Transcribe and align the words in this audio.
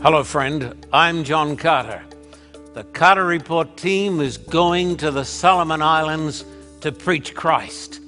Hello, 0.00 0.22
friend. 0.22 0.86
I'm 0.92 1.24
John 1.24 1.56
Carter. 1.56 2.04
The 2.72 2.84
Carter 2.84 3.26
Report 3.26 3.76
team 3.76 4.20
is 4.20 4.38
going 4.38 4.96
to 4.98 5.10
the 5.10 5.24
Solomon 5.24 5.82
Islands 5.82 6.44
to 6.82 6.92
preach 6.92 7.34
Christ. 7.34 7.98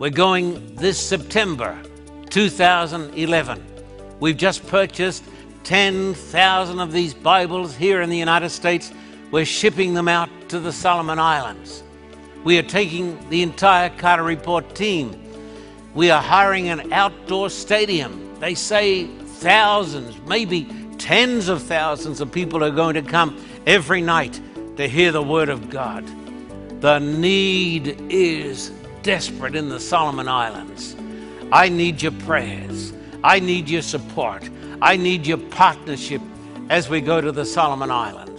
We're 0.00 0.10
going 0.10 0.74
this 0.74 0.98
September 0.98 1.80
2011. 2.30 3.64
We've 4.18 4.36
just 4.36 4.66
purchased 4.66 5.22
10,000 5.62 6.80
of 6.80 6.90
these 6.90 7.14
Bibles 7.14 7.76
here 7.76 8.02
in 8.02 8.10
the 8.10 8.18
United 8.18 8.50
States. 8.50 8.92
We're 9.30 9.44
shipping 9.44 9.94
them 9.94 10.08
out 10.08 10.30
to 10.48 10.58
the 10.58 10.72
Solomon 10.72 11.20
Islands. 11.20 11.84
We 12.42 12.58
are 12.58 12.64
taking 12.64 13.16
the 13.30 13.42
entire 13.42 13.90
Carter 13.90 14.24
Report 14.24 14.74
team. 14.74 15.14
We 15.94 16.10
are 16.10 16.20
hiring 16.20 16.70
an 16.70 16.92
outdoor 16.92 17.50
stadium. 17.50 18.36
They 18.40 18.56
say 18.56 19.06
thousands, 19.06 20.18
maybe 20.26 20.66
tens 20.98 21.48
of 21.48 21.62
thousands 21.62 22.20
of 22.20 22.32
people 22.32 22.64
are 22.64 22.70
going 22.70 22.94
to 22.94 23.02
come 23.02 23.42
every 23.66 24.00
night 24.00 24.40
to 24.76 24.88
hear 24.88 25.12
the 25.12 25.22
Word 25.22 25.48
of 25.48 25.70
God. 25.70 26.04
The 26.80 26.98
need 26.98 28.00
is 28.10 28.70
desperate 29.02 29.54
in 29.54 29.68
the 29.68 29.80
Solomon 29.80 30.28
Islands. 30.28 30.96
I 31.52 31.68
need 31.68 32.02
your 32.02 32.12
prayers. 32.12 32.92
I 33.22 33.40
need 33.40 33.68
your 33.68 33.82
support. 33.82 34.48
I 34.82 34.96
need 34.96 35.26
your 35.26 35.38
partnership 35.38 36.20
as 36.68 36.88
we 36.88 37.00
go 37.00 37.20
to 37.20 37.32
the 37.32 37.44
Solomon 37.44 37.90
Islands. 37.90 38.33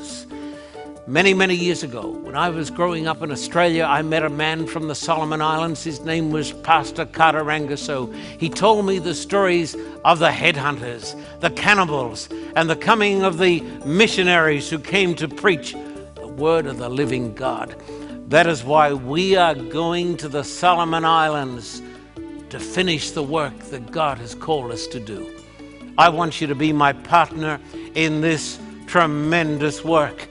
Many, 1.07 1.35
many 1.35 1.53
years 1.53 1.83
ago, 1.83 2.17
when 2.23 2.35
I 2.35 2.49
was 2.49 2.71
growing 2.71 3.05
up 3.05 3.21
in 3.21 3.31
Australia, 3.31 3.83
I 3.83 4.01
met 4.01 4.23
a 4.23 4.29
man 4.29 4.65
from 4.65 4.87
the 4.87 4.95
Solomon 4.95 5.39
Islands. 5.39 5.83
His 5.83 6.01
name 6.01 6.31
was 6.31 6.51
Pastor 6.51 7.05
Carter 7.05 7.43
Rangaso. 7.43 8.11
He 8.39 8.49
told 8.49 8.87
me 8.87 8.97
the 8.97 9.13
stories 9.13 9.75
of 10.03 10.17
the 10.17 10.29
headhunters, 10.29 11.15
the 11.41 11.51
cannibals, 11.51 12.27
and 12.55 12.67
the 12.67 12.75
coming 12.75 13.21
of 13.21 13.37
the 13.37 13.61
missionaries 13.85 14.67
who 14.67 14.79
came 14.79 15.13
to 15.17 15.27
preach 15.27 15.75
the 16.15 16.27
word 16.27 16.65
of 16.65 16.79
the 16.79 16.89
living 16.89 17.35
God. 17.35 17.75
That 18.29 18.47
is 18.47 18.63
why 18.63 18.91
we 18.91 19.35
are 19.35 19.53
going 19.53 20.17
to 20.17 20.27
the 20.27 20.43
Solomon 20.43 21.05
Islands 21.05 21.83
to 22.49 22.59
finish 22.59 23.11
the 23.11 23.21
work 23.21 23.55
that 23.65 23.91
God 23.91 24.17
has 24.17 24.33
called 24.33 24.71
us 24.71 24.87
to 24.87 24.99
do. 24.99 25.39
I 25.99 26.09
want 26.09 26.41
you 26.41 26.47
to 26.47 26.55
be 26.55 26.73
my 26.73 26.93
partner 26.93 27.59
in 27.93 28.21
this 28.21 28.57
tremendous 28.87 29.83
work. 29.83 30.29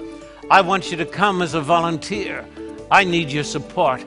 I 0.51 0.61
want 0.61 0.91
you 0.91 0.97
to 0.99 1.07
come 1.07 1.41
as 1.41 1.55
a 1.55 1.61
volunteer. 1.61 2.45
I 2.91 3.05
need 3.05 3.33
your 3.33 3.45
support. 3.45 4.05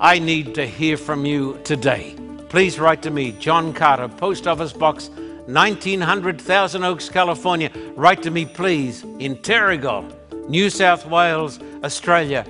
I 0.00 0.18
need 0.18 0.54
to 0.54 0.66
hear 0.66 0.96
from 0.96 1.26
you 1.26 1.60
today. 1.64 2.16
Please 2.48 2.78
write 2.78 3.02
to 3.02 3.10
me, 3.10 3.32
John 3.32 3.74
Carter, 3.74 4.08
Post 4.08 4.46
Office 4.46 4.72
Box 4.72 5.10
1900 5.46 6.40
Thousand 6.40 6.82
Oaks, 6.82 7.10
California. 7.10 7.70
Write 7.94 8.22
to 8.22 8.30
me, 8.30 8.46
please, 8.46 9.04
in 9.18 9.36
Terrigal, 9.36 10.10
New 10.48 10.70
South 10.70 11.06
Wales, 11.06 11.60
Australia. 11.84 12.46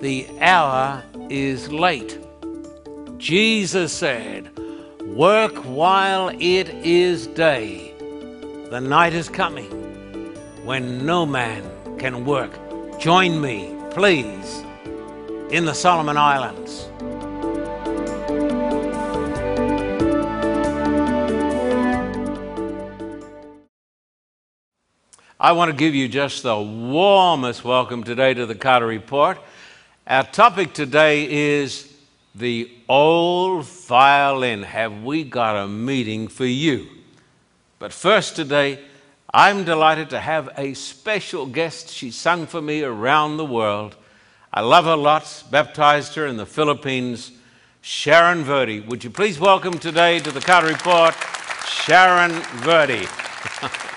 The 0.00 0.28
hour 0.40 1.02
is 1.28 1.72
late. 1.72 2.18
Jesus 3.18 3.92
said, 3.92 4.56
Work 5.04 5.56
while 5.64 6.28
it 6.28 6.68
is 6.68 7.26
day. 7.26 7.92
The 8.70 8.80
night 8.80 9.14
is 9.14 9.28
coming 9.28 9.66
when 10.64 11.04
no 11.04 11.26
man 11.26 11.79
can 12.00 12.24
work. 12.24 12.50
Join 12.98 13.38
me, 13.38 13.76
please, 13.90 14.64
in 15.50 15.66
the 15.66 15.74
Solomon 15.74 16.16
Islands. 16.16 16.88
I 25.38 25.52
want 25.52 25.70
to 25.70 25.76
give 25.76 25.94
you 25.94 26.08
just 26.08 26.42
the 26.42 26.58
warmest 26.58 27.64
welcome 27.64 28.02
today 28.02 28.32
to 28.32 28.46
the 28.46 28.54
Carter 28.54 28.86
Report. 28.86 29.38
Our 30.06 30.24
topic 30.24 30.72
today 30.72 31.30
is 31.30 31.94
the 32.34 32.70
old 32.88 33.66
violin. 33.66 34.62
Have 34.62 35.02
we 35.02 35.22
got 35.22 35.62
a 35.62 35.68
meeting 35.68 36.28
for 36.28 36.46
you? 36.46 36.88
But 37.78 37.92
first, 37.92 38.36
today, 38.36 38.78
I'm 39.32 39.62
delighted 39.62 40.10
to 40.10 40.18
have 40.18 40.50
a 40.56 40.74
special 40.74 41.46
guest. 41.46 41.88
She 41.88 42.10
sung 42.10 42.46
for 42.46 42.60
me 42.60 42.82
around 42.82 43.36
the 43.36 43.44
world. 43.44 43.94
I 44.52 44.62
love 44.62 44.86
her 44.86 44.96
lots, 44.96 45.44
baptized 45.44 46.16
her 46.16 46.26
in 46.26 46.36
the 46.36 46.46
Philippines, 46.46 47.30
Sharon 47.80 48.42
Verdi. 48.42 48.80
Would 48.80 49.04
you 49.04 49.10
please 49.10 49.38
welcome 49.38 49.78
today 49.78 50.18
to 50.18 50.32
the 50.32 50.40
Carter 50.40 50.66
Report, 50.66 51.14
Sharon 51.64 52.32
Verdi. 52.62 53.06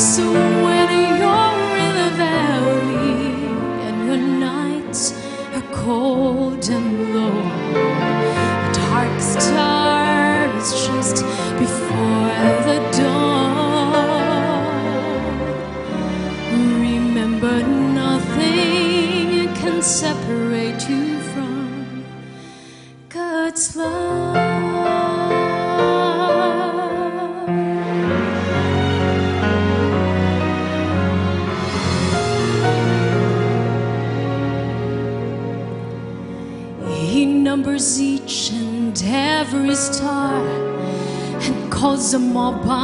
So, 0.00 0.32
when 0.32 0.88
you're 1.20 1.76
in 1.76 1.92
the 1.94 2.10
valley 2.16 3.52
and 3.86 4.06
your 4.06 4.16
nights 4.16 5.12
are 5.52 5.74
cold 5.74 6.66
and 6.70 6.89
them 42.40 42.79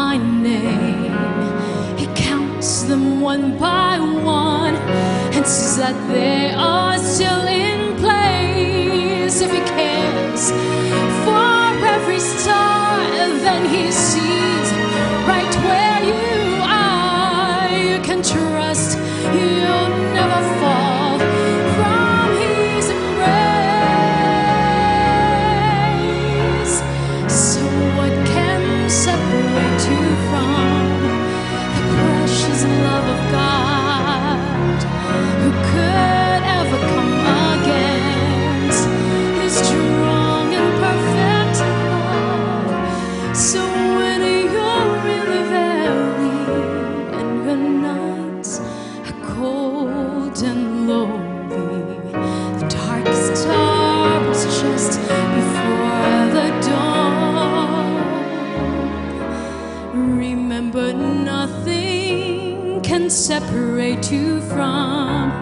good 60.87 60.97
nothing 61.25 62.81
can 62.81 63.11
separate 63.11 64.13
you 64.13 64.41
from 64.43 65.33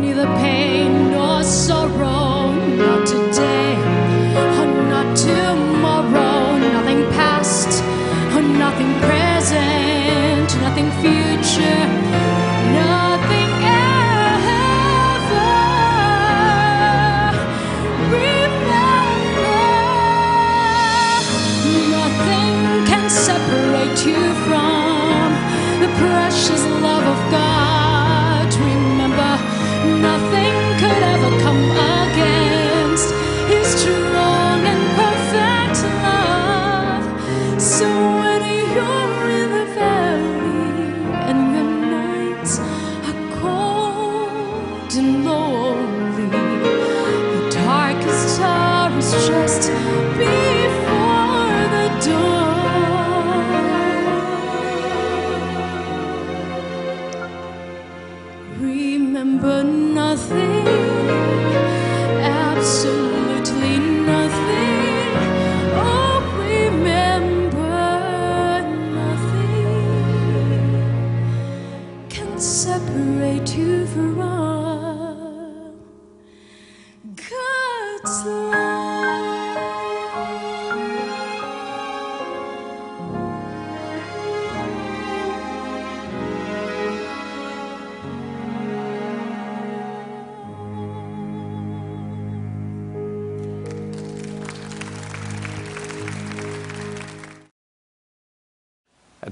neither 0.00 0.24
pain 0.42 1.10
nor 1.10 1.42
sorrow 1.42 2.50
not 2.76 3.06
today 3.06 3.29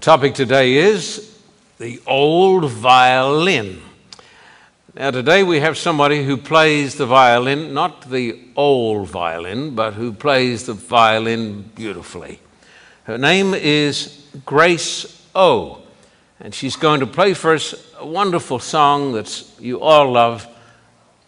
topic 0.08 0.32
today 0.32 0.72
is 0.72 1.38
the 1.78 2.00
old 2.06 2.70
violin. 2.70 3.78
Now, 4.94 5.10
today 5.10 5.42
we 5.42 5.60
have 5.60 5.76
somebody 5.76 6.24
who 6.24 6.38
plays 6.38 6.94
the 6.94 7.04
violin, 7.04 7.74
not 7.74 8.08
the 8.08 8.40
old 8.56 9.06
violin, 9.06 9.74
but 9.74 9.92
who 9.92 10.14
plays 10.14 10.64
the 10.64 10.72
violin 10.72 11.70
beautifully. 11.74 12.40
Her 13.04 13.18
name 13.18 13.52
is 13.52 14.26
Grace 14.46 15.22
O, 15.34 15.82
and 16.40 16.54
she's 16.54 16.76
going 16.76 17.00
to 17.00 17.06
play 17.06 17.34
for 17.34 17.52
us 17.52 17.74
a 17.98 18.06
wonderful 18.06 18.60
song 18.60 19.12
that 19.12 19.44
you 19.60 19.78
all 19.82 20.12
love, 20.12 20.46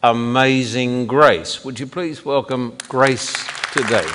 Amazing 0.02 1.06
Grace. 1.06 1.62
Would 1.66 1.78
you 1.78 1.86
please 1.86 2.24
welcome 2.24 2.78
Grace 2.88 3.46
today? 3.74 4.06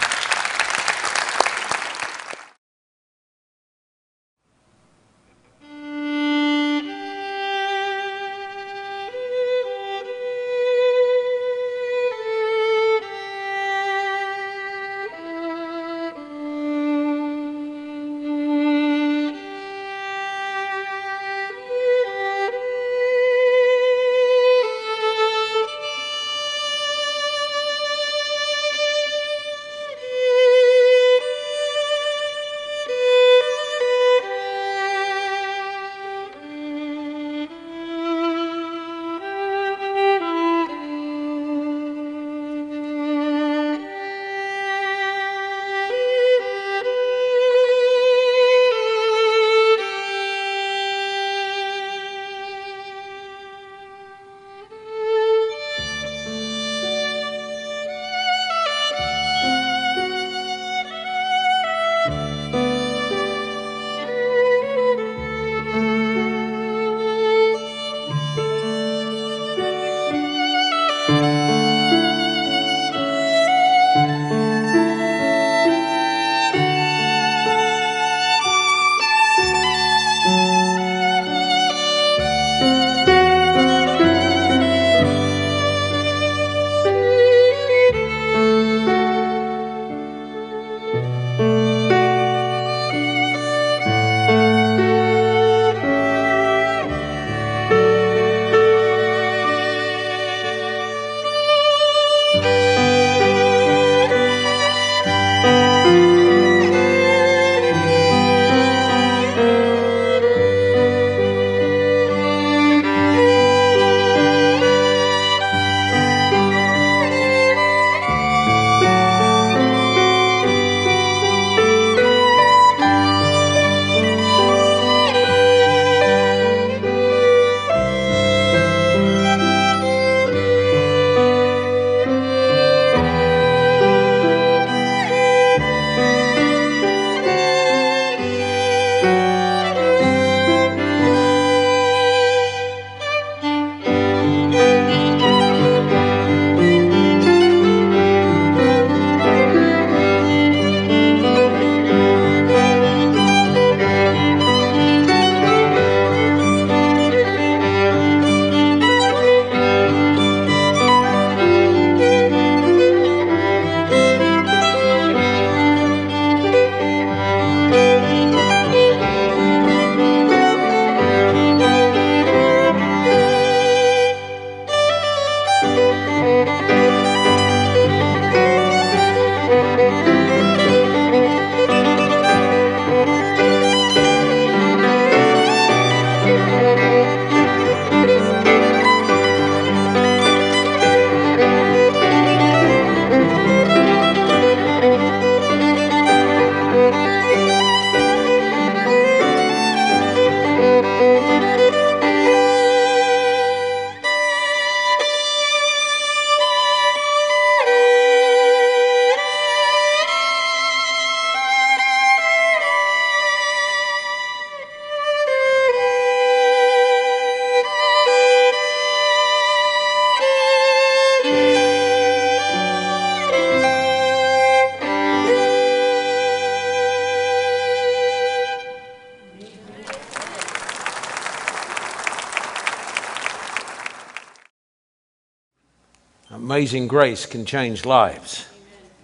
Amazing 236.56 236.88
grace 236.88 237.26
can 237.26 237.44
change 237.44 237.84
lives, 237.84 238.46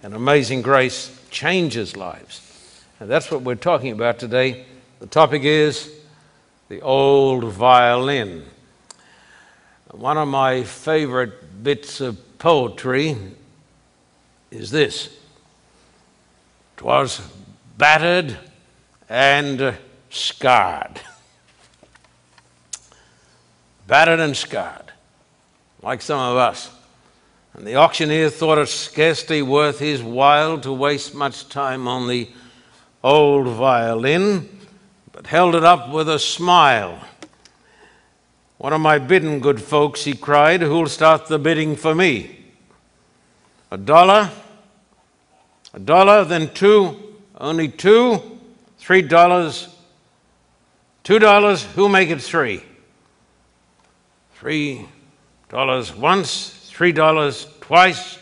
and 0.02 0.14
amazing 0.14 0.62
grace 0.62 1.14
changes 1.28 1.98
lives. 1.98 2.40
And 2.98 3.10
that's 3.10 3.30
what 3.30 3.42
we're 3.42 3.56
talking 3.56 3.92
about 3.92 4.18
today. 4.18 4.64
The 5.00 5.06
topic 5.06 5.42
is 5.44 5.92
the 6.70 6.80
old 6.80 7.44
violin. 7.44 8.46
One 9.90 10.16
of 10.16 10.28
my 10.28 10.62
favorite 10.62 11.62
bits 11.62 12.00
of 12.00 12.38
poetry 12.38 13.18
is 14.50 14.70
this 14.70 15.14
"'Twas 16.78 17.20
battered 17.76 18.38
and 19.10 19.76
scarred. 20.08 21.02
Battered 23.86 24.20
and 24.20 24.34
scarred, 24.34 24.90
like 25.82 26.00
some 26.00 26.18
of 26.18 26.38
us. 26.38 26.70
And 27.54 27.66
the 27.66 27.76
auctioneer 27.76 28.30
thought 28.30 28.58
it 28.58 28.68
scarcely 28.68 29.42
worth 29.42 29.78
his 29.78 30.02
while 30.02 30.58
to 30.60 30.72
waste 30.72 31.14
much 31.14 31.48
time 31.48 31.86
on 31.86 32.08
the 32.08 32.28
old 33.04 33.46
violin, 33.48 34.48
but 35.12 35.26
held 35.26 35.54
it 35.54 35.64
up 35.64 35.90
with 35.90 36.08
a 36.08 36.18
smile. 36.18 36.98
What 38.58 38.72
am 38.72 38.86
I 38.86 38.98
bidding, 38.98 39.40
good 39.40 39.60
folks? 39.60 40.04
he 40.04 40.14
cried. 40.14 40.62
Who'll 40.62 40.86
start 40.86 41.26
the 41.26 41.38
bidding 41.38 41.76
for 41.76 41.94
me? 41.94 42.38
A 43.70 43.76
dollar? 43.76 44.30
A 45.74 45.78
dollar, 45.80 46.24
then 46.24 46.52
two, 46.54 46.96
only 47.38 47.68
two, 47.68 48.20
three 48.78 49.02
dollars, 49.02 49.68
two 51.02 51.18
dollars, 51.18 51.64
who'll 51.64 51.88
make 51.88 52.10
it 52.10 52.20
three? 52.20 52.62
Three 54.34 54.86
dollars 55.48 55.94
once, 55.94 56.61
$3 56.72 57.60
twice, 57.60 58.18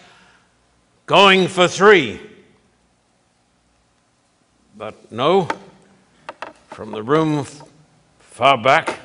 going 1.07 1.49
for 1.49 1.69
three. 1.69 2.21
But 4.77 5.13
no, 5.13 5.49
from 6.69 6.93
the 6.93 7.03
room 7.03 7.47
far 8.19 8.57
back, 8.57 8.89
a 8.89 8.97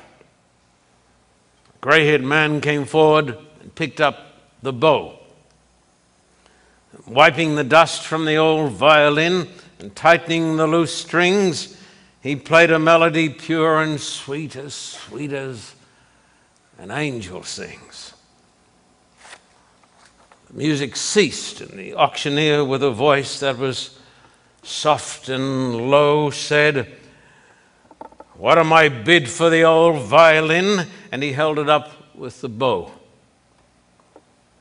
gray 1.80 2.06
haired 2.06 2.24
man 2.24 2.60
came 2.60 2.84
forward 2.84 3.36
and 3.60 3.74
picked 3.74 4.00
up 4.00 4.38
the 4.62 4.72
bow. 4.72 5.18
Wiping 7.06 7.54
the 7.54 7.64
dust 7.64 8.06
from 8.06 8.24
the 8.24 8.36
old 8.36 8.72
violin 8.72 9.48
and 9.78 9.94
tightening 9.94 10.56
the 10.56 10.66
loose 10.66 10.94
strings, 10.94 11.76
he 12.22 12.34
played 12.34 12.70
a 12.70 12.78
melody 12.78 13.28
pure 13.28 13.82
and 13.82 14.00
sweet, 14.00 14.56
as 14.56 14.74
sweet 14.74 15.32
as 15.32 15.74
an 16.78 16.90
angel 16.90 17.42
sings. 17.42 18.14
Music 20.56 20.96
ceased, 20.96 21.60
and 21.60 21.78
the 21.78 21.94
auctioneer, 21.94 22.64
with 22.64 22.82
a 22.82 22.90
voice 22.90 23.40
that 23.40 23.58
was 23.58 23.98
soft 24.62 25.28
and 25.28 25.90
low, 25.90 26.30
said, 26.30 26.96
What 28.38 28.56
am 28.56 28.72
I 28.72 28.88
bid 28.88 29.28
for 29.28 29.50
the 29.50 29.64
old 29.64 30.00
violin? 30.04 30.86
And 31.12 31.22
he 31.22 31.32
held 31.32 31.58
it 31.58 31.68
up 31.68 31.90
with 32.14 32.40
the 32.40 32.48
bow. 32.48 32.90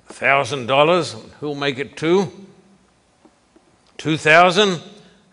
A 0.10 0.14
thousand 0.14 0.68
dollars, 0.68 1.16
who'll 1.40 1.56
make 1.56 1.80
it 1.80 1.96
two? 1.96 2.30
Two 3.96 4.18
thousand, 4.18 4.82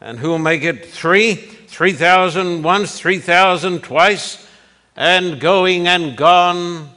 and 0.00 0.21
who'll 0.21 0.38
make 0.38 0.62
it 0.62 0.87
three? 0.87 1.35
Three 1.35 1.92
thousand 1.92 2.62
once, 2.62 2.97
three 3.00 3.19
thousand 3.19 3.81
twice, 3.83 4.47
and 4.95 5.40
going 5.40 5.88
and 5.88 6.16
gone, 6.16 6.88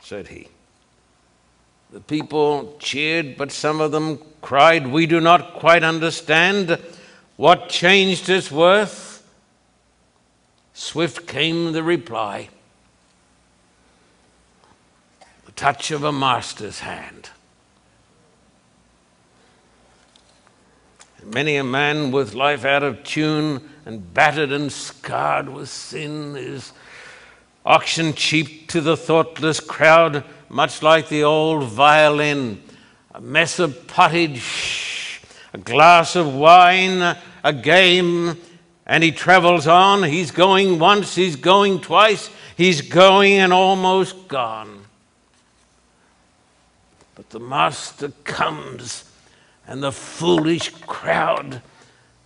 said 0.00 0.26
he. 0.26 0.49
The 1.92 2.00
people 2.00 2.76
cheered, 2.78 3.36
but 3.36 3.50
some 3.50 3.80
of 3.80 3.90
them 3.90 4.20
cried, 4.42 4.86
We 4.86 5.06
do 5.06 5.20
not 5.20 5.54
quite 5.54 5.82
understand 5.82 6.78
what 7.36 7.68
changed 7.68 8.28
its 8.28 8.50
worth. 8.50 9.26
Swift 10.72 11.26
came 11.26 11.72
the 11.72 11.82
reply 11.82 12.48
the 15.46 15.52
touch 15.52 15.90
of 15.90 16.04
a 16.04 16.12
master's 16.12 16.78
hand. 16.80 17.30
Many 21.24 21.56
a 21.56 21.64
man 21.64 22.12
with 22.12 22.34
life 22.34 22.64
out 22.64 22.82
of 22.82 23.02
tune 23.02 23.68
and 23.84 24.14
battered 24.14 24.52
and 24.52 24.72
scarred 24.72 25.48
with 25.48 25.68
sin 25.68 26.36
is 26.36 26.72
auctioned 27.66 28.16
cheap 28.16 28.68
to 28.68 28.80
the 28.80 28.96
thoughtless 28.96 29.60
crowd 29.60 30.24
much 30.50 30.82
like 30.82 31.08
the 31.08 31.22
old 31.22 31.62
violin, 31.62 32.60
a 33.14 33.20
mess 33.20 33.60
of 33.60 33.86
pottage, 33.86 35.22
a 35.54 35.58
glass 35.58 36.16
of 36.16 36.34
wine, 36.34 37.16
a 37.44 37.52
game, 37.52 38.36
and 38.84 39.04
he 39.04 39.12
travels 39.12 39.68
on. 39.68 40.02
He's 40.02 40.32
going 40.32 40.80
once, 40.80 41.14
he's 41.14 41.36
going 41.36 41.80
twice, 41.80 42.30
he's 42.56 42.80
going 42.82 43.34
and 43.34 43.52
almost 43.52 44.26
gone. 44.26 44.86
But 47.14 47.30
the 47.30 47.40
master 47.40 48.08
comes, 48.24 49.04
and 49.68 49.82
the 49.84 49.92
foolish 49.92 50.70
crowd 50.70 51.62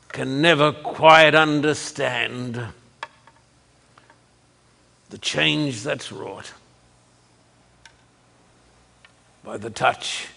can 0.08 0.40
never 0.40 0.72
quite 0.72 1.34
understand 1.34 2.68
the 5.10 5.18
change 5.18 5.82
that's 5.82 6.10
wrought 6.10 6.54
by 9.44 9.58
the 9.58 9.68
touch 9.68 10.28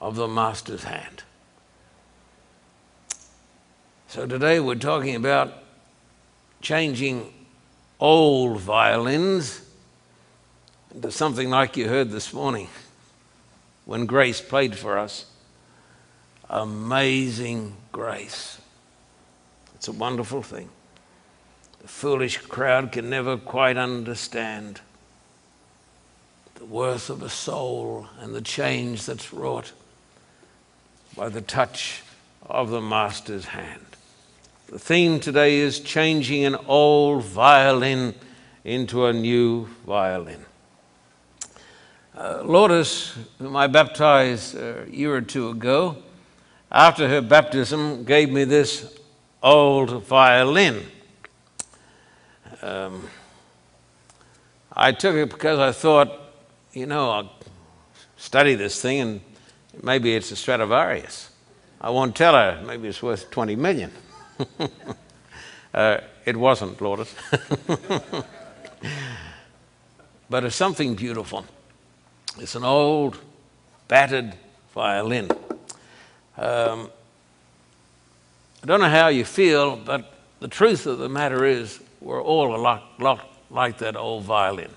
of 0.00 0.14
the 0.14 0.28
Master's 0.28 0.84
hand. 0.84 1.24
So 4.06 4.26
today 4.26 4.60
we're 4.60 4.76
talking 4.76 5.16
about 5.16 5.52
changing 6.60 7.34
old 7.98 8.60
violins 8.60 9.60
into 10.94 11.10
something 11.10 11.50
like 11.50 11.76
you 11.76 11.88
heard 11.88 12.10
this 12.10 12.32
morning 12.32 12.68
when 13.84 14.06
Grace 14.06 14.40
played 14.40 14.76
for 14.76 14.96
us. 14.96 15.26
Amazing 16.48 17.76
grace. 17.90 18.60
It's 19.74 19.88
a 19.88 19.92
wonderful 19.92 20.42
thing. 20.42 20.70
The 21.80 21.88
foolish 21.88 22.38
crowd 22.38 22.92
can 22.92 23.10
never 23.10 23.36
quite 23.36 23.76
understand 23.76 24.80
the 26.58 26.64
worth 26.64 27.08
of 27.08 27.22
a 27.22 27.28
soul 27.28 28.08
and 28.20 28.34
the 28.34 28.40
change 28.40 29.06
that's 29.06 29.32
wrought 29.32 29.72
by 31.16 31.28
the 31.28 31.40
touch 31.40 32.02
of 32.42 32.70
the 32.70 32.80
Master's 32.80 33.44
hand. 33.44 33.84
The 34.66 34.78
theme 34.78 35.20
today 35.20 35.58
is 35.58 35.78
changing 35.78 36.44
an 36.44 36.56
old 36.66 37.22
violin 37.22 38.14
into 38.64 39.06
a 39.06 39.12
new 39.12 39.66
violin. 39.86 40.44
Uh, 42.16 42.42
Lourdes, 42.44 43.16
whom 43.38 43.54
I 43.54 43.68
baptized 43.68 44.56
a 44.56 44.84
year 44.90 45.14
or 45.14 45.20
two 45.20 45.50
ago, 45.50 45.98
after 46.72 47.08
her 47.08 47.20
baptism, 47.20 48.02
gave 48.04 48.30
me 48.30 48.42
this 48.42 48.98
old 49.44 50.02
violin. 50.02 50.82
Um, 52.62 53.08
I 54.72 54.90
took 54.90 55.14
it 55.14 55.30
because 55.30 55.60
I 55.60 55.70
thought 55.70 56.27
you 56.78 56.86
know, 56.86 57.10
I'll 57.10 57.32
study 58.16 58.54
this 58.54 58.80
thing 58.80 59.00
and 59.00 59.20
maybe 59.82 60.14
it's 60.14 60.30
a 60.30 60.36
Stradivarius. 60.36 61.30
I 61.80 61.90
won't 61.90 62.14
tell 62.16 62.34
her, 62.34 62.62
maybe 62.66 62.88
it's 62.88 63.02
worth 63.02 63.30
20 63.30 63.56
million. 63.56 63.90
uh, 65.74 65.98
it 66.24 66.36
wasn't, 66.36 66.80
Lourdes. 66.80 67.14
but 70.30 70.44
it's 70.44 70.56
something 70.56 70.94
beautiful. 70.94 71.44
It's 72.38 72.54
an 72.54 72.64
old, 72.64 73.18
battered 73.88 74.34
violin. 74.74 75.30
Um, 76.36 76.90
I 78.62 78.66
don't 78.66 78.80
know 78.80 78.88
how 78.88 79.08
you 79.08 79.24
feel, 79.24 79.76
but 79.76 80.12
the 80.40 80.48
truth 80.48 80.86
of 80.86 80.98
the 80.98 81.08
matter 81.08 81.44
is, 81.44 81.80
we're 82.00 82.22
all 82.22 82.54
a 82.54 82.60
lot, 82.60 83.00
lot 83.00 83.28
like 83.50 83.78
that 83.78 83.96
old 83.96 84.24
violin. 84.24 84.70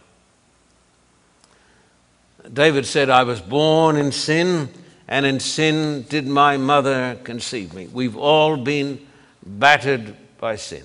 David 2.52 2.86
said, 2.86 3.10
I 3.10 3.24
was 3.24 3.42
born 3.42 3.98
in 3.98 4.12
sin, 4.12 4.70
and 5.08 5.26
in 5.26 5.40
sin 5.40 6.06
did 6.10 6.28
my 6.28 6.58
mother 6.58 7.18
conceive 7.24 7.74
me. 7.74 7.88
We've 7.88 8.18
all 8.18 8.58
been 8.58 9.06
battered 9.46 10.16
by 10.40 10.56
sin. 10.56 10.84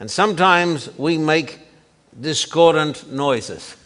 And 0.00 0.10
sometimes 0.10 0.96
we 0.98 1.18
make 1.18 1.60
discordant 2.20 3.12
noises. 3.12 3.76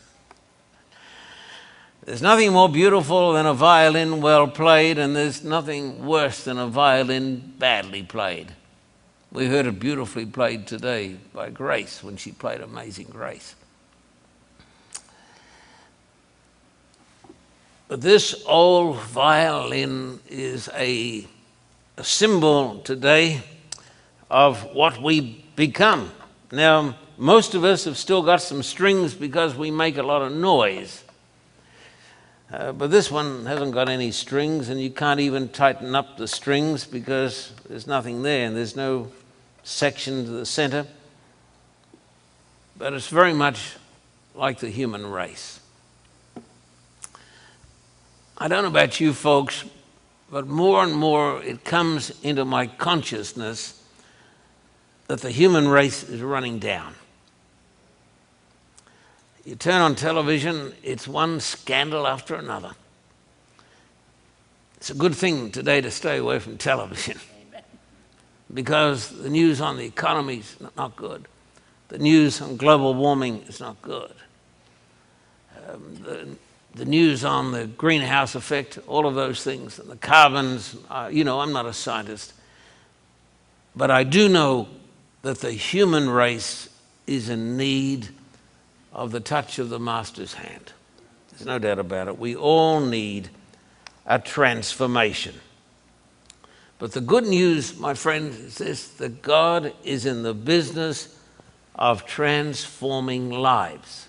There's 2.05 2.23
nothing 2.23 2.53
more 2.53 2.69
beautiful 2.69 3.35
than 3.35 3.47
a 3.47 3.55
violin 3.55 4.21
well 4.21 4.49
played, 4.49 4.99
and 4.99 5.15
there's 5.15 5.45
nothing 5.45 6.05
worse 6.07 6.45
than 6.45 6.59
a 6.59 6.67
violin 6.67 7.55
badly 7.59 8.03
played. 8.03 8.53
We 9.31 9.47
heard 9.47 9.67
it 9.67 9.79
beautifully 9.79 10.27
played 10.27 10.67
today 10.67 11.17
by 11.33 11.51
Grace 11.51 12.03
when 12.03 12.17
she 12.17 12.33
played 12.33 12.63
Amazing 12.63 13.09
Grace. 13.11 13.55
But 17.91 18.03
this 18.03 18.45
old 18.47 18.99
violin 19.01 20.21
is 20.29 20.71
a, 20.77 21.27
a 21.97 22.05
symbol 22.05 22.79
today 22.83 23.43
of 24.31 24.63
what 24.77 25.03
we 25.03 25.45
become. 25.57 26.13
Now, 26.53 26.95
most 27.19 27.57
of 27.57 27.65
us 27.65 27.87
have 27.87 27.99
still 27.99 28.23
got 28.23 28.43
some 28.43 28.63
strings 28.63 29.15
because 29.15 29.57
we 29.57 29.73
make 29.73 29.99
a 29.99 30.05
lot 30.05 30.23
of 30.23 30.31
noise. 30.31 31.03
Uh, 32.53 32.71
but 32.71 32.93
this 32.93 33.11
one 33.11 33.45
hasn't 33.47 33.73
got 33.73 33.89
any 33.89 34.13
strings, 34.13 34.69
and 34.69 34.81
you 34.81 34.91
can't 34.91 35.19
even 35.19 35.49
tighten 35.49 35.97
up 35.97 36.17
the 36.17 36.29
strings 36.29 36.85
because 36.85 37.51
there's 37.69 37.89
nothing 37.89 38.23
there 38.23 38.47
and 38.47 38.57
there's 38.57 38.77
no 38.77 39.11
section 39.65 40.25
to 40.27 40.31
the 40.31 40.47
center. 40.47 40.87
But 42.79 42.93
it's 42.93 43.09
very 43.09 43.35
much 43.35 43.75
like 44.37 44.61
the 44.61 44.71
human 44.71 45.11
race. 45.11 45.60
I 48.43 48.49
don't 48.49 48.63
know 48.63 48.71
about 48.71 49.01
you 49.01 49.13
folks, 49.13 49.67
but 50.31 50.47
more 50.47 50.83
and 50.83 50.95
more 50.95 51.43
it 51.43 51.63
comes 51.63 52.19
into 52.23 52.47
my 52.47 52.69
consciousness 52.69 53.85
that 55.09 55.21
the 55.21 55.31
human 55.31 55.69
race 55.69 56.03
is 56.03 56.23
running 56.23 56.59
down. 56.59 56.95
You 59.45 59.57
turn 59.57 59.83
on 59.83 59.95
television, 59.95 60.73
it's 60.83 61.07
one 61.07 61.41
scandal 61.41 62.07
after 62.07 62.35
another. 62.35 62.71
It's 64.79 64.89
a 64.89 64.95
good 64.95 65.15
thing 65.15 65.51
today 65.51 65.83
to 65.83 65.91
stay 65.91 66.17
away 66.17 66.39
from 66.39 66.57
television 66.57 67.19
because 68.55 69.11
the 69.11 69.29
news 69.29 69.61
on 69.61 69.77
the 69.77 69.85
economy 69.85 70.39
is 70.39 70.57
not 70.79 70.97
good. 70.97 71.29
The 71.89 71.99
news 71.99 72.41
on 72.41 72.57
global 72.57 72.95
warming 72.95 73.43
is 73.43 73.61
not 73.61 73.83
good. 73.83 74.15
Um, 75.69 75.97
the, 76.03 76.29
the, 76.75 76.85
news 76.85 77.25
on 77.25 77.53
the 77.53 77.67
greenhouse 77.67 78.35
effect, 78.35 78.79
all 78.87 79.07
of 79.07 79.15
those 79.15 79.43
things, 79.43 79.79
and 79.79 79.89
the 79.89 79.97
carbons, 79.97 80.77
uh, 80.89 81.09
you 81.13 81.25
know, 81.25 81.41
I'm 81.41 81.53
not 81.53 81.67
a 81.67 81.73
scientist. 81.73 82.33
But 83.75 83.91
I 83.91 84.05
do 84.05 84.29
know 84.29 84.69
that 85.23 85.39
the 85.39 85.53
human 85.53 86.09
race 86.09 86.69
is 87.07 87.29
in 87.29 87.57
need 87.57 88.09
of 88.93 89.11
the 89.11 89.21
touch 89.21 89.59
of 89.59 89.69
the 89.69 89.79
Master's 89.79 90.35
hand. 90.35 90.73
There's 91.31 91.47
no 91.47 91.59
doubt 91.59 91.79
about 91.79 92.09
it. 92.09 92.19
We 92.19 92.37
all 92.37 92.81
need 92.81 93.31
a 94.07 94.19
transformation. 94.19 95.35
But 96.79 96.93
the 96.93 97.01
good 97.01 97.25
news, 97.25 97.79
my 97.79 97.95
friend, 97.95 98.31
is 98.33 98.59
this 98.59 98.89
that 98.95 99.23
God 99.23 99.75
is 99.85 100.07
in 100.07 100.23
the 100.23 100.35
business 100.35 101.17
of 101.75 102.07
transforming 102.07 103.31
lives. 103.31 104.09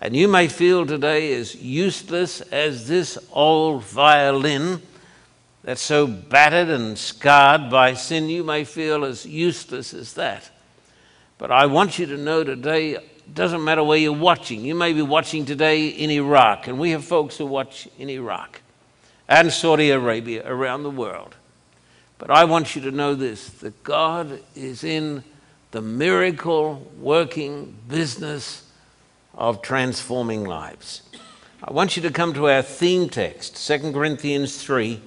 And 0.00 0.14
you 0.14 0.28
may 0.28 0.48
feel 0.48 0.84
today 0.84 1.34
as 1.34 1.54
useless 1.54 2.40
as 2.42 2.86
this 2.86 3.18
old 3.32 3.82
violin 3.84 4.82
that's 5.62 5.82
so 5.82 6.06
battered 6.06 6.68
and 6.68 6.96
scarred 6.96 7.70
by 7.70 7.94
sin, 7.94 8.28
you 8.28 8.44
may 8.44 8.64
feel 8.64 9.04
as 9.04 9.26
useless 9.26 9.94
as 9.94 10.12
that. 10.14 10.50
But 11.38 11.50
I 11.50 11.66
want 11.66 11.98
you 11.98 12.06
to 12.06 12.16
know 12.16 12.44
today 12.44 12.92
it 12.92 13.34
doesn't 13.34 13.64
matter 13.64 13.82
where 13.82 13.98
you're 13.98 14.12
watching. 14.12 14.64
You 14.64 14.74
may 14.74 14.92
be 14.92 15.02
watching 15.02 15.44
today 15.44 15.88
in 15.88 16.10
Iraq, 16.10 16.68
and 16.68 16.78
we 16.78 16.90
have 16.90 17.04
folks 17.04 17.36
who 17.36 17.46
watch 17.46 17.88
in 17.98 18.08
Iraq 18.08 18.60
and 19.28 19.52
Saudi 19.52 19.90
Arabia 19.90 20.42
around 20.46 20.84
the 20.84 20.90
world. 20.90 21.34
But 22.18 22.30
I 22.30 22.44
want 22.44 22.76
you 22.76 22.82
to 22.82 22.90
know 22.90 23.14
this 23.14 23.48
that 23.48 23.82
God 23.82 24.40
is 24.54 24.84
in 24.84 25.24
the 25.72 25.82
miracle 25.82 26.90
working 27.00 27.76
business 27.88 28.62
of 29.36 29.62
transforming 29.62 30.44
lives. 30.44 31.02
I 31.62 31.72
want 31.72 31.96
you 31.96 32.02
to 32.02 32.10
come 32.10 32.34
to 32.34 32.48
our 32.48 32.62
theme 32.62 33.08
text, 33.08 33.66
2 33.66 33.92
Corinthians 33.92 34.62
3 34.62 35.00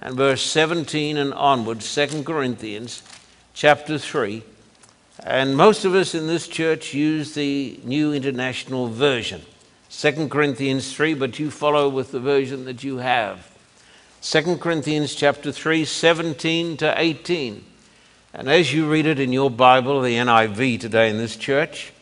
and 0.00 0.16
verse 0.16 0.42
17 0.42 1.16
and 1.16 1.32
onwards, 1.34 1.94
2 1.94 2.22
Corinthians 2.24 3.02
chapter 3.54 3.98
3 3.98 4.42
and 5.22 5.56
most 5.56 5.86
of 5.86 5.94
us 5.94 6.14
in 6.14 6.26
this 6.26 6.46
church 6.46 6.92
use 6.92 7.32
the 7.32 7.80
New 7.82 8.12
International 8.12 8.88
Version, 8.88 9.40
2 9.90 10.28
Corinthians 10.28 10.92
3, 10.92 11.14
but 11.14 11.38
you 11.38 11.50
follow 11.50 11.88
with 11.88 12.10
the 12.10 12.20
version 12.20 12.66
that 12.66 12.84
you 12.84 12.98
have. 12.98 13.50
2 14.20 14.58
Corinthians 14.58 15.14
chapter 15.14 15.50
3, 15.50 15.86
17 15.86 16.76
to 16.76 17.00
18. 17.00 17.64
And 18.34 18.48
as 18.48 18.74
you 18.74 18.90
read 18.90 19.06
it 19.06 19.18
in 19.18 19.32
your 19.32 19.50
Bible, 19.50 20.02
the 20.02 20.16
NIV 20.16 20.80
today 20.80 21.08
in 21.08 21.16
this 21.16 21.36
church, 21.36 21.93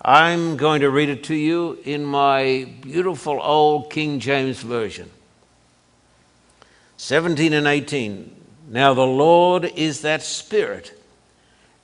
I'm 0.00 0.56
going 0.56 0.82
to 0.82 0.90
read 0.90 1.08
it 1.08 1.24
to 1.24 1.34
you 1.34 1.78
in 1.84 2.04
my 2.04 2.68
beautiful 2.80 3.40
old 3.40 3.90
King 3.90 4.20
James 4.20 4.60
Version. 4.60 5.10
17 6.96 7.52
and 7.52 7.66
18. 7.66 8.34
Now 8.68 8.94
the 8.94 9.06
Lord 9.06 9.64
is 9.64 10.02
that 10.02 10.22
Spirit 10.22 10.92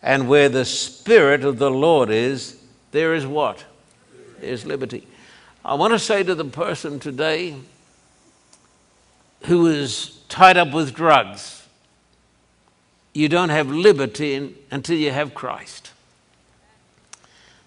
and 0.03 0.29
where 0.29 0.49
the 0.49 0.65
Spirit 0.65 1.45
of 1.45 1.59
the 1.59 1.71
Lord 1.71 2.11
is, 2.11 2.61
there 2.91 3.15
is 3.15 3.27
what? 3.27 3.65
There's 4.41 4.67
liberty. 4.67 5.07
I 5.65 5.75
want 5.75 5.93
to 5.93 5.99
say 5.99 6.23
to 6.23 6.35
the 6.35 6.45
person 6.45 6.99
today 6.99 7.57
who 9.45 9.67
is 9.67 10.21
tied 10.29 10.57
up 10.57 10.73
with 10.73 10.95
drugs, 10.95 11.67
you 13.13 13.29
don't 13.29 13.51
have 13.51 13.69
liberty 13.69 14.55
until 14.71 14.97
you 14.97 15.11
have 15.11 15.35
Christ. 15.35 15.82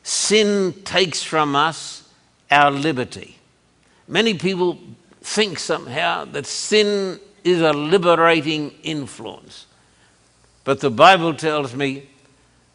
Sin 0.07 0.71
takes 0.83 1.23
from 1.23 1.55
us 1.55 2.07
our 2.51 2.69
liberty. 2.69 3.39
Many 4.07 4.35
people 4.35 4.77
think 5.21 5.57
somehow 5.57 6.25
that 6.25 6.45
sin 6.45 7.19
is 7.43 7.59
a 7.61 7.73
liberating 7.73 8.71
influence. 8.83 9.65
But 10.63 10.79
the 10.79 10.91
Bible 10.91 11.33
tells 11.33 11.73
me 11.73 12.07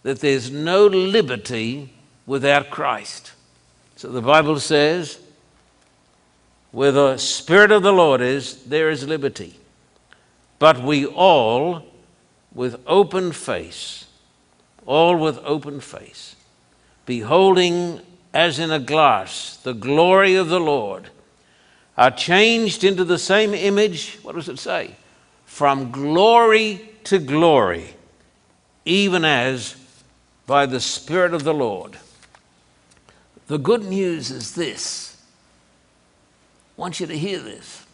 that 0.02 0.18
there's 0.18 0.50
no 0.50 0.88
liberty 0.88 1.92
without 2.26 2.68
Christ. 2.68 3.30
So 3.94 4.08
the 4.08 4.22
Bible 4.22 4.58
says, 4.58 5.20
where 6.72 6.90
the 6.90 7.16
Spirit 7.16 7.70
of 7.70 7.84
the 7.84 7.92
Lord 7.92 8.20
is, 8.20 8.64
there 8.64 8.90
is 8.90 9.06
liberty. 9.06 9.54
But 10.58 10.82
we 10.82 11.06
all, 11.06 11.84
with 12.52 12.80
open 12.88 13.30
face, 13.30 14.06
all 14.84 15.16
with 15.16 15.38
open 15.44 15.78
face, 15.78 16.34
beholding 17.10 18.00
as 18.32 18.60
in 18.60 18.70
a 18.70 18.78
glass 18.78 19.56
the 19.64 19.74
glory 19.74 20.36
of 20.36 20.48
the 20.48 20.60
Lord, 20.60 21.10
are 21.98 22.12
changed 22.12 22.84
into 22.84 23.04
the 23.04 23.18
same 23.18 23.52
image, 23.52 24.20
what 24.22 24.36
does 24.36 24.48
it 24.48 24.60
say? 24.60 24.94
From 25.44 25.90
glory 25.90 26.88
to 27.02 27.18
glory, 27.18 27.96
even 28.84 29.24
as 29.24 29.74
by 30.46 30.66
the 30.66 30.78
Spirit 30.78 31.34
of 31.34 31.42
the 31.42 31.52
Lord. 31.52 31.98
The 33.48 33.58
good 33.58 33.86
news 33.86 34.30
is 34.30 34.54
this. 34.54 35.20
I 36.78 36.80
want 36.80 37.00
you 37.00 37.08
to 37.08 37.18
hear 37.18 37.40
this. 37.40 37.84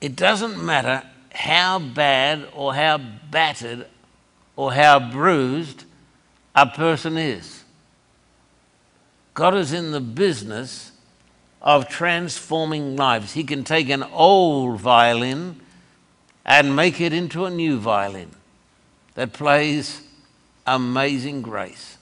It 0.00 0.14
doesn't 0.14 0.64
matter 0.64 1.02
how 1.32 1.80
bad 1.80 2.46
or 2.54 2.76
how 2.76 2.98
battered 2.98 3.88
or 4.54 4.72
how 4.72 5.00
bruised 5.10 5.85
a 6.56 6.66
person 6.66 7.18
is. 7.18 7.62
God 9.34 9.54
is 9.54 9.72
in 9.74 9.92
the 9.92 10.00
business 10.00 10.92
of 11.60 11.88
transforming 11.88 12.96
lives. 12.96 13.34
He 13.34 13.44
can 13.44 13.62
take 13.62 13.90
an 13.90 14.02
old 14.02 14.80
violin 14.80 15.60
and 16.46 16.74
make 16.74 17.00
it 17.00 17.12
into 17.12 17.44
a 17.44 17.50
new 17.50 17.78
violin 17.78 18.30
that 19.14 19.34
plays 19.34 20.02
amazing 20.66 21.42
grace. 21.42 21.98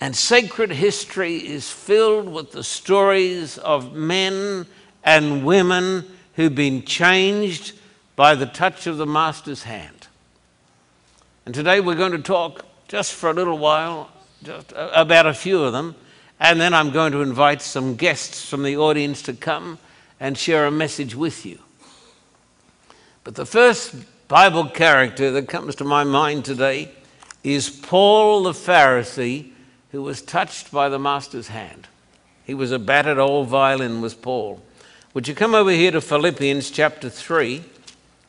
And 0.00 0.14
sacred 0.14 0.70
history 0.70 1.36
is 1.36 1.70
filled 1.70 2.28
with 2.28 2.52
the 2.52 2.64
stories 2.64 3.56
of 3.58 3.94
men 3.94 4.66
and 5.04 5.44
women 5.44 6.04
who've 6.34 6.54
been 6.54 6.84
changed 6.84 7.72
by 8.16 8.34
the 8.34 8.46
touch 8.46 8.86
of 8.86 8.98
the 8.98 9.06
Master's 9.06 9.62
hand. 9.62 10.08
And 11.46 11.54
today 11.54 11.80
we're 11.80 11.94
going 11.94 12.12
to 12.12 12.18
talk 12.18 12.66
just 12.90 13.14
for 13.14 13.30
a 13.30 13.32
little 13.32 13.56
while 13.56 14.10
just 14.42 14.72
uh, 14.72 14.90
about 14.94 15.24
a 15.24 15.32
few 15.32 15.62
of 15.62 15.72
them, 15.72 15.94
and 16.40 16.60
then 16.60 16.74
I'm 16.74 16.90
going 16.90 17.12
to 17.12 17.22
invite 17.22 17.62
some 17.62 17.94
guests 17.94 18.50
from 18.50 18.64
the 18.64 18.76
audience 18.76 19.22
to 19.22 19.32
come 19.32 19.78
and 20.18 20.36
share 20.36 20.66
a 20.66 20.72
message 20.72 21.14
with 21.14 21.46
you. 21.46 21.60
But 23.22 23.36
the 23.36 23.46
first 23.46 23.94
Bible 24.26 24.66
character 24.66 25.30
that 25.30 25.48
comes 25.48 25.76
to 25.76 25.84
my 25.84 26.02
mind 26.02 26.44
today 26.44 26.90
is 27.44 27.70
Paul 27.70 28.42
the 28.42 28.52
Pharisee 28.52 29.52
who 29.92 30.02
was 30.02 30.20
touched 30.20 30.72
by 30.72 30.88
the 30.88 30.98
Master's 30.98 31.48
hand. 31.48 31.86
He 32.44 32.54
was 32.54 32.72
a 32.72 32.78
battered 32.80 33.18
old 33.18 33.46
violin, 33.46 34.00
was 34.00 34.14
Paul. 34.14 34.60
Would 35.14 35.28
you 35.28 35.34
come 35.36 35.54
over 35.54 35.70
here 35.70 35.92
to 35.92 36.00
Philippians 36.00 36.72
chapter 36.72 37.08
3, 37.08 37.62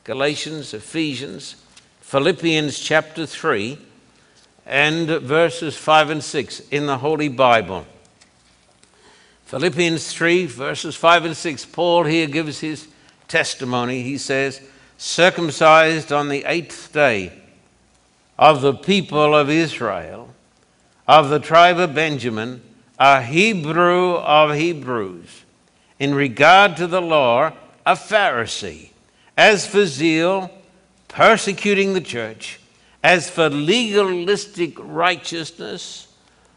Galatians, 0.04 0.72
Ephesians, 0.72 1.56
Philippians 2.00 2.78
chapter 2.78 3.26
3, 3.26 3.78
and 4.66 5.08
verses 5.08 5.76
5 5.76 6.10
and 6.10 6.24
6 6.24 6.60
in 6.70 6.86
the 6.86 6.98
Holy 6.98 7.28
Bible. 7.28 7.86
Philippians 9.44 10.12
3, 10.12 10.46
verses 10.46 10.96
5 10.96 11.26
and 11.26 11.36
6, 11.36 11.64
Paul 11.66 12.04
here 12.04 12.26
gives 12.26 12.60
his 12.60 12.88
testimony. 13.28 14.02
He 14.02 14.16
says, 14.18 14.62
Circumcised 14.96 16.12
on 16.12 16.28
the 16.28 16.44
eighth 16.46 16.92
day 16.92 17.32
of 18.38 18.62
the 18.62 18.72
people 18.72 19.34
of 19.34 19.50
Israel, 19.50 20.32
of 21.06 21.28
the 21.28 21.40
tribe 21.40 21.78
of 21.78 21.94
Benjamin, 21.94 22.62
a 22.98 23.20
Hebrew 23.20 24.14
of 24.14 24.54
Hebrews, 24.54 25.44
in 25.98 26.14
regard 26.14 26.76
to 26.76 26.86
the 26.86 27.02
law, 27.02 27.52
a 27.84 27.94
Pharisee, 27.94 28.90
as 29.36 29.66
for 29.66 29.86
zeal, 29.86 30.50
persecuting 31.08 31.94
the 31.94 32.00
church, 32.00 32.58
as 33.02 33.28
for 33.28 33.50
legalistic 33.50 34.74
righteousness, 34.78 36.08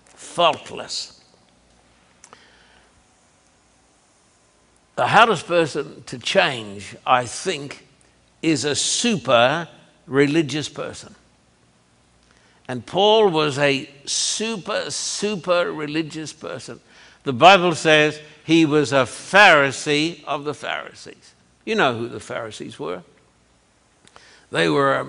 faultless. 0.06 1.24
The 4.96 5.08
hardest 5.08 5.48
person 5.48 6.04
to 6.04 6.18
change, 6.20 6.96
I 7.06 7.26
think, 7.26 7.86
is 8.42 8.64
a 8.64 8.76
super 8.76 9.68
religious 10.06 10.70
person. 10.70 11.16
And 12.68 12.86
Paul 12.86 13.30
was 13.30 13.60
a 13.60 13.90
super, 14.06 14.90
super 14.90 15.72
religious 15.72 16.32
person. 16.32 16.80
The 17.24 17.34
Bible 17.34 17.76
says 17.76 18.20
he 18.44 18.66
was 18.66 18.94
a 18.94 19.06
Pharisee 19.06 20.24
of 20.26 20.46
the 20.46 20.54
Pharisees. 20.54 21.34
You 21.66 21.76
know 21.76 21.98
who 21.98 22.08
the 22.08 22.20
Pharisees 22.20 22.80
were. 22.80 23.04
They 24.52 24.70
were 24.70 24.96
a 24.96 25.08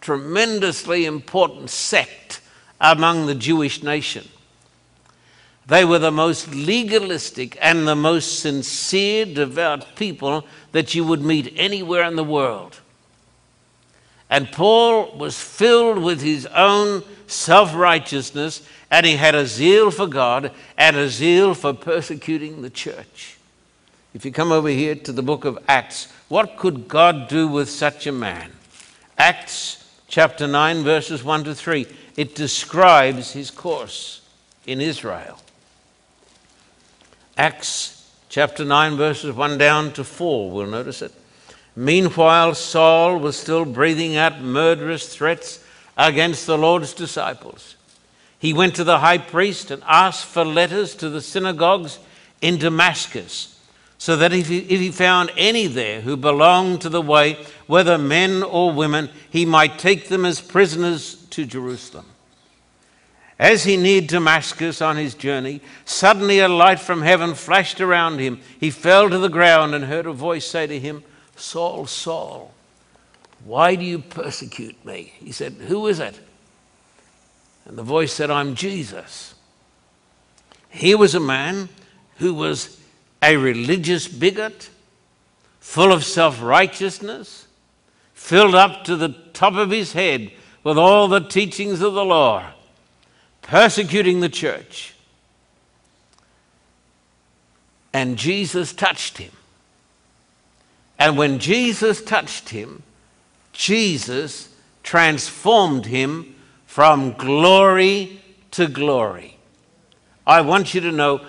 tremendously 0.00 1.04
important 1.04 1.70
sect 1.70 2.40
among 2.80 3.26
the 3.26 3.34
Jewish 3.34 3.82
nation. 3.82 4.28
They 5.66 5.84
were 5.84 5.98
the 5.98 6.10
most 6.10 6.54
legalistic 6.54 7.58
and 7.60 7.86
the 7.86 7.94
most 7.94 8.40
sincere, 8.40 9.26
devout 9.26 9.96
people 9.96 10.46
that 10.72 10.94
you 10.94 11.04
would 11.04 11.20
meet 11.20 11.52
anywhere 11.56 12.04
in 12.04 12.16
the 12.16 12.24
world. 12.24 12.80
And 14.30 14.50
Paul 14.50 15.16
was 15.16 15.38
filled 15.38 15.98
with 15.98 16.22
his 16.22 16.46
own 16.46 17.02
self 17.26 17.74
righteousness, 17.74 18.66
and 18.90 19.04
he 19.04 19.16
had 19.16 19.34
a 19.34 19.46
zeal 19.46 19.90
for 19.90 20.06
God 20.06 20.52
and 20.78 20.96
a 20.96 21.08
zeal 21.08 21.52
for 21.52 21.74
persecuting 21.74 22.62
the 22.62 22.70
church. 22.70 23.36
If 24.14 24.24
you 24.24 24.32
come 24.32 24.52
over 24.52 24.68
here 24.68 24.94
to 24.94 25.12
the 25.12 25.22
book 25.22 25.44
of 25.44 25.58
Acts, 25.68 26.10
what 26.28 26.56
could 26.56 26.88
God 26.88 27.28
do 27.28 27.46
with 27.46 27.68
such 27.68 28.06
a 28.06 28.12
man? 28.12 28.52
Acts 29.18 29.77
chapter 30.08 30.46
9, 30.46 30.82
verses 30.82 31.22
1 31.22 31.44
to 31.44 31.54
3. 31.54 31.86
It 32.16 32.34
describes 32.34 33.32
his 33.32 33.50
course 33.50 34.22
in 34.66 34.80
Israel. 34.80 35.38
Acts 37.36 38.10
chapter 38.28 38.64
9, 38.64 38.96
verses 38.96 39.32
1 39.34 39.58
down 39.58 39.92
to 39.92 40.02
4, 40.02 40.50
we'll 40.50 40.66
notice 40.66 41.02
it. 41.02 41.12
Meanwhile, 41.76 42.54
Saul 42.54 43.18
was 43.18 43.38
still 43.38 43.64
breathing 43.64 44.16
out 44.16 44.40
murderous 44.40 45.14
threats 45.14 45.64
against 45.96 46.46
the 46.46 46.58
Lord's 46.58 46.92
disciples. 46.92 47.76
He 48.38 48.52
went 48.52 48.74
to 48.76 48.84
the 48.84 48.98
high 48.98 49.18
priest 49.18 49.70
and 49.70 49.82
asked 49.86 50.24
for 50.24 50.44
letters 50.44 50.94
to 50.96 51.08
the 51.08 51.20
synagogues 51.20 51.98
in 52.40 52.58
Damascus, 52.58 53.57
so 53.98 54.16
that 54.16 54.32
if 54.32 54.46
he, 54.46 54.58
if 54.58 54.80
he 54.80 54.92
found 54.92 55.32
any 55.36 55.66
there 55.66 56.00
who 56.00 56.16
belonged 56.16 56.80
to 56.82 56.88
the 56.88 57.02
way, 57.02 57.44
whether 57.66 57.98
men 57.98 58.44
or 58.44 58.72
women, 58.72 59.10
he 59.28 59.44
might 59.44 59.78
take 59.78 60.08
them 60.08 60.24
as 60.24 60.40
prisoners 60.40 61.26
to 61.30 61.44
Jerusalem. 61.44 62.06
As 63.40 63.64
he 63.64 63.76
neared 63.76 64.06
Damascus 64.06 64.80
on 64.80 64.96
his 64.96 65.14
journey, 65.14 65.60
suddenly 65.84 66.38
a 66.38 66.48
light 66.48 66.80
from 66.80 67.02
heaven 67.02 67.34
flashed 67.34 67.80
around 67.80 68.18
him. 68.18 68.40
He 68.58 68.70
fell 68.70 69.10
to 69.10 69.18
the 69.18 69.28
ground 69.28 69.74
and 69.74 69.84
heard 69.84 70.06
a 70.06 70.12
voice 70.12 70.46
say 70.46 70.66
to 70.66 70.78
him, 70.78 71.04
Saul, 71.36 71.86
Saul, 71.86 72.52
why 73.44 73.76
do 73.76 73.84
you 73.84 74.00
persecute 74.00 74.84
me? 74.84 75.12
He 75.18 75.30
said, 75.32 75.52
Who 75.52 75.86
is 75.86 76.00
it? 76.00 76.18
And 77.64 77.76
the 77.76 77.84
voice 77.84 78.12
said, 78.12 78.30
I'm 78.30 78.54
Jesus. 78.54 79.34
He 80.70 80.94
was 80.94 81.14
a 81.14 81.20
man 81.20 81.68
who 82.16 82.34
was 82.34 82.77
a 83.22 83.36
religious 83.36 84.08
bigot, 84.08 84.70
full 85.60 85.92
of 85.92 86.04
self 86.04 86.42
righteousness, 86.42 87.46
filled 88.14 88.54
up 88.54 88.84
to 88.84 88.96
the 88.96 89.10
top 89.32 89.54
of 89.54 89.70
his 89.70 89.92
head 89.92 90.30
with 90.64 90.78
all 90.78 91.08
the 91.08 91.20
teachings 91.20 91.80
of 91.80 91.94
the 91.94 92.04
law, 92.04 92.44
persecuting 93.42 94.20
the 94.20 94.28
church. 94.28 94.94
And 97.92 98.16
Jesus 98.16 98.72
touched 98.72 99.18
him. 99.18 99.32
And 100.98 101.16
when 101.16 101.38
Jesus 101.38 102.02
touched 102.02 102.50
him, 102.50 102.82
Jesus 103.52 104.54
transformed 104.82 105.86
him 105.86 106.34
from 106.66 107.12
glory 107.12 108.20
to 108.52 108.66
glory. 108.68 109.36
I 110.26 110.42
want 110.42 110.74
you 110.74 110.80
to 110.82 110.92
know 110.92 111.20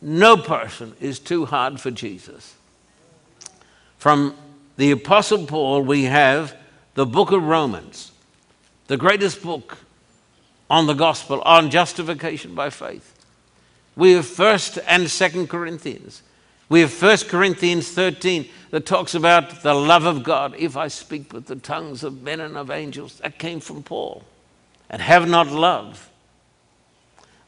no 0.00 0.36
person 0.36 0.94
is 1.00 1.18
too 1.18 1.46
hard 1.46 1.80
for 1.80 1.90
Jesus. 1.90 2.54
From 3.98 4.36
the 4.76 4.92
Apostle 4.92 5.46
Paul, 5.46 5.82
we 5.82 6.04
have 6.04 6.56
the 6.94 7.06
book 7.06 7.32
of 7.32 7.42
Romans, 7.42 8.12
the 8.86 8.96
greatest 8.96 9.42
book 9.42 9.78
on 10.70 10.86
the 10.86 10.94
gospel, 10.94 11.40
on 11.42 11.70
justification 11.70 12.54
by 12.54 12.70
faith. 12.70 13.14
We 13.96 14.12
have 14.12 14.26
1st 14.26 14.84
and 14.86 15.04
2nd 15.04 15.48
Corinthians. 15.48 16.22
We 16.68 16.82
have 16.82 17.02
1 17.02 17.16
Corinthians 17.28 17.90
13 17.90 18.48
that 18.70 18.86
talks 18.86 19.14
about 19.14 19.62
the 19.62 19.74
love 19.74 20.04
of 20.04 20.22
God. 20.22 20.54
If 20.58 20.76
I 20.76 20.88
speak 20.88 21.32
with 21.32 21.46
the 21.46 21.56
tongues 21.56 22.04
of 22.04 22.22
men 22.22 22.40
and 22.40 22.56
of 22.56 22.70
angels, 22.70 23.18
that 23.18 23.38
came 23.38 23.60
from 23.60 23.82
Paul. 23.82 24.24
And 24.90 25.02
have 25.02 25.28
not 25.28 25.48
love. 25.48 26.07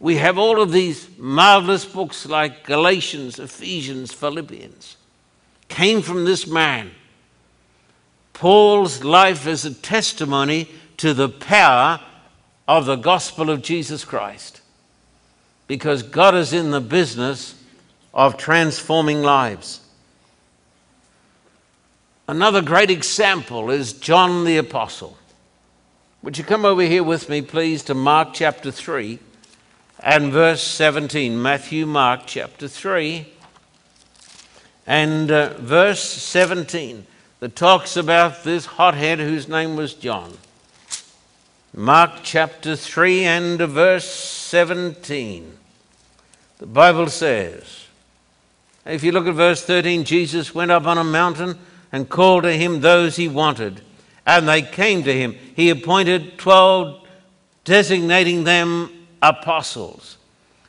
We 0.00 0.16
have 0.16 0.38
all 0.38 0.62
of 0.62 0.72
these 0.72 1.08
marvelous 1.18 1.84
books 1.84 2.24
like 2.24 2.64
Galatians, 2.64 3.38
Ephesians, 3.38 4.12
Philippians. 4.12 4.96
Came 5.68 6.00
from 6.00 6.24
this 6.24 6.46
man. 6.46 6.90
Paul's 8.32 9.04
life 9.04 9.46
is 9.46 9.66
a 9.66 9.74
testimony 9.74 10.68
to 10.96 11.12
the 11.12 11.28
power 11.28 12.00
of 12.66 12.86
the 12.86 12.96
gospel 12.96 13.50
of 13.50 13.60
Jesus 13.60 14.02
Christ. 14.02 14.62
Because 15.66 16.02
God 16.02 16.34
is 16.34 16.54
in 16.54 16.70
the 16.70 16.80
business 16.80 17.54
of 18.14 18.38
transforming 18.38 19.22
lives. 19.22 19.80
Another 22.26 22.62
great 22.62 22.90
example 22.90 23.70
is 23.70 23.92
John 23.92 24.44
the 24.44 24.56
Apostle. 24.56 25.18
Would 26.22 26.38
you 26.38 26.44
come 26.44 26.64
over 26.64 26.82
here 26.82 27.04
with 27.04 27.28
me, 27.28 27.42
please, 27.42 27.82
to 27.84 27.94
Mark 27.94 28.30
chapter 28.32 28.70
3 28.70 29.18
and 30.02 30.32
verse 30.32 30.62
17? 30.62 31.40
Matthew, 31.40 31.86
Mark 31.86 32.22
chapter 32.26 32.68
3 32.68 33.26
and 34.86 35.30
uh, 35.30 35.54
verse 35.58 36.02
17 36.02 37.06
that 37.38 37.54
talks 37.54 37.96
about 37.96 38.44
this 38.44 38.66
hothead 38.66 39.18
whose 39.18 39.48
name 39.48 39.76
was 39.76 39.94
John. 39.94 40.36
Mark 41.72 42.20
chapter 42.22 42.74
3 42.74 43.24
and 43.24 43.58
verse 43.60 44.10
17. 44.10 45.56
The 46.58 46.66
Bible 46.66 47.08
says, 47.08 47.86
if 48.84 49.04
you 49.04 49.12
look 49.12 49.26
at 49.26 49.34
verse 49.34 49.64
13, 49.64 50.04
Jesus 50.04 50.54
went 50.54 50.70
up 50.70 50.86
on 50.86 50.98
a 50.98 51.04
mountain 51.04 51.58
and 51.92 52.08
called 52.08 52.42
to 52.42 52.52
him 52.52 52.80
those 52.80 53.16
he 53.16 53.28
wanted, 53.28 53.82
and 54.26 54.48
they 54.48 54.62
came 54.62 55.04
to 55.04 55.12
him. 55.12 55.36
He 55.54 55.70
appointed 55.70 56.38
12, 56.38 57.06
designating 57.64 58.44
them 58.44 58.99
apostles. 59.22 60.16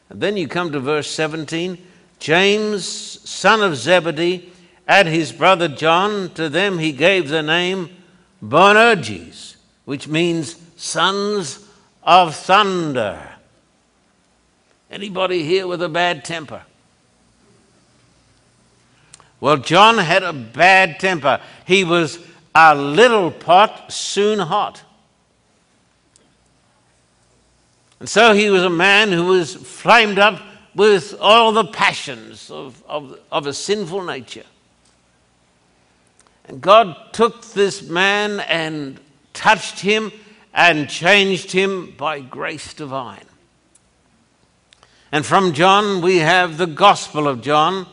And 0.10 0.22
then 0.22 0.38
you 0.38 0.48
come 0.48 0.72
to 0.72 0.80
verse 0.80 1.10
17 1.10 1.78
James, 2.20 2.86
son 3.28 3.64
of 3.64 3.76
Zebedee, 3.76 4.52
and 4.88 5.08
his 5.08 5.32
brother 5.32 5.68
John, 5.68 6.30
to 6.36 6.50
them 6.50 6.78
he 6.78 6.92
gave 6.92 7.30
the 7.30 7.42
name 7.42 7.90
Boanerges, 8.44 9.56
which 9.86 10.08
means 10.08 10.56
sons 10.76 11.66
of 12.04 12.36
thunder. 12.36 13.20
Anybody 14.92 15.44
here 15.44 15.66
with 15.66 15.82
a 15.82 15.90
bad 15.90 16.26
temper? 16.26 16.64
Well, 19.40 19.58
John 19.58 19.98
had 19.98 20.22
a 20.22 20.34
bad 20.34 21.00
temper. 21.00 21.42
He 21.66 21.84
was 21.84 22.20
a 22.54 22.76
little 22.76 23.32
pot, 23.32 23.92
soon 23.92 24.40
hot. 24.40 24.84
And 28.02 28.10
so 28.10 28.34
he 28.34 28.50
was 28.50 28.64
a 28.64 28.70
man 28.70 29.12
who 29.12 29.26
was 29.26 29.54
flamed 29.54 30.18
up 30.18 30.42
with 30.74 31.16
all 31.22 31.52
the 31.52 31.66
passions 31.66 32.50
of, 32.50 32.84
of, 32.88 33.20
of 33.32 33.46
a 33.46 33.54
sinful 33.54 34.02
nature. 34.02 34.48
And 36.46 36.60
God 36.60 36.96
took 37.14 37.46
this 37.54 37.84
man 37.84 38.40
and 38.40 39.00
touched 39.34 39.82
him 39.82 40.12
and 40.52 40.90
changed 40.90 41.52
him 41.52 41.94
by 41.96 42.22
grace 42.22 42.74
divine. 42.74 43.26
And 45.12 45.24
from 45.24 45.54
John, 45.54 46.02
we 46.02 46.18
have 46.18 46.58
the 46.58 46.66
Gospel 46.66 47.28
of 47.28 47.44
John, 47.44 47.86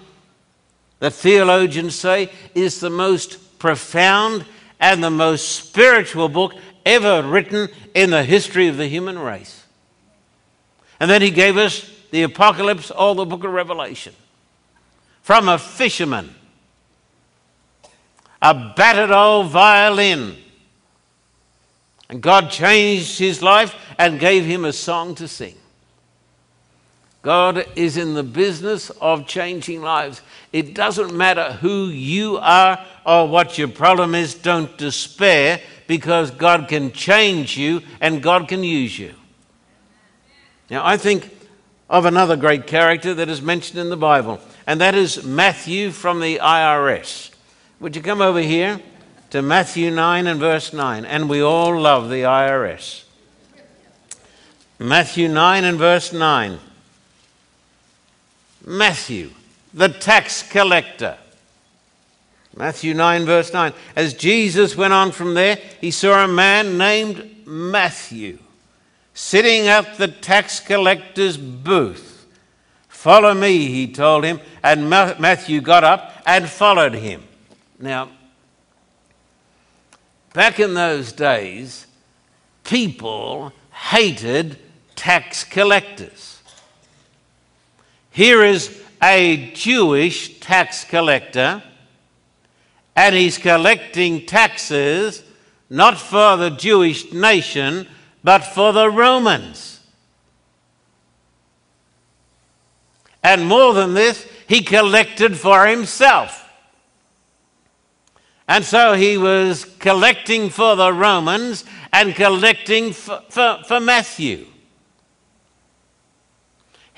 that 1.01 1.12
theologians 1.12 1.94
say 1.94 2.31
is 2.55 2.81
the 2.81 2.88
most 2.88 3.59
profound 3.59 4.47
and 4.81 5.05
the 5.05 5.11
most 5.11 5.66
spiritual 5.66 6.31
book 6.31 6.55
ever 6.87 7.23
written 7.23 7.68
in 7.94 8.09
the 8.09 8.25
history 8.25 8.68
of 8.68 8.79
the 8.79 8.88
human 8.88 9.18
race. 9.18 9.66
And 11.00 11.11
then 11.11 11.22
he 11.22 11.30
gave 11.30 11.56
us 11.56 11.90
the 12.11 12.22
Apocalypse 12.22 12.90
or 12.90 13.14
the 13.14 13.24
book 13.24 13.44
of 13.44 13.52
Revelation. 13.52 14.14
From 15.22 15.48
a 15.48 15.58
fisherman, 15.58 16.34
a 18.40 18.72
battered 18.76 19.11
old 19.11 19.50
violin. 19.50 20.37
And 22.08 22.22
God 22.22 22.50
changed 22.50 23.18
his 23.18 23.42
life 23.42 23.74
and 23.98 24.18
gave 24.18 24.44
him 24.44 24.64
a 24.64 24.72
song 24.72 25.14
to 25.16 25.28
sing. 25.28 25.54
God 27.22 27.66
is 27.76 27.96
in 27.96 28.14
the 28.14 28.22
business 28.22 28.90
of 28.90 29.26
changing 29.26 29.82
lives. 29.82 30.22
It 30.52 30.74
doesn't 30.74 31.14
matter 31.14 31.52
who 31.54 31.88
you 31.88 32.38
are 32.38 32.82
or 33.04 33.28
what 33.28 33.58
your 33.58 33.68
problem 33.68 34.14
is, 34.14 34.34
don't 34.34 34.78
despair 34.78 35.61
because 35.87 36.30
God 36.30 36.68
can 36.68 36.92
change 36.92 37.56
you 37.56 37.82
and 38.00 38.22
God 38.22 38.48
can 38.48 38.62
use 38.62 38.98
you. 38.98 39.14
Now, 40.70 40.87
I 40.87 40.96
think 40.96 41.35
of 41.88 42.04
another 42.04 42.37
great 42.37 42.66
character 42.66 43.14
that 43.14 43.28
is 43.28 43.40
mentioned 43.40 43.78
in 43.78 43.88
the 43.88 43.96
Bible, 43.96 44.40
and 44.66 44.81
that 44.81 44.94
is 44.94 45.24
Matthew 45.24 45.90
from 45.90 46.20
the 46.20 46.38
IRS. 46.38 47.31
Would 47.81 47.96
you 47.96 48.02
come 48.02 48.20
over 48.20 48.40
here 48.40 48.81
to 49.31 49.40
Matthew 49.40 49.90
9 49.90 50.26
and 50.26 50.38
verse 50.38 50.72
9? 50.72 51.04
And 51.07 51.28
we 51.28 51.40
all 51.40 51.78
love 51.81 52.11
the 52.11 52.22
IRS. 52.22 53.04
Matthew 54.78 55.28
9 55.28 55.64
and 55.64 55.78
verse 55.78 56.12
9. 56.12 56.59
Matthew, 58.66 59.31
the 59.72 59.88
tax 59.88 60.42
collector. 60.42 61.16
Matthew 62.54 62.92
9, 62.92 63.24
verse 63.24 63.52
9. 63.52 63.72
As 63.96 64.12
Jesus 64.12 64.76
went 64.76 64.92
on 64.92 65.12
from 65.12 65.33
there, 65.33 65.57
he 65.81 65.90
saw 65.90 66.24
a 66.24 66.28
man 66.28 66.76
named 66.76 67.46
Matthew 67.46 68.38
sitting 69.18 69.66
at 69.66 69.98
the 69.98 70.07
tax 70.07 70.61
collector's 70.61 71.37
booth. 71.37 72.24
Follow 72.87 73.35
me, 73.35 73.66
he 73.66 73.92
told 73.92 74.22
him, 74.22 74.40
and 74.62 74.88
Matthew 74.88 75.61
got 75.61 75.83
up 75.83 76.22
and 76.24 76.48
followed 76.48 76.94
him. 76.94 77.24
Now, 77.81 78.11
back 80.33 80.61
in 80.61 80.74
those 80.74 81.11
days, 81.11 81.88
people 82.62 83.52
hated 83.72 84.57
tax 84.94 85.42
collectors. 85.42 86.40
Here 88.12 88.44
is 88.44 88.81
a 89.02 89.50
Jewish 89.52 90.38
tax 90.38 90.85
collector, 90.85 91.61
and 92.94 93.16
he's 93.16 93.37
collecting 93.37 94.26
taxes 94.26 95.24
not 95.68 95.98
for 95.98 96.37
the 96.37 96.50
Jewish 96.50 97.12
nation, 97.12 97.88
but 98.22 98.40
for 98.40 98.72
the 98.72 98.90
Romans. 98.90 99.81
And 103.22 103.46
more 103.46 103.74
than 103.74 103.94
this, 103.94 104.26
he 104.46 104.62
collected 104.62 105.37
for 105.37 105.66
himself. 105.66 106.48
And 108.46 108.64
so 108.64 108.94
he 108.94 109.18
was 109.18 109.64
collecting 109.64 110.48
for 110.48 110.74
the 110.76 110.92
Romans 110.92 111.64
and 111.92 112.14
collecting 112.14 112.92
for, 112.92 113.22
for, 113.28 113.61
for 113.66 113.81
Matthew 113.81 114.46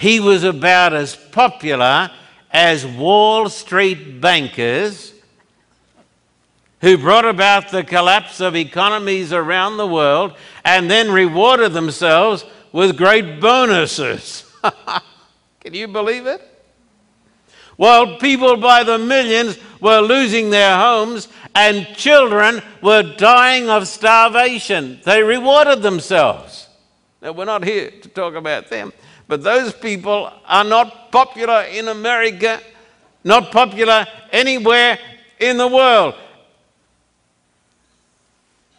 he 0.01 0.19
was 0.19 0.45
about 0.45 0.95
as 0.95 1.15
popular 1.15 2.11
as 2.51 2.87
Wall 2.87 3.51
Street 3.51 4.19
bankers 4.19 5.13
who 6.81 6.97
brought 6.97 7.25
about 7.25 7.71
the 7.71 7.85
collapse 7.85 8.41
of 8.41 8.57
economies 8.57 9.33
around 9.33 9.77
the 9.77 9.87
world 9.87 10.35
and 10.65 10.91
then 10.91 11.11
rewarded 11.11 11.73
themselves 11.73 12.45
with 12.73 12.97
great 12.97 13.41
bonuses. 13.41 14.51
Can 15.61 15.75
you 15.75 15.89
believe 15.89 16.27
it? 16.27 16.41
While 17.77 18.19
people 18.19 18.57
by 18.57 18.85
the 18.85 18.99
millions 18.99 19.59
were 19.81 20.01
losing 20.01 20.51
their 20.51 20.77
homes 20.77 21.29
and 21.55 21.87
children 21.97 22.63
were 22.83 23.03
dying 23.03 23.71
of 23.71 23.89
starvation, 23.89 25.01
they 25.05 25.23
rewarded 25.23 25.83
themselves. 25.83 26.69
Now, 27.23 27.33
we're 27.33 27.45
not 27.47 27.65
here 27.65 27.91
to 27.91 28.09
talk 28.09 28.35
about 28.35 28.69
them. 28.69 28.93
But 29.29 29.43
those 29.43 29.73
people 29.73 30.33
are 30.47 30.65
not 30.65 31.13
popular 31.13 31.63
in 31.63 31.89
America, 31.89 32.61
not 33.23 33.53
popular 33.53 34.07
anywhere 34.33 34.99
in 35.39 35.57
the 35.57 35.69
world. 35.69 36.15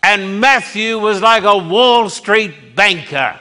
And 0.03 0.39
Matthew 0.41 0.97
was 0.97 1.21
like 1.21 1.43
a 1.43 1.57
Wall 1.57 2.09
Street 2.09 2.75
banker. 2.75 3.39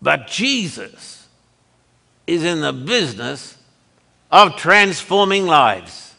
But 0.00 0.26
Jesus 0.26 1.26
is 2.26 2.44
in 2.44 2.60
the 2.60 2.72
business 2.72 3.56
of 4.30 4.56
transforming 4.56 5.46
lives. 5.46 6.14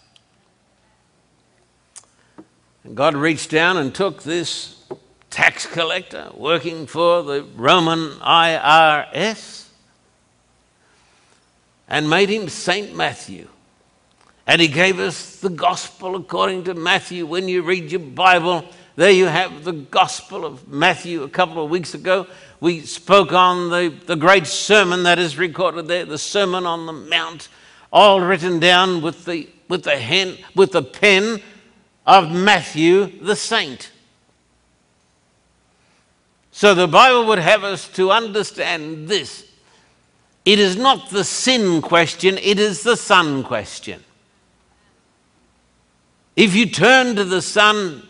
And 2.84 2.96
God 2.96 3.16
reached 3.16 3.50
down 3.50 3.78
and 3.78 3.94
took 3.94 4.24
this 4.24 4.84
tax 5.30 5.66
collector 5.66 6.32
working 6.34 6.88
for 6.88 7.24
the 7.24 7.44
Roman 7.56 8.10
IRS 8.20 9.68
and 11.88 12.10
made 12.10 12.30
him 12.30 12.50
Saint 12.50 12.96
Matthew. 12.96 13.48
And 14.50 14.60
he 14.60 14.68
gave 14.68 15.00
us 15.00 15.36
the 15.36 15.52
gospel 15.52 16.16
according 16.16 16.64
to 16.64 16.74
Matthew. 16.74 17.28
When 17.28 17.48
you 17.48 17.62
read 17.62 17.92
your 17.92 18.00
Bible, 18.00 18.66
there 18.96 19.12
you 19.12 19.28
have 19.28 19.64
the 19.64 19.74
gospel 19.74 20.44
of 20.44 20.68
Matthew 20.68 21.22
a 21.22 21.30
couple 21.30 21.64
of 21.64 21.70
weeks 21.70 21.94
ago. 21.94 22.26
We 22.60 22.80
spoke 22.82 23.32
on 23.32 23.70
the, 23.70 23.94
the 24.08 24.16
great 24.16 24.48
sermon 24.48 25.04
that 25.04 25.20
is 25.20 25.38
recorded 25.38 25.88
there, 25.88 26.04
the 26.04 26.18
Sermon 26.18 26.66
on 26.66 26.88
the 26.88 26.94
Mount, 26.94 27.48
all 27.94 28.22
written 28.22 28.60
down 28.60 29.04
with 29.04 29.26
the, 29.26 29.48
with 29.68 29.84
the, 29.84 30.00
hen, 30.00 30.36
with 30.56 30.72
the 30.72 30.82
pen 30.82 31.44
of 32.08 32.32
Matthew 32.32 33.22
the 33.22 33.36
saint. 33.36 33.92
So 36.52 36.74
the 36.74 36.88
Bible 36.88 37.28
would 37.28 37.38
have 37.38 37.64
us 37.64 37.88
to 37.90 38.10
understand 38.10 39.08
this. 39.08 39.48
It 40.44 40.58
is 40.58 40.76
not 40.76 41.12
the 41.12 41.24
sin 41.24 41.84
question, 41.84 42.40
it 42.40 42.58
is 42.58 42.82
the 42.82 42.98
Son 42.98 43.44
question. 43.44 44.06
If 46.40 46.56
you 46.56 46.68
turn 46.68 47.18
to 47.18 47.26
the 47.26 47.42
Son, 47.42 48.08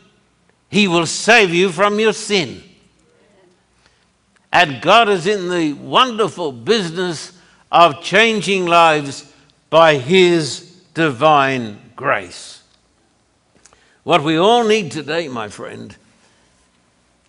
He 0.70 0.88
will 0.88 1.08
save 1.08 1.52
you 1.52 1.72
from 1.72 2.00
your 2.00 2.14
sin. 2.14 2.62
And 4.54 4.84
God 4.84 5.10
is 5.10 5.26
in 5.26 5.50
the 5.50 5.74
wonderful 5.74 6.52
business 6.52 7.36
of 7.72 8.04
changing 8.04 8.68
lives 8.68 9.34
by 9.72 9.96
His 9.96 10.60
divine 10.94 11.80
grace. 11.96 12.62
What 14.04 14.24
we 14.24 14.38
all 14.38 14.64
need 14.64 14.92
today, 14.92 15.28
my 15.28 15.48
friend, 15.48 15.96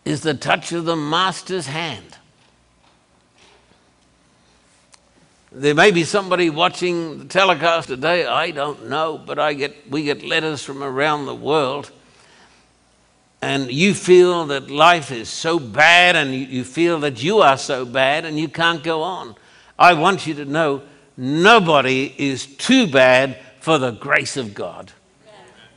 is 0.04 0.20
the 0.20 0.34
touch 0.34 0.70
of 0.72 0.84
the 0.84 0.96
Master's 0.96 1.68
hand. 1.68 2.18
There 5.52 5.74
may 5.74 5.90
be 5.90 6.04
somebody 6.04 6.48
watching 6.48 7.18
the 7.18 7.24
telecast 7.24 7.88
today, 7.88 8.24
I 8.24 8.52
don't 8.52 8.88
know, 8.88 9.18
but 9.18 9.40
I 9.40 9.52
get, 9.54 9.90
we 9.90 10.04
get 10.04 10.22
letters 10.22 10.62
from 10.62 10.80
around 10.80 11.26
the 11.26 11.34
world. 11.34 11.90
And 13.42 13.68
you 13.72 13.94
feel 13.94 14.46
that 14.46 14.70
life 14.70 15.10
is 15.10 15.28
so 15.28 15.58
bad, 15.58 16.14
and 16.14 16.32
you 16.32 16.62
feel 16.62 17.00
that 17.00 17.20
you 17.20 17.40
are 17.40 17.58
so 17.58 17.84
bad, 17.84 18.24
and 18.24 18.38
you 18.38 18.46
can't 18.48 18.84
go 18.84 19.02
on. 19.02 19.34
I 19.76 19.94
want 19.94 20.24
you 20.24 20.34
to 20.34 20.44
know 20.44 20.82
nobody 21.16 22.14
is 22.16 22.46
too 22.46 22.86
bad 22.86 23.36
for 23.58 23.76
the 23.78 23.90
grace 23.90 24.36
of 24.36 24.54
God. 24.54 24.92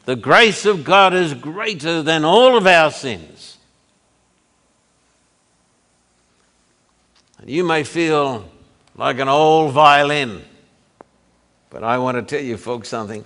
The 0.05 0.15
grace 0.15 0.65
of 0.65 0.83
God 0.83 1.15
is 1.15 1.33
greater 1.33 2.03
than 2.03 2.23
all 2.23 2.57
of 2.57 2.67
our 2.67 2.91
sins. 2.91 3.57
And 7.39 7.49
you 7.49 7.63
may 7.63 7.83
feel 7.83 8.45
like 8.95 9.19
an 9.19 9.27
old 9.27 9.73
violin, 9.73 10.43
but 11.69 11.83
I 11.83 11.97
want 11.97 12.15
to 12.15 12.35
tell 12.35 12.43
you, 12.43 12.57
folks, 12.57 12.89
something. 12.89 13.25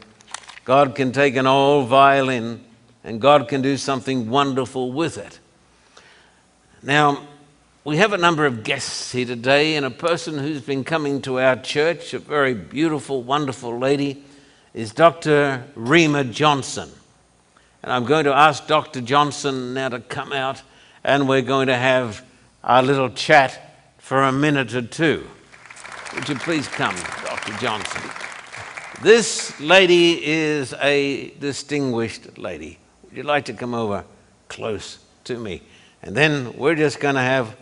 God 0.63 0.95
can 0.95 1.11
take 1.11 1.35
an 1.35 1.47
old 1.47 1.87
violin 1.87 2.63
and 3.03 3.21
God 3.21 3.47
can 3.47 3.61
do 3.61 3.77
something 3.77 4.29
wonderful 4.29 4.91
with 4.91 5.17
it. 5.17 5.39
Now, 6.81 7.25
we 7.83 7.97
have 7.97 8.13
a 8.13 8.17
number 8.17 8.45
of 8.45 8.63
guests 8.63 9.13
here 9.13 9.25
today, 9.25 9.75
and 9.75 9.85
a 9.85 9.89
person 9.89 10.37
who's 10.37 10.61
been 10.61 10.83
coming 10.83 11.21
to 11.21 11.39
our 11.39 11.55
church, 11.55 12.13
a 12.13 12.19
very 12.19 12.53
beautiful, 12.53 13.23
wonderful 13.23 13.77
lady 13.77 14.25
is 14.73 14.91
Dr. 14.91 15.63
Rima 15.73 16.25
Johnson. 16.25 16.89
And 17.81 17.91
I'm 17.91 18.03
going 18.03 18.25
to 18.25 18.33
ask 18.33 18.67
Dr. 18.67 18.99
Johnson 18.99 19.73
now 19.73 19.89
to 19.89 19.99
come 20.01 20.33
out 20.33 20.61
and 21.03 21.29
we're 21.29 21.41
going 21.41 21.67
to 21.67 21.77
have 21.77 22.25
our 22.63 22.83
little 22.83 23.09
chat 23.09 23.95
for 23.97 24.23
a 24.23 24.31
minute 24.31 24.75
or 24.75 24.81
two. 24.81 25.25
Would 26.17 26.29
you 26.29 26.35
please 26.35 26.67
come, 26.67 26.95
Dr. 27.23 27.53
Johnson? 27.59 28.01
This 29.03 29.57
lady 29.59 30.25
is 30.25 30.73
a 30.81 31.29
distinguished 31.39 32.39
lady. 32.39 32.79
Would 33.03 33.17
you 33.17 33.21
like 33.21 33.45
to 33.45 33.53
come 33.53 33.75
over 33.75 34.03
close 34.47 34.97
to 35.25 35.37
me? 35.37 35.61
And 36.01 36.17
then 36.17 36.57
we're 36.57 36.73
just 36.73 36.99
going 36.99 37.13
to 37.13 37.21
have 37.21 37.55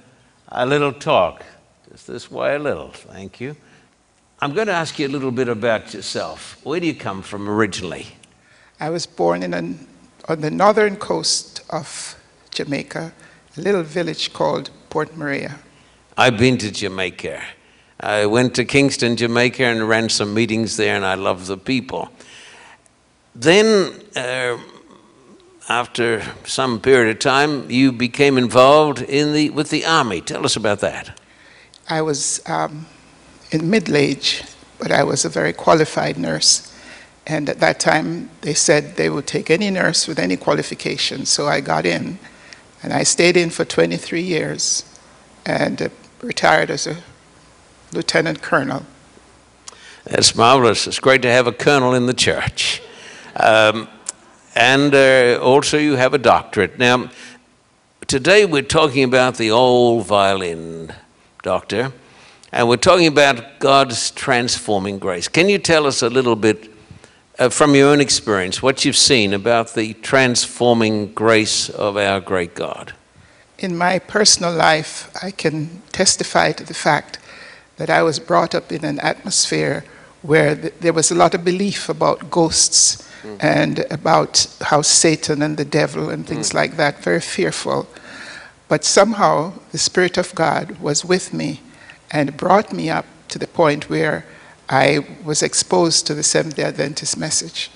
a 0.47 0.65
little 0.65 0.93
talk. 0.93 1.43
Just 1.91 2.07
this 2.07 2.31
way 2.31 2.55
a 2.55 2.59
little. 2.59 2.91
Thank 2.91 3.41
you. 3.41 3.57
I'm 4.39 4.53
going 4.53 4.67
to 4.67 4.73
ask 4.73 4.97
you 4.99 5.07
a 5.07 5.09
little 5.09 5.31
bit 5.31 5.49
about 5.49 5.93
yourself. 5.93 6.57
Where 6.63 6.79
do 6.79 6.87
you 6.87 6.95
come 6.95 7.23
from 7.23 7.49
originally? 7.49 8.07
I 8.79 8.89
was 8.89 9.05
born 9.05 9.43
in 9.43 9.53
an, 9.53 9.85
on 10.29 10.39
the 10.39 10.49
northern 10.49 10.95
coast 10.95 11.61
of 11.71 12.15
Jamaica, 12.51 13.11
a 13.57 13.61
little 13.61 13.83
village 13.83 14.31
called 14.31 14.69
Port 14.89 15.17
Maria. 15.17 15.59
I've 16.17 16.37
been 16.37 16.57
to 16.59 16.71
Jamaica. 16.71 17.43
I 17.99 18.25
went 18.25 18.55
to 18.55 18.65
Kingston, 18.65 19.15
Jamaica, 19.15 19.63
and 19.63 19.87
ran 19.87 20.09
some 20.09 20.33
meetings 20.33 20.77
there, 20.77 20.95
and 20.95 21.05
I 21.05 21.15
love 21.15 21.47
the 21.47 21.57
people. 21.57 22.09
Then, 23.33 23.93
uh, 24.15 24.57
after 25.69 26.21
some 26.45 26.79
period 26.79 27.15
of 27.15 27.19
time, 27.19 27.69
you 27.71 27.91
became 27.91 28.37
involved 28.37 29.01
in 29.01 29.33
the, 29.33 29.49
with 29.49 29.69
the 29.69 29.85
army. 29.85 30.21
Tell 30.21 30.45
us 30.45 30.55
about 30.55 30.79
that. 30.81 31.19
I 31.89 32.01
was 32.01 32.41
um, 32.47 32.85
in 33.51 33.69
middle 33.69 33.95
age, 33.95 34.43
but 34.77 34.91
I 34.91 35.03
was 35.03 35.25
a 35.25 35.29
very 35.29 35.53
qualified 35.53 36.17
nurse. 36.17 36.71
And 37.25 37.49
at 37.49 37.59
that 37.59 37.79
time, 37.79 38.29
they 38.41 38.53
said 38.53 38.97
they 38.97 39.09
would 39.09 39.25
take 39.25 39.49
any 39.49 39.71
nurse 39.71 40.07
with 40.07 40.19
any 40.19 40.37
qualification. 40.37 41.25
So 41.25 41.47
I 41.47 41.61
got 41.61 41.85
in, 41.85 42.19
and 42.83 42.93
I 42.93 43.03
stayed 43.03 43.35
in 43.35 43.49
for 43.49 43.65
23 43.65 44.21
years 44.21 44.83
and 45.45 45.81
uh, 45.81 45.89
retired 46.21 46.69
as 46.69 46.85
a 46.85 46.97
lieutenant 47.95 48.41
colonel. 48.41 48.85
That's 50.03 50.35
marvelous. 50.35 50.85
It's 50.85 50.99
great 50.99 51.23
to 51.23 51.31
have 51.31 51.47
a 51.47 51.51
colonel 51.51 51.93
in 51.95 52.05
the 52.05 52.13
church. 52.13 52.81
Um, 53.35 53.87
and 54.55 54.93
uh, 54.93 55.39
also, 55.41 55.77
you 55.77 55.95
have 55.95 56.13
a 56.13 56.17
doctorate. 56.17 56.77
Now, 56.77 57.09
today 58.07 58.45
we're 58.45 58.61
talking 58.61 59.03
about 59.03 59.37
the 59.37 59.51
old 59.51 60.05
violin, 60.05 60.93
Doctor, 61.41 61.91
and 62.51 62.69
we're 62.69 62.77
talking 62.77 63.07
about 63.07 63.59
God's 63.59 64.11
transforming 64.11 64.99
grace. 64.99 65.27
Can 65.27 65.49
you 65.49 65.57
tell 65.57 65.87
us 65.87 66.01
a 66.01 66.09
little 66.09 66.35
bit 66.35 66.71
uh, 67.39 67.49
from 67.49 67.75
your 67.75 67.89
own 67.89 67.99
experience 67.99 68.61
what 68.61 68.85
you've 68.85 68.95
seen 68.95 69.33
about 69.33 69.73
the 69.73 69.93
transforming 69.95 71.13
grace 71.13 71.69
of 71.69 71.97
our 71.97 72.19
great 72.19 72.53
God? 72.55 72.93
In 73.57 73.75
my 73.77 73.99
personal 73.99 74.53
life, 74.53 75.09
I 75.21 75.31
can 75.31 75.81
testify 75.91 76.51
to 76.53 76.63
the 76.63 76.73
fact 76.73 77.19
that 77.77 77.89
I 77.89 78.03
was 78.03 78.19
brought 78.19 78.55
up 78.55 78.71
in 78.71 78.85
an 78.85 78.99
atmosphere 78.99 79.83
where 80.21 80.55
th- 80.55 80.73
there 80.79 80.93
was 80.93 81.11
a 81.11 81.15
lot 81.15 81.33
of 81.33 81.43
belief 81.43 81.89
about 81.89 82.31
ghosts 82.31 83.07
mm. 83.23 83.37
and 83.43 83.79
about 83.91 84.47
how 84.61 84.81
Satan 84.81 85.41
and 85.41 85.57
the 85.57 85.65
devil 85.65 86.09
and 86.09 86.25
things 86.25 86.49
mm. 86.49 86.55
like 86.55 86.77
that, 86.77 87.03
very 87.03 87.21
fearful. 87.21 87.87
But 88.67 88.83
somehow 88.83 89.53
the 89.71 89.77
Spirit 89.77 90.17
of 90.17 90.33
God 90.33 90.79
was 90.79 91.05
with 91.05 91.33
me 91.33 91.61
and 92.11 92.37
brought 92.37 92.73
me 92.73 92.89
up 92.89 93.05
to 93.29 93.39
the 93.39 93.47
point 93.47 93.89
where 93.89 94.25
I 94.69 95.05
was 95.23 95.43
exposed 95.43 96.07
to 96.07 96.15
the 96.15 96.23
Seventh 96.23 96.55
day 96.55 96.63
Adventist 96.63 97.17
message. 97.17 97.69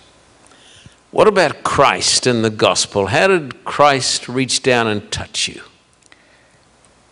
What 1.12 1.28
about 1.28 1.64
Christ 1.64 2.28
and 2.28 2.44
the 2.44 2.50
gospel? 2.50 3.08
How 3.08 3.28
did 3.28 3.64
Christ 3.66 4.30
reach 4.30 4.62
down 4.64 4.88
and 4.88 5.12
touch 5.12 5.48
you? 5.48 5.62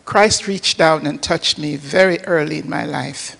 Christ 0.08 0.48
reached 0.48 0.78
down 0.78 1.06
and 1.06 1.22
touched 1.22 1.60
me 1.60 1.76
very 1.76 2.22
early 2.22 2.60
in 2.60 2.70
my 2.70 2.86
life. 2.86 3.36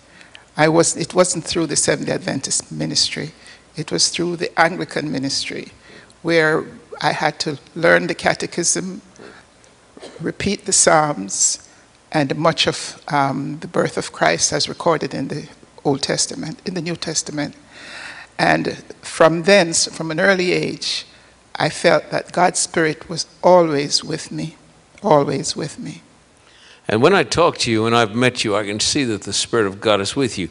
I 0.58 0.68
was, 0.68 0.98
it 0.98 1.14
wasn't 1.14 1.46
through 1.46 1.68
the 1.68 1.78
Seventh 1.78 2.10
Adventist 2.10 2.74
ministry, 2.74 3.32
it 3.78 3.90
was 3.90 4.10
through 4.10 4.36
the 4.36 4.52
Anglican 4.60 5.10
ministry, 5.10 5.72
where 6.24 6.66
I 7.00 7.14
had 7.14 7.40
to 7.40 7.58
learn 7.74 8.08
the 8.08 8.14
catechism, 8.14 9.02
repeat 10.20 10.66
the 10.66 10.74
Psalms, 10.74 11.70
and 12.12 12.36
much 12.36 12.68
of 12.68 13.02
um, 13.08 13.60
the 13.60 13.68
birth 13.70 13.98
of 13.98 14.12
Christ 14.12 14.52
as 14.52 14.68
recorded 14.68 15.14
in 15.14 15.30
the 15.30 15.48
Old 15.86 16.02
Testament, 16.02 16.62
in 16.66 16.74
the 16.74 16.82
New 16.82 16.98
Testament. 16.98 17.56
And 18.38 18.84
from 19.02 19.44
thence, 19.44 19.88
from 19.88 20.12
an 20.12 20.20
early 20.20 20.52
age, 20.52 21.06
I 21.56 21.70
felt 21.70 22.12
that 22.12 22.34
God's 22.34 22.60
Spirit 22.60 23.08
was 23.08 23.26
always 23.42 24.04
with 24.04 24.34
me, 24.34 24.58
always 25.02 25.56
with 25.56 25.80
me. 25.80 26.02
And 26.88 27.02
when 27.02 27.14
I 27.14 27.24
talk 27.24 27.58
to 27.60 27.72
you 27.72 27.86
and 27.86 27.96
I've 27.96 28.16
met 28.16 28.44
you, 28.44 28.56
I 28.56 28.66
can 28.66 28.80
see 28.80 29.04
that 29.06 29.24
the 29.24 29.34
Spirit 29.34 29.68
of 29.68 29.82
God 29.82 30.00
is 30.00 30.16
with 30.16 30.38
you. 30.38 30.50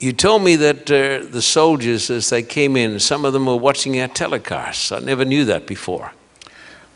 You 0.00 0.12
told 0.12 0.42
me 0.42 0.56
that 0.56 0.90
uh, 0.90 1.24
the 1.30 1.42
soldiers, 1.42 2.10
as 2.10 2.30
they 2.30 2.42
came 2.42 2.76
in, 2.76 2.98
some 2.98 3.24
of 3.24 3.32
them 3.32 3.46
were 3.46 3.56
watching 3.56 4.00
our 4.00 4.08
telecasts. 4.08 4.90
I 4.94 4.98
never 4.98 5.24
knew 5.24 5.44
that 5.44 5.66
before. 5.66 6.12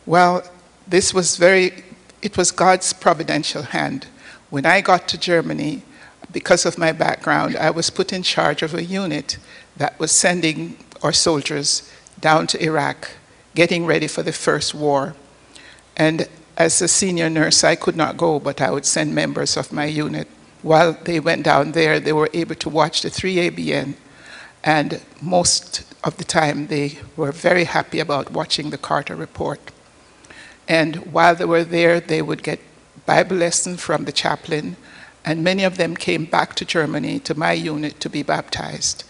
Well, 0.07 0.43
this 0.89 1.15
was 1.15 1.37
very, 1.37 1.85
it 2.23 2.37
was 2.37 2.51
God's 2.51 2.93
providential 2.93 3.63
hand. 3.63 4.09
When 4.51 4.67
I 4.67 4.81
got 4.81 5.07
to 5.09 5.19
Germany, 5.19 5.83
because 6.33 6.67
of 6.67 6.79
my 6.79 6.91
background, 6.91 7.57
I 7.57 7.71
was 7.71 7.91
put 7.91 8.13
in 8.13 8.25
charge 8.25 8.63
of 8.63 8.75
a 8.75 8.83
unit 8.83 9.39
that 9.77 9.99
was 10.01 10.11
sending 10.11 10.77
our 11.03 11.13
soldiers 11.13 11.89
down 12.19 12.49
to 12.49 12.63
Iraq, 12.63 13.11
getting 13.55 13.87
ready 13.87 14.09
for 14.09 14.25
the 14.25 14.33
first 14.33 14.75
war. 14.75 15.15
And 15.97 16.29
as 16.57 16.81
a 16.81 16.89
senior 16.89 17.29
nurse, 17.29 17.65
I 17.65 17.75
could 17.75 17.97
not 17.97 18.17
go, 18.17 18.41
but 18.41 18.61
I 18.61 18.71
would 18.71 18.87
send 18.87 19.15
members 19.15 19.57
of 19.57 19.73
my 19.73 19.85
unit. 19.85 20.27
While 20.63 20.95
they 21.05 21.21
went 21.21 21.45
down 21.45 21.73
there, 21.73 22.01
they 22.01 22.13
were 22.13 22.31
able 22.33 22.55
to 22.57 22.71
watch 22.71 23.03
the 23.03 23.11
3ABN, 23.11 23.95
and 24.65 25.03
most 25.21 25.85
of 26.03 26.17
the 26.17 26.25
time 26.25 26.69
they 26.69 26.99
were 27.15 27.33
very 27.33 27.65
happy 27.65 28.01
about 28.01 28.33
watching 28.33 28.71
the 28.71 28.79
Carter 28.79 29.15
Report. 29.15 29.61
And 30.67 31.13
while 31.13 31.35
they 31.35 31.45
were 31.45 31.63
there, 31.63 32.01
they 32.01 32.23
would 32.23 32.43
get 32.43 32.61
Bible 33.05 33.37
lessons 33.37 33.81
from 33.83 34.05
the 34.05 34.13
chaplain, 34.13 34.77
and 35.25 35.45
many 35.45 35.63
of 35.63 35.77
them 35.77 35.95
came 35.95 36.25
back 36.25 36.55
to 36.55 36.65
Germany 36.65 37.21
to 37.21 37.39
my 37.39 37.53
unit 37.53 38.01
to 38.01 38.09
be 38.09 38.23
baptized. 38.23 39.05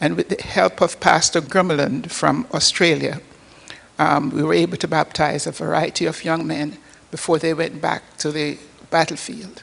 And 0.00 0.16
with 0.16 0.28
the 0.28 0.42
help 0.42 0.80
of 0.80 1.00
Pastor 1.00 1.40
Grummeland 1.40 2.10
from 2.10 2.46
Australia, 2.52 3.20
um, 3.98 4.30
we 4.30 4.42
were 4.42 4.54
able 4.54 4.76
to 4.76 4.88
baptize 4.88 5.46
a 5.46 5.52
variety 5.52 6.04
of 6.06 6.24
young 6.24 6.46
men 6.46 6.78
before 7.10 7.38
they 7.38 7.54
went 7.54 7.80
back 7.80 8.16
to 8.18 8.30
the 8.30 8.58
battlefield. 8.90 9.62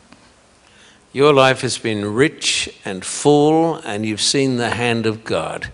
Your 1.14 1.34
life 1.34 1.62
has 1.62 1.78
been 1.78 2.14
rich 2.14 2.70
and 2.84 3.06
full, 3.06 3.76
and 3.76 4.06
you've 4.06 4.22
seen 4.22 4.58
the 4.58 4.72
hand 4.72 5.06
of 5.06 5.24
God. 5.24 5.72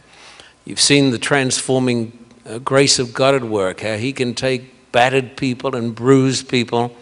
You've 0.66 0.80
seen 0.80 1.10
the 1.10 1.18
transforming 1.18 2.18
uh, 2.46 2.60
grace 2.60 3.00
of 3.00 3.14
God 3.14 3.34
at 3.34 3.44
work, 3.44 3.82
how 3.82 3.96
He 3.96 4.14
can 4.14 4.36
take 4.36 4.92
battered 4.92 5.38
people 5.38 5.76
and 5.76 5.96
bruised 5.96 6.48
people, 6.48 6.96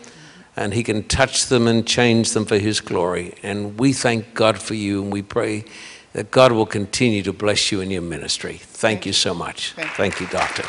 and 0.55 0.73
He 0.73 0.83
can 0.83 1.03
touch 1.03 1.47
them 1.47 1.67
and 1.67 1.85
change 1.85 2.31
them 2.31 2.45
for 2.45 2.57
His 2.57 2.79
glory. 2.79 3.35
And 3.43 3.77
we 3.77 3.91
thank 3.91 4.33
God 4.33 4.57
for 4.57 4.73
you, 4.73 5.03
and 5.03 5.11
we 5.11 5.21
pray 5.21 5.65
that 6.13 6.31
God 6.31 6.53
will 6.53 6.65
continue 6.65 7.21
to 7.23 7.33
bless 7.33 7.71
you 7.71 7.81
in 7.81 7.91
your 7.91 8.01
ministry. 8.01 8.53
Thank, 8.53 9.01
thank 9.01 9.05
you 9.05 9.13
so 9.13 9.33
much. 9.33 9.73
Thank 9.73 9.89
you, 9.89 9.95
thank 9.95 10.21
you 10.21 10.27
Doctor. 10.27 10.63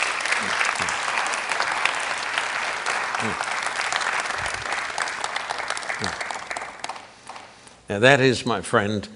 Now, 7.90 7.98
that 7.98 8.20
is, 8.20 8.46
my 8.46 8.60
friend, 8.60 9.08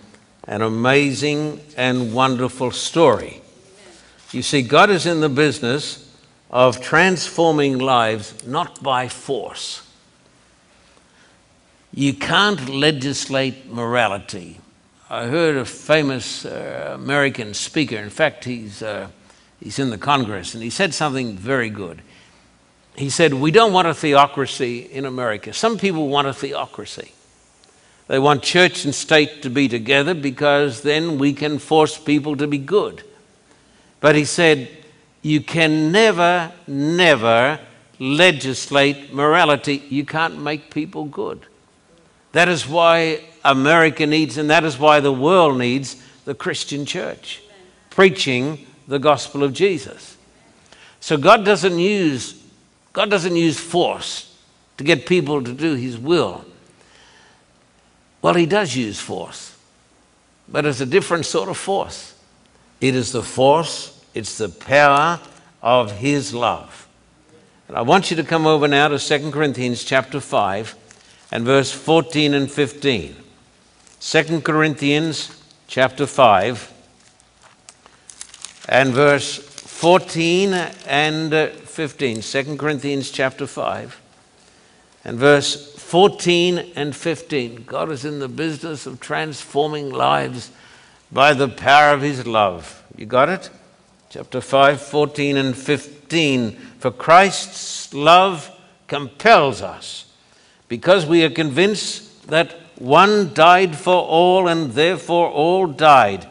an 0.49 0.61
amazing 0.61 1.61
and 1.77 2.13
wonderful 2.13 2.73
story. 2.73 3.41
You 4.33 4.43
see, 4.43 4.63
God 4.63 4.91
is 4.91 5.07
in 5.07 5.21
the 5.21 5.29
business 5.29 6.13
of 6.51 6.81
transforming 6.81 7.79
lives 7.79 8.45
not 8.45 8.83
by 8.83 9.07
force. 9.07 9.89
You 11.93 12.15
can't 12.15 12.69
legislate 12.69 13.71
morality. 13.71 14.59
I 15.09 15.27
heard 15.27 15.55
a 15.55 15.65
famous 15.65 16.45
uh, 16.45 16.95
American 16.97 17.55
speaker, 17.55 17.99
in 17.99 18.11
fact, 18.11 18.45
he's, 18.45 18.83
uh, 18.83 19.07
he's 19.61 19.79
in 19.79 19.91
the 19.91 19.99
Congress, 19.99 20.53
and 20.53 20.65
he 20.65 20.71
said 20.71 20.93
something 20.93 21.37
very 21.37 21.71
good. 21.71 22.03
He 22.97 23.09
said, 23.09 23.35
We 23.35 23.53
don't 23.53 23.73
want 23.73 23.87
a 23.87 23.95
theocracy 23.95 24.81
in 24.81 25.05
America. 25.05 25.53
Some 25.53 25.79
people 25.79 26.09
want 26.09 26.27
a 26.27 26.35
theocracy. 26.35 27.14
They 28.07 28.19
want 28.19 28.43
church 28.43 28.85
and 28.85 28.95
state 28.95 29.43
to 29.43 29.51
be 29.51 29.69
together 29.69 30.15
because 30.15 30.83
then 30.83 31.19
we 31.19 31.33
can 31.33 31.59
force 31.59 31.99
people 31.99 32.37
to 32.37 32.47
be 32.47 32.59
good. 32.59 33.03
But 34.01 34.15
he 34.15 34.25
said, 34.25 34.69
you 35.23 35.41
can 35.41 35.91
never, 35.91 36.53
never 36.67 37.59
legislate 37.99 39.15
morality. 39.15 39.83
You 39.89 40.05
can't 40.05 40.39
make 40.39 40.71
people 40.71 41.07
good. 41.07 41.47
That 42.33 42.49
is 42.49 42.69
why 42.69 43.21
America 43.45 44.07
needs, 44.07 44.37
and 44.37 44.51
that 44.51 44.65
is 44.65 44.79
why 44.79 45.01
the 45.01 45.13
world 45.13 45.57
needs 45.57 46.03
the 46.27 46.35
Christian 46.35 46.85
church, 46.85 47.43
preaching 47.89 48.67
the 48.87 48.99
gospel 48.99 49.43
of 49.43 49.55
Jesus. 49.55 50.17
So 51.01 51.17
God 51.17 51.45
doesn't 51.45 51.79
use, 51.79 52.43
God 52.93 53.09
doesn't 53.09 53.37
use 53.37 53.59
force 53.59 54.37
to 54.77 54.85
get 54.85 55.07
people 55.07 55.43
to 55.43 55.53
do 55.53 55.75
his 55.75 55.97
will. 55.97 56.45
Well, 58.25 58.33
he 58.33 58.47
does 58.47 58.75
use 58.75 58.99
force, 58.99 59.55
but 60.49 60.65
it's 60.65 60.81
a 60.81 60.87
different 60.87 61.27
sort 61.27 61.51
of 61.51 61.59
force. 61.59 62.15
It 62.81 62.95
is 62.95 63.13
the 63.13 63.23
force, 63.23 64.03
it's 64.15 64.39
the 64.39 64.49
power 64.49 65.21
of 65.61 65.93
his 65.99 66.33
love. 66.33 66.89
And 67.69 67.77
I 67.77 67.83
want 67.83 68.11
you 68.11 68.17
to 68.17 68.25
come 68.25 68.47
over 68.47 68.67
now 68.67 68.89
to 68.89 68.99
2 68.99 69.31
Corinthians 69.31 69.85
chapter 69.85 70.21
5 70.21 70.75
and 71.33 71.45
verse 71.45 71.71
14 71.71 72.33
and 72.33 72.51
15. 72.51 73.15
2 74.01 74.41
Corinthians 74.41 75.43
chapter 75.67 76.07
5 76.07 76.73
and 78.71 78.95
verse 78.95 79.37
14 79.37 80.55
and 80.87 81.35
15. 81.53 82.23
2 82.23 82.57
Corinthians 82.57 83.11
chapter 83.11 83.47
5 83.47 84.01
and 85.05 85.19
verse 85.19 85.74
14 85.95 86.73
and 86.75 86.97
15. 86.97 87.63
God 87.67 87.89
is 87.93 88.05
in 88.05 88.19
the 88.19 88.27
business 88.27 88.85
of 88.85 88.99
transforming 88.99 89.91
lives 89.91 90.51
by 91.13 91.33
the 91.35 91.47
power 91.47 91.95
of 91.95 92.03
his 92.03 92.27
love. 92.27 92.83
You 92.97 93.07
got 93.07 93.29
it? 93.29 93.49
Chapter 94.11 94.41
5, 94.41 94.81
14 94.81 95.37
and 95.37 95.57
15. 95.57 96.57
For 96.81 96.91
Christ's 96.91 97.95
love 97.95 98.51
compels 98.89 99.63
us 99.63 100.07
because 100.67 101.07
we 101.07 101.23
are 101.23 101.31
convinced 101.31 102.27
that 102.27 102.51
one 102.75 103.33
died 103.33 103.77
for 103.77 103.95
all, 104.03 104.49
and 104.49 104.73
therefore 104.73 105.29
all 105.29 105.69
died. 105.69 106.27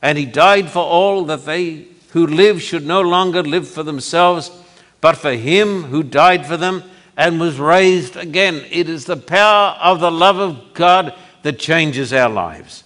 And 0.00 0.18
he 0.18 0.24
died 0.24 0.70
for 0.70 0.84
all 0.84 1.24
that 1.24 1.46
they 1.46 1.88
who 2.10 2.28
live 2.28 2.62
should 2.62 2.86
no 2.86 3.00
longer 3.00 3.42
live 3.42 3.66
for 3.66 3.82
themselves, 3.82 4.52
but 5.00 5.16
for 5.16 5.32
him 5.32 5.82
who 5.82 6.04
died 6.04 6.46
for 6.46 6.56
them 6.56 6.84
and 7.20 7.38
was 7.38 7.60
raised 7.60 8.16
again. 8.16 8.64
It 8.70 8.88
is 8.88 9.04
the 9.04 9.14
power 9.14 9.76
of 9.78 10.00
the 10.00 10.10
love 10.10 10.38
of 10.38 10.72
God 10.72 11.14
that 11.42 11.58
changes 11.58 12.14
our 12.14 12.30
lives. 12.30 12.82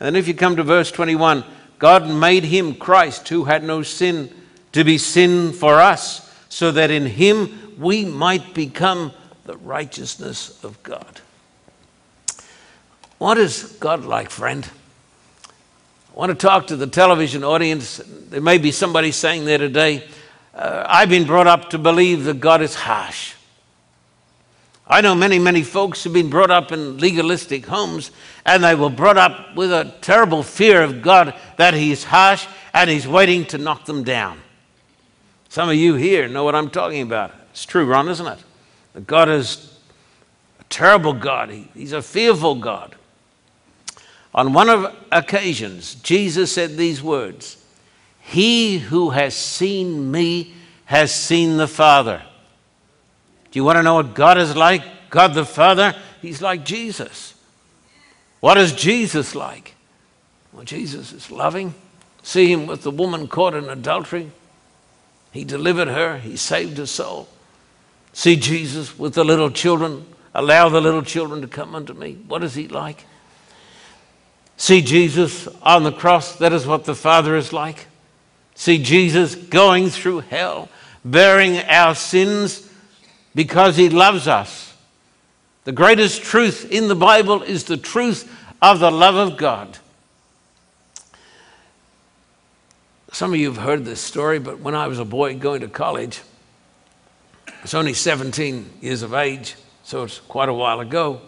And 0.00 0.06
then 0.06 0.16
if 0.16 0.26
you 0.26 0.32
come 0.32 0.56
to 0.56 0.62
verse 0.62 0.90
21, 0.90 1.44
God 1.78 2.08
made 2.08 2.44
him, 2.44 2.76
Christ, 2.76 3.28
who 3.28 3.44
had 3.44 3.62
no 3.62 3.82
sin, 3.82 4.32
to 4.72 4.84
be 4.84 4.96
sin 4.96 5.52
for 5.52 5.82
us, 5.82 6.34
so 6.48 6.72
that 6.72 6.90
in 6.90 7.04
him 7.04 7.74
we 7.78 8.06
might 8.06 8.54
become 8.54 9.12
the 9.44 9.58
righteousness 9.58 10.64
of 10.64 10.82
God. 10.82 11.20
What 13.18 13.36
is 13.36 13.76
God 13.80 14.06
like, 14.06 14.30
friend? 14.30 14.66
I 15.46 16.18
want 16.18 16.30
to 16.30 16.34
talk 16.34 16.68
to 16.68 16.76
the 16.76 16.86
television 16.86 17.44
audience. 17.44 18.00
There 18.30 18.40
may 18.40 18.56
be 18.56 18.72
somebody 18.72 19.12
saying 19.12 19.44
there 19.44 19.58
today, 19.58 20.08
uh, 20.54 20.86
I've 20.88 21.10
been 21.10 21.26
brought 21.26 21.48
up 21.48 21.68
to 21.70 21.78
believe 21.78 22.24
that 22.24 22.40
God 22.40 22.62
is 22.62 22.74
harsh. 22.74 23.34
I 24.86 25.00
know 25.00 25.14
many, 25.14 25.38
many 25.38 25.62
folks 25.62 26.04
who've 26.04 26.12
been 26.12 26.28
brought 26.28 26.50
up 26.50 26.70
in 26.70 26.98
legalistic 26.98 27.64
homes, 27.66 28.10
and 28.44 28.62
they 28.62 28.74
were 28.74 28.90
brought 28.90 29.16
up 29.16 29.56
with 29.56 29.72
a 29.72 29.94
terrible 30.02 30.42
fear 30.42 30.82
of 30.82 31.00
God 31.00 31.34
that 31.56 31.72
He's 31.72 32.04
harsh 32.04 32.46
and 32.74 32.90
He's 32.90 33.08
waiting 33.08 33.46
to 33.46 33.58
knock 33.58 33.86
them 33.86 34.04
down. 34.04 34.40
Some 35.48 35.70
of 35.70 35.76
you 35.76 35.94
here 35.94 36.28
know 36.28 36.44
what 36.44 36.54
I'm 36.54 36.68
talking 36.68 37.00
about. 37.00 37.32
It's 37.50 37.64
true, 37.64 37.86
Ron, 37.86 38.08
isn't 38.08 38.26
it? 38.26 38.38
That 38.92 39.06
God 39.06 39.28
is 39.30 39.78
a 40.60 40.64
terrible 40.64 41.14
God, 41.14 41.50
he, 41.50 41.68
He's 41.72 41.92
a 41.92 42.02
fearful 42.02 42.56
God. 42.56 42.94
On 44.34 44.52
one 44.52 44.68
of 44.68 44.94
occasions, 45.12 45.94
Jesus 45.94 46.52
said 46.52 46.76
these 46.76 47.02
words 47.02 47.64
He 48.20 48.78
who 48.78 49.10
has 49.10 49.34
seen 49.34 50.10
me 50.10 50.52
has 50.86 51.14
seen 51.14 51.56
the 51.56 51.68
Father. 51.68 52.22
Do 53.54 53.60
you 53.60 53.64
want 53.64 53.76
to 53.76 53.84
know 53.84 53.94
what 53.94 54.14
God 54.14 54.36
is 54.36 54.56
like? 54.56 54.82
God 55.10 55.32
the 55.32 55.44
Father? 55.44 55.94
He's 56.20 56.42
like 56.42 56.64
Jesus. 56.64 57.34
What 58.40 58.58
is 58.58 58.72
Jesus 58.72 59.36
like? 59.36 59.76
Well, 60.52 60.64
Jesus 60.64 61.12
is 61.12 61.30
loving. 61.30 61.72
See 62.24 62.50
him 62.50 62.66
with 62.66 62.82
the 62.82 62.90
woman 62.90 63.28
caught 63.28 63.54
in 63.54 63.68
adultery. 63.68 64.32
He 65.30 65.44
delivered 65.44 65.86
her, 65.86 66.18
he 66.18 66.36
saved 66.36 66.78
her 66.78 66.86
soul. 66.86 67.28
See 68.12 68.34
Jesus 68.34 68.98
with 68.98 69.14
the 69.14 69.22
little 69.22 69.52
children. 69.52 70.04
Allow 70.34 70.68
the 70.68 70.80
little 70.80 71.02
children 71.02 71.40
to 71.42 71.46
come 71.46 71.76
unto 71.76 71.92
me. 71.92 72.14
What 72.26 72.42
is 72.42 72.56
he 72.56 72.66
like? 72.66 73.04
See 74.56 74.82
Jesus 74.82 75.46
on 75.62 75.84
the 75.84 75.92
cross. 75.92 76.34
That 76.38 76.52
is 76.52 76.66
what 76.66 76.86
the 76.86 76.96
Father 76.96 77.36
is 77.36 77.52
like. 77.52 77.86
See 78.56 78.82
Jesus 78.82 79.36
going 79.36 79.90
through 79.90 80.22
hell, 80.22 80.68
bearing 81.04 81.58
our 81.58 81.94
sins 81.94 82.68
because 83.34 83.76
he 83.76 83.88
loves 83.88 84.28
us. 84.28 84.74
The 85.64 85.72
greatest 85.72 86.22
truth 86.22 86.70
in 86.70 86.88
the 86.88 86.94
Bible 86.94 87.42
is 87.42 87.64
the 87.64 87.76
truth 87.76 88.30
of 88.60 88.80
the 88.80 88.90
love 88.90 89.14
of 89.16 89.36
God. 89.36 89.78
Some 93.12 93.32
of 93.32 93.38
you 93.38 93.46
have 93.52 93.62
heard 93.62 93.84
this 93.84 94.00
story, 94.00 94.38
but 94.38 94.58
when 94.58 94.74
I 94.74 94.88
was 94.88 94.98
a 94.98 95.04
boy 95.04 95.36
going 95.36 95.60
to 95.60 95.68
college, 95.68 96.20
I 97.46 97.52
was 97.62 97.72
only 97.72 97.94
17 97.94 98.70
years 98.80 99.02
of 99.02 99.14
age, 99.14 99.54
so 99.84 100.02
it's 100.02 100.18
quite 100.18 100.48
a 100.48 100.54
while 100.54 100.80
ago. 100.80 101.20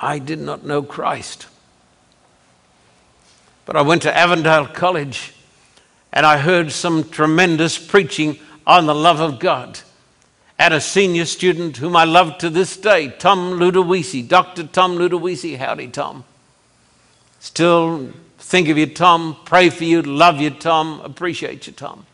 I 0.00 0.18
did 0.18 0.40
not 0.40 0.64
know 0.64 0.82
Christ. 0.82 1.46
But 3.66 3.76
I 3.76 3.82
went 3.82 4.02
to 4.02 4.16
Avondale 4.16 4.66
College 4.66 5.34
and 6.12 6.26
I 6.26 6.38
heard 6.38 6.72
some 6.72 7.08
tremendous 7.08 7.78
preaching 7.78 8.38
on 8.66 8.86
the 8.86 8.94
love 8.94 9.20
of 9.20 9.38
God. 9.38 9.80
And 10.62 10.74
a 10.74 10.80
senior 10.80 11.24
student 11.24 11.78
whom 11.78 11.96
I 11.96 12.04
love 12.04 12.38
to 12.38 12.48
this 12.48 12.76
day, 12.76 13.08
Tom 13.08 13.58
Ludowisi, 13.58 14.28
Dr. 14.28 14.62
Tom 14.62 14.96
Ludowisi. 14.96 15.56
Howdy, 15.56 15.88
Tom. 15.88 16.22
Still 17.40 18.12
think 18.38 18.68
of 18.68 18.78
you, 18.78 18.86
Tom. 18.86 19.36
Pray 19.44 19.70
for 19.70 19.82
you. 19.82 20.02
Love 20.02 20.40
you, 20.40 20.50
Tom. 20.50 21.00
Appreciate 21.00 21.66
you, 21.66 21.72
Tom. 21.72 22.06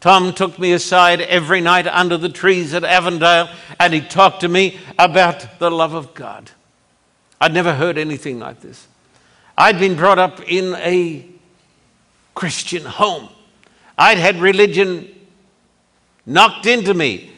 Tom 0.00 0.32
took 0.32 0.58
me 0.58 0.72
aside 0.72 1.20
every 1.20 1.60
night 1.60 1.86
under 1.86 2.16
the 2.16 2.28
trees 2.28 2.74
at 2.74 2.82
Avondale 2.82 3.48
and 3.78 3.94
he 3.94 4.00
talked 4.00 4.40
to 4.40 4.48
me 4.48 4.80
about 4.98 5.60
the 5.60 5.70
love 5.70 5.94
of 5.94 6.14
God. 6.14 6.50
I'd 7.40 7.54
never 7.54 7.74
heard 7.74 7.96
anything 7.96 8.40
like 8.40 8.60
this. 8.60 8.88
I'd 9.56 9.78
been 9.78 9.94
brought 9.94 10.18
up 10.18 10.40
in 10.50 10.74
a 10.78 11.24
Christian 12.34 12.84
home. 12.84 13.28
I'd 13.96 14.18
had 14.18 14.40
religion 14.40 15.14
knocked 16.26 16.66
into 16.66 16.92
me. 16.92 17.34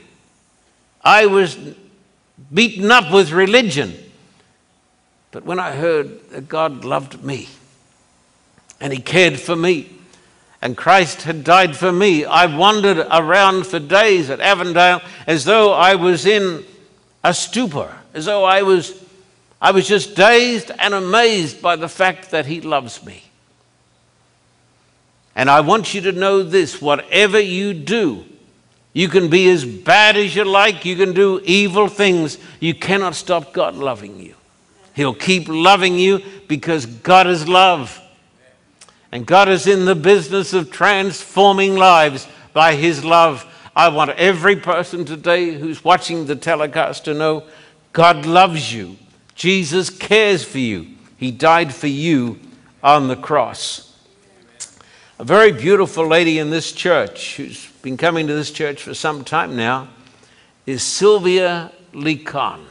I 1.03 1.27
was 1.27 1.59
beaten 2.53 2.91
up 2.91 3.13
with 3.13 3.33
religion. 3.33 3.95
But 5.31 5.45
when 5.45 5.59
I 5.59 5.73
heard 5.73 6.29
that 6.31 6.49
God 6.49 6.85
loved 6.85 7.23
me 7.23 7.49
and 8.81 8.93
He 8.93 9.01
cared 9.01 9.39
for 9.39 9.55
me 9.55 9.91
and 10.61 10.77
Christ 10.77 11.23
had 11.23 11.45
died 11.45 11.77
for 11.77 11.93
me, 11.93 12.25
I 12.25 12.47
wandered 12.47 12.99
around 13.11 13.67
for 13.67 13.79
days 13.79 14.29
at 14.29 14.41
Avondale 14.41 15.01
as 15.27 15.45
though 15.45 15.73
I 15.73 15.95
was 15.95 16.27
in 16.27 16.65
a 17.23 17.33
stupor, 17.33 17.97
as 18.13 18.25
though 18.25 18.45
I 18.45 18.63
was, 18.63 19.03
I 19.61 19.71
was 19.71 19.87
just 19.87 20.17
dazed 20.17 20.71
and 20.79 20.95
amazed 20.95 21.63
by 21.63 21.77
the 21.77 21.89
fact 21.89 22.31
that 22.33 22.47
He 22.47 22.61
loves 22.61 23.05
me. 23.05 23.23
And 25.37 25.49
I 25.49 25.61
want 25.61 25.95
you 25.95 26.01
to 26.03 26.13
know 26.13 26.43
this 26.43 26.83
whatever 26.83 27.39
you 27.39 27.73
do, 27.73 28.25
you 28.93 29.09
can 29.09 29.31
be 29.31 29.49
as 29.49 29.65
bad 29.65 30.17
as 30.17 30.35
you 30.35 30.45
like, 30.45 30.85
you 30.85 30.97
can 30.97 31.13
do 31.13 31.41
evil 31.45 31.87
things. 31.87 32.39
You 32.59 32.75
cannot 32.75 33.15
stop 33.15 33.53
God 33.53 33.77
loving 33.77 34.19
you. 34.19 34.35
He'll 34.95 35.15
keep 35.15 35.49
loving 35.49 35.97
you 35.97 36.23
because 36.49 36.87
God 36.87 37.27
is 37.29 37.49
love. 37.49 38.01
And 39.13 39.27
God 39.27 39.49
is 39.49 39.67
in 39.67 39.85
the 39.85 39.95
business 39.95 40.53
of 40.53 40.71
transforming 40.71 41.77
lives 41.77 42.27
by 42.53 42.75
His 42.75 43.05
love. 43.05 43.47
I 43.75 43.89
want 43.89 44.11
every 44.11 44.57
person 44.57 45.05
today 45.05 45.55
who's 45.55 45.85
watching 45.85 46.27
the 46.27 46.37
telecast 46.37 47.05
to 47.05 47.15
know 47.15 47.45
God 47.93 48.27
loves 48.27 48.73
you. 48.73 48.97
Jesus 49.35 49.89
cares 49.89 50.45
for 50.45 50.59
you. 50.59 50.87
He 51.17 51.31
died 51.31 51.73
for 51.75 51.87
you 51.87 52.41
on 52.83 53.09
the 53.09 53.17
cross. 53.17 53.97
A 55.19 55.25
very 55.25 55.53
beautiful 55.53 56.07
lady 56.07 56.39
in 56.39 56.51
this 56.51 56.73
church 56.73 57.37
who's 57.37 57.70
been 57.83 57.97
coming 57.97 58.27
to 58.27 58.35
this 58.35 58.51
church 58.51 58.83
for 58.83 58.93
some 58.93 59.25
time 59.25 59.57
now 59.57 59.89
is 60.67 60.83
Sylvia 60.83 61.73
Lee 61.95 62.19
Kahn. 62.19 62.67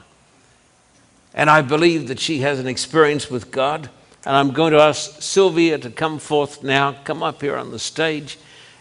And 1.34 1.50
I 1.50 1.62
believe 1.62 2.08
that 2.10 2.20
she 2.20 2.40
has 2.40 2.60
an 2.60 2.68
experience 2.68 3.30
with 3.30 3.50
God. 3.50 3.90
And 4.26 4.36
I'm 4.36 4.52
going 4.52 4.72
to 4.74 4.80
ask 4.80 5.22
Sylvia 5.22 5.80
to 5.80 5.90
come 5.90 6.20
forth 6.20 6.64
now, 6.64 6.96
come 7.04 7.24
up 7.24 7.42
here 7.42 7.56
on 7.56 7.72
the 7.72 7.80
stage, 7.80 8.38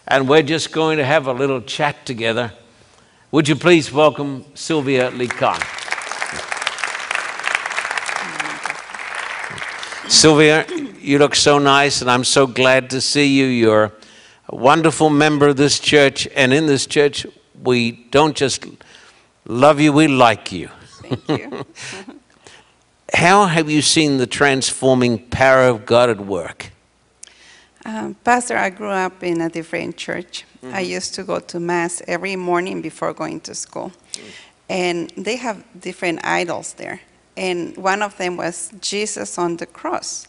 and 0.07 0.29
we're 0.29 0.43
just 0.43 0.71
going 0.71 0.97
to 0.97 1.05
have 1.05 1.25
a 1.25 1.33
little 1.33 1.61
chat 1.61 2.05
together. 2.05 2.53
Would 3.31 3.47
you 3.47 3.55
please 3.55 3.91
welcome 3.91 4.45
Sylvia 4.53 5.09
Lee 5.09 5.27
Kahn? 5.27 5.59
Sylvia, 10.07 10.65
you 10.99 11.17
look 11.17 11.33
so 11.33 11.57
nice, 11.57 12.01
and 12.01 12.11
I'm 12.11 12.23
so 12.23 12.45
glad 12.45 12.89
to 12.91 13.01
see 13.01 13.27
you. 13.27 13.45
You're 13.45 13.93
a 14.49 14.55
wonderful 14.55 15.09
member 15.09 15.47
of 15.47 15.57
this 15.57 15.79
church, 15.79 16.27
and 16.35 16.53
in 16.53 16.65
this 16.65 16.85
church, 16.85 17.25
we 17.63 17.91
don't 18.11 18.35
just 18.35 18.65
Love 19.49 19.79
you, 19.79 19.91
we 19.91 20.07
like 20.07 20.51
you. 20.51 20.69
Thank 21.01 21.27
you. 21.27 21.65
How 23.13 23.47
have 23.47 23.67
you 23.67 23.81
seen 23.81 24.17
the 24.17 24.27
transforming 24.27 25.17
power 25.29 25.63
of 25.63 25.87
God 25.87 26.11
at 26.11 26.19
work? 26.19 26.69
Um, 27.83 28.13
Pastor, 28.23 28.55
I 28.55 28.69
grew 28.69 28.91
up 28.91 29.23
in 29.23 29.41
a 29.41 29.49
different 29.49 29.97
church. 29.97 30.45
I 30.71 30.81
used 30.81 31.15
to 31.15 31.23
go 31.23 31.39
to 31.39 31.59
Mass 31.59 32.03
every 32.07 32.35
morning 32.35 32.83
before 32.83 33.11
going 33.11 33.39
to 33.41 33.55
school. 33.55 33.91
And 34.69 35.09
they 35.17 35.37
have 35.37 35.63
different 35.79 36.23
idols 36.23 36.73
there. 36.73 37.01
And 37.35 37.75
one 37.75 38.03
of 38.03 38.15
them 38.17 38.37
was 38.37 38.71
Jesus 38.81 39.39
on 39.39 39.57
the 39.57 39.65
cross. 39.65 40.27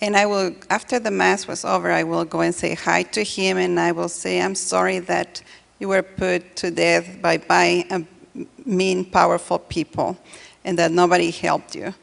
And 0.00 0.16
I 0.16 0.26
will, 0.26 0.54
after 0.70 0.98
the 0.98 1.10
Mass 1.10 1.46
was 1.46 1.64
over, 1.64 1.90
I 1.90 2.02
will 2.02 2.24
go 2.24 2.40
and 2.40 2.54
say 2.54 2.74
hi 2.74 3.04
to 3.04 3.22
him 3.22 3.56
and 3.56 3.78
I 3.78 3.92
will 3.92 4.08
say, 4.08 4.40
I'm 4.40 4.54
sorry 4.54 4.98
that 5.00 5.42
you 5.78 5.88
were 5.88 6.02
put 6.02 6.56
to 6.56 6.70
death 6.70 7.20
by, 7.22 7.38
by 7.38 7.84
a 7.90 8.02
mean, 8.64 9.04
powerful 9.04 9.58
people 9.58 10.18
and 10.64 10.78
that 10.78 10.90
nobody 10.90 11.30
helped 11.30 11.74
you. 11.74 11.94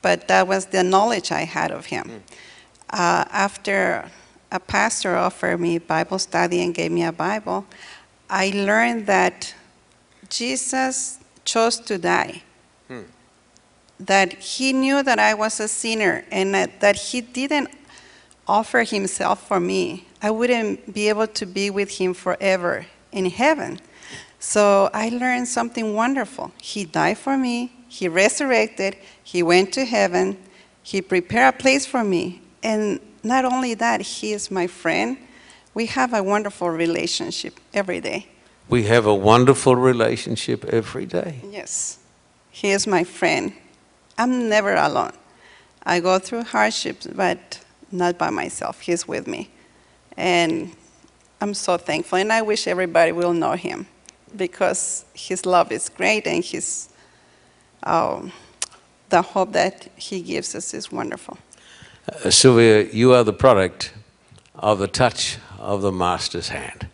But 0.00 0.28
that 0.28 0.46
was 0.46 0.66
the 0.66 0.82
knowledge 0.82 1.32
I 1.32 1.44
had 1.44 1.70
of 1.70 1.86
him. 1.86 2.04
Mm. 2.04 2.20
Uh, 2.90 3.24
after 3.30 4.10
a 4.50 4.60
pastor 4.60 5.16
offered 5.16 5.58
me 5.58 5.78
Bible 5.78 6.18
study 6.18 6.62
and 6.62 6.74
gave 6.74 6.92
me 6.92 7.04
a 7.04 7.12
Bible, 7.12 7.64
I 8.28 8.52
learned 8.54 9.06
that 9.06 9.54
Jesus 10.28 11.18
chose 11.44 11.80
to 11.80 11.98
die. 11.98 12.42
Hmm. 12.88 13.02
That 14.06 14.32
he 14.34 14.72
knew 14.72 15.02
that 15.02 15.18
I 15.18 15.34
was 15.34 15.60
a 15.60 15.68
sinner 15.68 16.24
and 16.30 16.54
that, 16.54 16.80
that 16.80 16.96
he 16.96 17.20
didn't 17.20 17.70
offer 18.46 18.82
himself 18.82 19.46
for 19.46 19.60
me. 19.60 20.06
I 20.20 20.30
wouldn't 20.30 20.92
be 20.92 21.08
able 21.08 21.26
to 21.28 21.46
be 21.46 21.70
with 21.70 21.98
him 21.98 22.14
forever 22.14 22.86
in 23.12 23.26
heaven. 23.26 23.80
So 24.38 24.90
I 24.92 25.08
learned 25.10 25.46
something 25.46 25.94
wonderful. 25.94 26.52
He 26.60 26.84
died 26.84 27.18
for 27.18 27.36
me, 27.38 27.72
he 27.88 28.08
resurrected, 28.08 28.96
he 29.22 29.42
went 29.42 29.72
to 29.74 29.84
heaven, 29.84 30.36
he 30.82 31.00
prepared 31.00 31.54
a 31.54 31.58
place 31.58 31.86
for 31.86 32.02
me. 32.02 32.40
And 32.62 32.98
not 33.22 33.44
only 33.44 33.74
that, 33.74 34.00
he 34.00 34.32
is 34.32 34.50
my 34.50 34.66
friend. 34.66 35.16
We 35.74 35.86
have 35.86 36.12
a 36.12 36.22
wonderful 36.22 36.70
relationship 36.70 37.60
every 37.72 38.00
day. 38.00 38.26
We 38.68 38.84
have 38.84 39.06
a 39.06 39.14
wonderful 39.14 39.76
relationship 39.76 40.64
every 40.64 41.06
day. 41.06 41.40
Yes, 41.48 41.98
he 42.50 42.70
is 42.70 42.86
my 42.86 43.04
friend. 43.04 43.52
I'm 44.18 44.48
never 44.48 44.74
alone. 44.74 45.12
I 45.84 46.00
go 46.00 46.18
through 46.18 46.44
hardships, 46.44 47.06
but 47.06 47.60
not 47.90 48.18
by 48.18 48.30
myself. 48.30 48.80
He's 48.80 49.06
with 49.06 49.26
me. 49.26 49.50
And 50.16 50.74
I'm 51.40 51.54
so 51.54 51.76
thankful. 51.76 52.18
And 52.18 52.32
I 52.32 52.42
wish 52.42 52.66
everybody 52.66 53.12
will 53.12 53.32
know 53.32 53.52
him 53.52 53.86
because 54.36 55.04
his 55.14 55.44
love 55.44 55.72
is 55.72 55.88
great 55.88 56.26
and 56.26 56.44
his, 56.44 56.88
um, 57.82 58.32
the 59.08 59.22
hope 59.22 59.52
that 59.52 59.88
he 59.96 60.22
gives 60.22 60.54
us 60.54 60.72
is 60.72 60.92
wonderful. 60.92 61.38
Uh, 62.08 62.30
Sylvia, 62.30 62.84
you 62.92 63.12
are 63.12 63.24
the 63.24 63.32
product 63.32 63.92
of 64.54 64.78
the 64.78 64.88
touch 64.88 65.38
of 65.58 65.82
the 65.82 65.92
Master's 65.92 66.48
hand. 66.48 66.88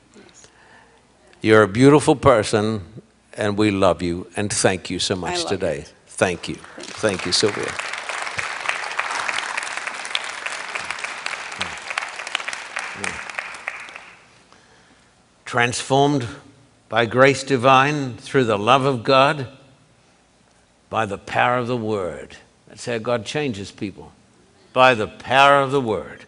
You're 1.40 1.62
a 1.62 1.68
beautiful 1.68 2.16
person, 2.16 3.02
and 3.34 3.56
we 3.56 3.70
love 3.70 4.02
you, 4.02 4.26
and 4.36 4.52
thank 4.52 4.90
you 4.90 4.98
so 4.98 5.14
much 5.14 5.44
today. 5.44 5.86
Thank 6.18 6.48
you. 6.48 6.56
Thank 6.76 7.24
you, 7.24 7.32
Sylvia. 7.32 7.72
Transformed 15.44 16.26
by 16.88 17.06
grace 17.06 17.42
divine 17.42 18.16
through 18.16 18.44
the 18.44 18.58
love 18.58 18.84
of 18.84 19.04
God, 19.04 19.48
by 20.90 21.06
the 21.06 21.18
power 21.18 21.56
of 21.56 21.66
the 21.66 21.76
Word. 21.76 22.36
That's 22.66 22.84
how 22.84 22.98
God 22.98 23.24
changes 23.24 23.70
people 23.70 24.12
by 24.72 24.94
the 24.94 25.08
power 25.08 25.60
of 25.60 25.72
the 25.72 25.80
word. 25.80 26.24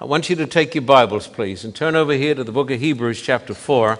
I 0.00 0.04
want 0.04 0.30
you 0.30 0.36
to 0.36 0.46
take 0.46 0.74
your 0.74 0.82
Bibles, 0.82 1.26
please, 1.26 1.64
and 1.64 1.74
turn 1.74 1.96
over 1.96 2.12
here 2.12 2.34
to 2.34 2.44
the 2.44 2.52
book 2.52 2.70
of 2.70 2.78
Hebrews, 2.78 3.20
chapter 3.20 3.54
4, 3.54 3.98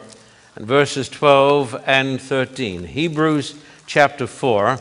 and 0.54 0.66
verses 0.66 1.08
12 1.08 1.82
and 1.86 2.20
13. 2.20 2.84
Hebrews, 2.84 3.56
chapter 3.86 4.26
4, 4.26 4.78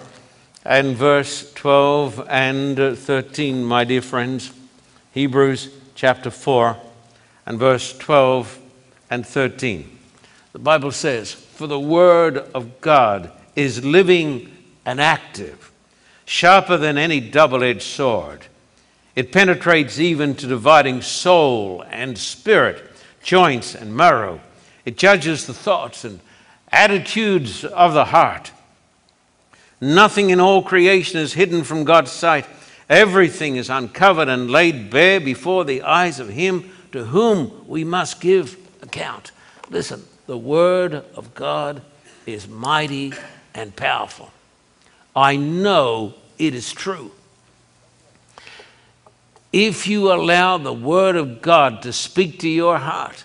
and 0.68 0.95
verse 0.95 1.51
12 1.53 2.28
and 2.30 2.97
13, 2.97 3.63
my 3.63 3.84
dear 3.84 4.01
friends. 4.01 4.51
Hebrews, 5.13 5.70
chapter 5.95 6.30
4, 6.30 6.78
and 7.45 7.57
verse 7.57 7.97
12 7.97 8.59
and 9.09 9.26
13. 9.26 9.97
The 10.51 10.59
Bible 10.59 10.91
says, 10.91 11.34
For 11.34 11.65
the 11.65 11.80
word 11.80 12.38
of 12.53 12.82
God 12.82 13.32
is 13.55 13.84
living 13.84 14.53
and 14.86 15.01
active, 15.01 15.72
sharper 16.26 16.78
than 16.78 16.97
any 16.97 17.20
double 17.20 17.63
edged 17.63 17.82
sword 17.82 18.45
it 19.18 19.32
penetrates 19.32 19.99
even 19.99 20.36
to 20.36 20.45
dividing 20.45 21.01
soul 21.01 21.84
and 21.89 22.15
spirit, 22.15 22.88
joints 23.24 23.74
and 23.74 23.97
marrow. 23.97 24.39
It 24.86 24.95
judges 24.95 25.47
the 25.47 25.55
thoughts 25.55 26.05
and 26.05 26.20
attitudes 26.72 27.65
of 27.65 27.95
the 27.95 28.05
heart. 28.05 28.51
Nothing 29.80 30.30
in 30.30 30.39
all 30.39 30.63
creation 30.63 31.19
is 31.19 31.34
hidden 31.34 31.63
from 31.63 31.84
God's 31.84 32.11
sight. 32.11 32.45
Everything 32.89 33.57
is 33.57 33.69
uncovered 33.69 34.30
and 34.30 34.49
laid 34.49 34.89
bare 34.89 35.19
before 35.19 35.65
the 35.65 35.82
eyes 35.84 36.19
of 36.19 36.30
Him 36.30 36.71
to 36.91 37.05
whom 37.05 37.67
we 37.67 37.84
must 37.84 38.21
give 38.21 38.57
account. 38.82 39.32
Listen, 39.69 40.03
the 40.25 40.38
Word 40.38 40.93
of 40.93 41.34
God 41.34 41.82
is 42.25 42.47
mighty 42.47 43.13
and 43.53 43.75
powerful. 43.75 44.32
I 45.15 45.36
know 45.36 46.13
it 46.38 46.55
is 46.55 46.71
true 46.71 47.11
if 49.53 49.88
you 49.88 50.11
allow 50.11 50.57
the 50.57 50.73
Word 50.73 51.15
of 51.15 51.41
God 51.41 51.82
to 51.84 51.93
speak 51.93 52.39
to 52.39 52.49
your 52.49 52.78
heart, 52.78 53.23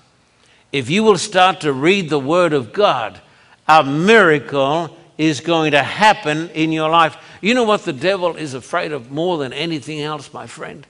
if 0.71 0.89
you 0.89 1.03
will 1.03 1.19
start 1.19 1.61
to 1.61 1.73
read 1.73 2.09
the 2.09 2.19
Word 2.19 2.53
of 2.53 2.73
God, 2.73 3.21
a 3.69 3.85
miracle 3.85 4.97
is 5.19 5.41
going 5.41 5.73
to 5.73 5.83
happen 5.83 6.49
in 6.51 6.73
your 6.73 6.91
life. 6.91 7.17
You 7.41 7.55
know 7.55 7.65
what 7.65 7.85
the 7.85 7.93
devil 7.93 8.37
is 8.37 8.55
afraid 8.55 8.93
of 8.93 9.11
more 9.11 9.39
than 9.39 9.53
anything 9.53 10.01
else, 10.01 10.33
my 10.33 10.47
friend? 10.47 10.87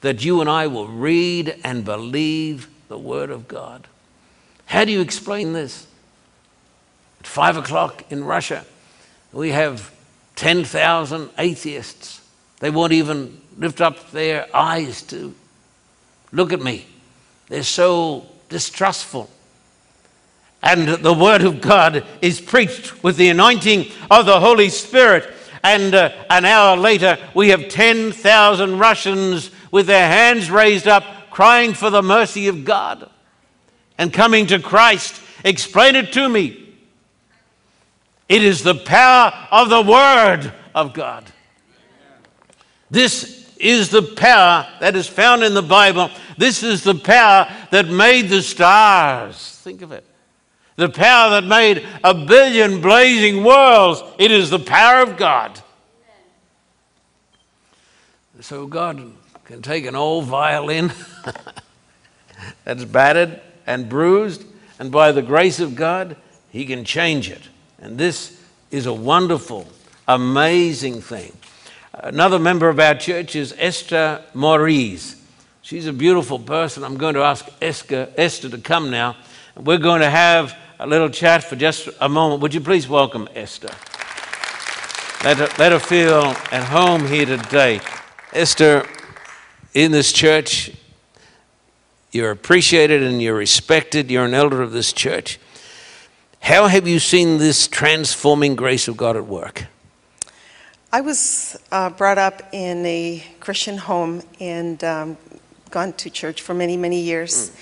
That 0.00 0.24
you 0.24 0.40
and 0.40 0.48
I 0.48 0.66
will 0.66 0.88
read 0.88 1.58
and 1.62 1.84
believe 1.84 2.68
the 2.88 2.98
Word 2.98 3.30
of 3.30 3.48
God. 3.48 3.86
How 4.66 4.84
do 4.84 4.92
you 4.92 5.00
explain 5.00 5.52
this? 5.52 5.86
At 7.20 7.26
five 7.26 7.56
o'clock 7.56 8.10
in 8.10 8.24
Russia, 8.24 8.64
we 9.32 9.50
have 9.50 9.92
10,000 10.36 11.30
atheists. 11.38 12.20
They 12.60 12.70
won't 12.70 12.92
even 12.92 13.40
lift 13.58 13.80
up 13.80 14.10
their 14.10 14.46
eyes 14.54 15.02
to 15.02 15.34
look 16.32 16.52
at 16.52 16.62
me. 16.62 16.86
They're 17.48 17.62
so 17.62 18.26
distrustful. 18.48 19.28
And 20.62 20.88
the 20.88 21.14
Word 21.14 21.42
of 21.42 21.60
God 21.60 22.04
is 22.20 22.40
preached 22.40 23.02
with 23.02 23.16
the 23.16 23.30
anointing 23.30 23.86
of 24.10 24.26
the 24.26 24.40
Holy 24.40 24.68
Spirit. 24.68 25.32
And 25.62 25.94
uh, 25.94 26.12
an 26.28 26.44
hour 26.44 26.76
later, 26.76 27.18
we 27.34 27.48
have 27.48 27.68
10,000 27.68 28.78
Russians 28.78 29.50
with 29.70 29.86
their 29.86 30.06
hands 30.06 30.50
raised 30.50 30.86
up, 30.88 31.04
crying 31.30 31.74
for 31.74 31.90
the 31.90 32.02
mercy 32.02 32.48
of 32.48 32.64
God 32.64 33.08
and 33.96 34.12
coming 34.12 34.46
to 34.46 34.58
Christ. 34.58 35.20
Explain 35.44 35.96
it 35.96 36.12
to 36.14 36.28
me. 36.28 36.74
It 38.28 38.44
is 38.44 38.62
the 38.62 38.74
power 38.74 39.32
of 39.50 39.68
the 39.68 39.82
Word 39.82 40.52
of 40.74 40.92
God. 40.92 41.24
This 42.90 43.50
is 43.58 43.90
the 43.90 44.02
power 44.02 44.66
that 44.80 44.96
is 44.96 45.06
found 45.06 45.42
in 45.42 45.54
the 45.54 45.62
Bible. 45.62 46.10
This 46.38 46.62
is 46.62 46.82
the 46.82 46.94
power 46.94 47.48
that 47.70 47.88
made 47.88 48.28
the 48.28 48.42
stars. 48.42 49.56
Think 49.62 49.82
of 49.82 49.92
it. 49.92 50.04
The 50.80 50.88
power 50.88 51.28
that 51.38 51.44
made 51.44 51.86
a 52.02 52.14
billion 52.14 52.80
blazing 52.80 53.44
worlds. 53.44 54.02
It 54.18 54.30
is 54.30 54.48
the 54.48 54.58
power 54.58 55.02
of 55.02 55.18
God. 55.18 55.60
So 58.40 58.66
God 58.66 59.12
can 59.44 59.60
take 59.60 59.84
an 59.84 59.94
old 59.94 60.24
violin 60.24 60.90
that's 62.64 62.86
battered 62.86 63.42
and 63.66 63.90
bruised, 63.90 64.46
and 64.78 64.90
by 64.90 65.12
the 65.12 65.20
grace 65.20 65.60
of 65.60 65.76
God, 65.76 66.16
He 66.48 66.64
can 66.64 66.86
change 66.86 67.28
it. 67.28 67.42
And 67.78 67.98
this 67.98 68.42
is 68.70 68.86
a 68.86 68.94
wonderful, 68.94 69.68
amazing 70.08 71.02
thing. 71.02 71.36
Another 71.92 72.38
member 72.38 72.70
of 72.70 72.80
our 72.80 72.94
church 72.94 73.36
is 73.36 73.54
Esther 73.58 74.24
Maurice. 74.32 75.22
She's 75.60 75.86
a 75.86 75.92
beautiful 75.92 76.38
person. 76.38 76.84
I'm 76.84 76.96
going 76.96 77.16
to 77.16 77.22
ask 77.22 77.46
Esther, 77.60 78.48
to 78.48 78.58
come 78.58 78.90
now. 78.90 79.16
We're 79.54 79.76
going 79.76 80.00
to 80.00 80.08
have 80.08 80.56
a 80.80 80.86
little 80.86 81.10
chat 81.10 81.44
for 81.44 81.56
just 81.56 81.90
a 82.00 82.08
moment. 82.08 82.40
Would 82.40 82.54
you 82.54 82.60
please 82.62 82.88
welcome 82.88 83.28
Esther? 83.34 83.68
Let 85.22 85.36
her, 85.36 85.48
let 85.58 85.72
her 85.72 85.78
feel 85.78 86.34
at 86.50 86.64
home 86.64 87.06
here 87.06 87.26
today. 87.26 87.82
Esther, 88.32 88.86
in 89.74 89.92
this 89.92 90.10
church, 90.10 90.72
you're 92.12 92.30
appreciated 92.30 93.02
and 93.02 93.20
you're 93.20 93.34
respected. 93.34 94.10
You're 94.10 94.24
an 94.24 94.32
elder 94.32 94.62
of 94.62 94.72
this 94.72 94.94
church. 94.94 95.38
How 96.40 96.66
have 96.66 96.88
you 96.88 96.98
seen 96.98 97.36
this 97.36 97.68
transforming 97.68 98.56
grace 98.56 98.88
of 98.88 98.96
God 98.96 99.16
at 99.16 99.26
work? 99.26 99.66
I 100.90 101.02
was 101.02 101.58
uh, 101.70 101.90
brought 101.90 102.16
up 102.16 102.40
in 102.52 102.86
a 102.86 103.22
Christian 103.38 103.76
home 103.76 104.22
and 104.40 104.82
um, 104.82 105.18
gone 105.70 105.92
to 105.92 106.08
church 106.08 106.40
for 106.40 106.54
many, 106.54 106.78
many 106.78 107.00
years. 107.00 107.54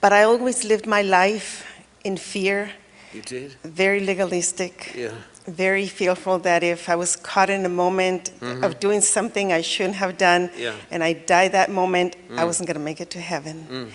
But 0.00 0.12
I 0.12 0.22
always 0.22 0.62
lived 0.64 0.86
my 0.86 1.02
life 1.02 1.71
in 2.04 2.16
fear, 2.16 2.70
You 3.12 3.22
did? 3.22 3.54
very 3.64 4.00
legalistic, 4.00 4.92
Yeah. 4.94 5.10
very 5.46 5.86
fearful 5.88 6.38
that 6.40 6.62
if 6.62 6.88
I 6.88 6.96
was 6.96 7.16
caught 7.16 7.50
in 7.50 7.64
a 7.64 7.68
moment 7.68 8.30
of 8.62 8.80
doing 8.80 9.00
something 9.00 9.52
I 9.52 9.62
shouldn't 9.62 9.96
have 9.96 10.16
done, 10.18 10.50
Yeah. 10.56 10.74
and 10.90 11.02
I 11.04 11.12
died 11.14 11.52
that 11.52 11.70
moment, 11.70 12.16
I 12.36 12.44
wasn't 12.44 12.66
going 12.68 12.78
to 12.78 12.84
make 12.84 13.00
it 13.00 13.10
to 13.10 13.20
heaven. 13.20 13.92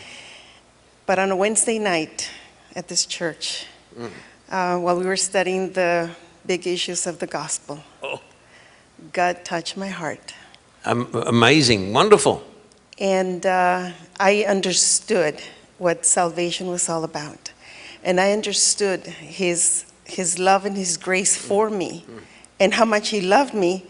But 1.05 1.19
on 1.19 1.31
a 1.31 1.35
Wednesday 1.35 1.79
night 1.79 2.29
at 2.75 2.87
this 2.87 3.05
church, 3.05 3.65
uh, 4.51 4.77
while 4.77 4.97
we 4.97 5.05
were 5.05 5.17
studying 5.17 5.71
the 5.73 6.09
big 6.45 6.67
issues 6.67 7.07
of 7.07 7.19
the 7.19 7.27
gospel, 7.27 7.83
Oh. 8.03 8.19
God 9.13 9.45
touched 9.45 9.77
my 9.77 9.89
heart. 9.89 10.33
Am- 10.85 11.13
amazing, 11.13 11.93
wonderful. 11.93 12.41
And 12.99 13.45
uh, 13.45 13.91
I 14.19 14.43
understood 14.47 15.35
what 15.77 16.05
salvation 16.05 16.67
was 16.67 16.89
all 16.89 17.03
about. 17.03 17.51
And 18.03 18.19
I 18.19 18.31
understood 18.31 19.01
his, 19.05 19.85
his 20.05 20.39
love 20.39 20.65
and 20.65 20.75
his 20.75 20.97
grace 20.97 21.35
for 21.35 21.69
mm. 21.69 21.77
me 21.77 22.05
mm. 22.07 22.21
and 22.59 22.73
how 22.73 22.85
much 22.85 23.09
he 23.09 23.21
loved 23.21 23.53
me 23.53 23.85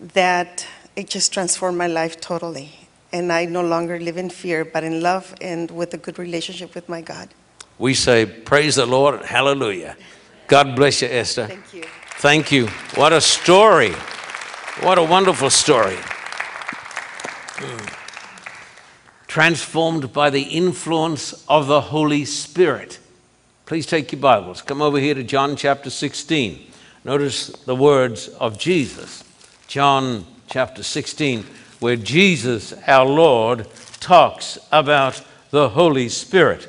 that 0.00 0.66
it 0.96 1.08
just 1.08 1.32
transformed 1.32 1.78
my 1.78 1.86
life 1.86 2.20
totally. 2.20 2.70
And 3.12 3.32
I 3.32 3.44
no 3.44 3.62
longer 3.62 3.98
live 4.00 4.16
in 4.16 4.28
fear, 4.30 4.64
but 4.64 4.82
in 4.82 5.00
love 5.00 5.34
and 5.40 5.70
with 5.70 5.94
a 5.94 5.98
good 5.98 6.18
relationship 6.18 6.74
with 6.74 6.88
my 6.88 7.00
God. 7.00 7.28
We 7.78 7.94
say, 7.94 8.26
Praise 8.26 8.76
the 8.76 8.86
Lord, 8.86 9.22
hallelujah. 9.22 9.96
God 10.46 10.76
bless 10.76 11.02
you, 11.02 11.08
Esther. 11.08 11.46
Thank 11.46 11.74
you. 11.74 11.84
Thank 12.18 12.52
you. 12.52 12.66
What 12.96 13.12
a 13.12 13.20
story. 13.20 13.92
What 14.80 14.98
a 14.98 15.02
wonderful 15.02 15.50
story. 15.50 15.96
Transformed 19.26 20.12
by 20.12 20.30
the 20.30 20.42
influence 20.42 21.44
of 21.48 21.66
the 21.66 21.80
Holy 21.80 22.24
Spirit. 22.24 22.98
Please 23.66 23.86
take 23.86 24.12
your 24.12 24.20
Bibles. 24.20 24.60
Come 24.60 24.82
over 24.82 24.98
here 24.98 25.14
to 25.14 25.22
John 25.22 25.56
chapter 25.56 25.88
16. 25.88 26.70
Notice 27.02 27.48
the 27.48 27.74
words 27.74 28.28
of 28.28 28.58
Jesus. 28.58 29.24
John 29.68 30.26
chapter 30.48 30.82
16, 30.82 31.46
where 31.80 31.96
Jesus, 31.96 32.74
our 32.86 33.06
Lord, 33.06 33.66
talks 34.00 34.58
about 34.70 35.24
the 35.48 35.70
Holy 35.70 36.10
Spirit. 36.10 36.68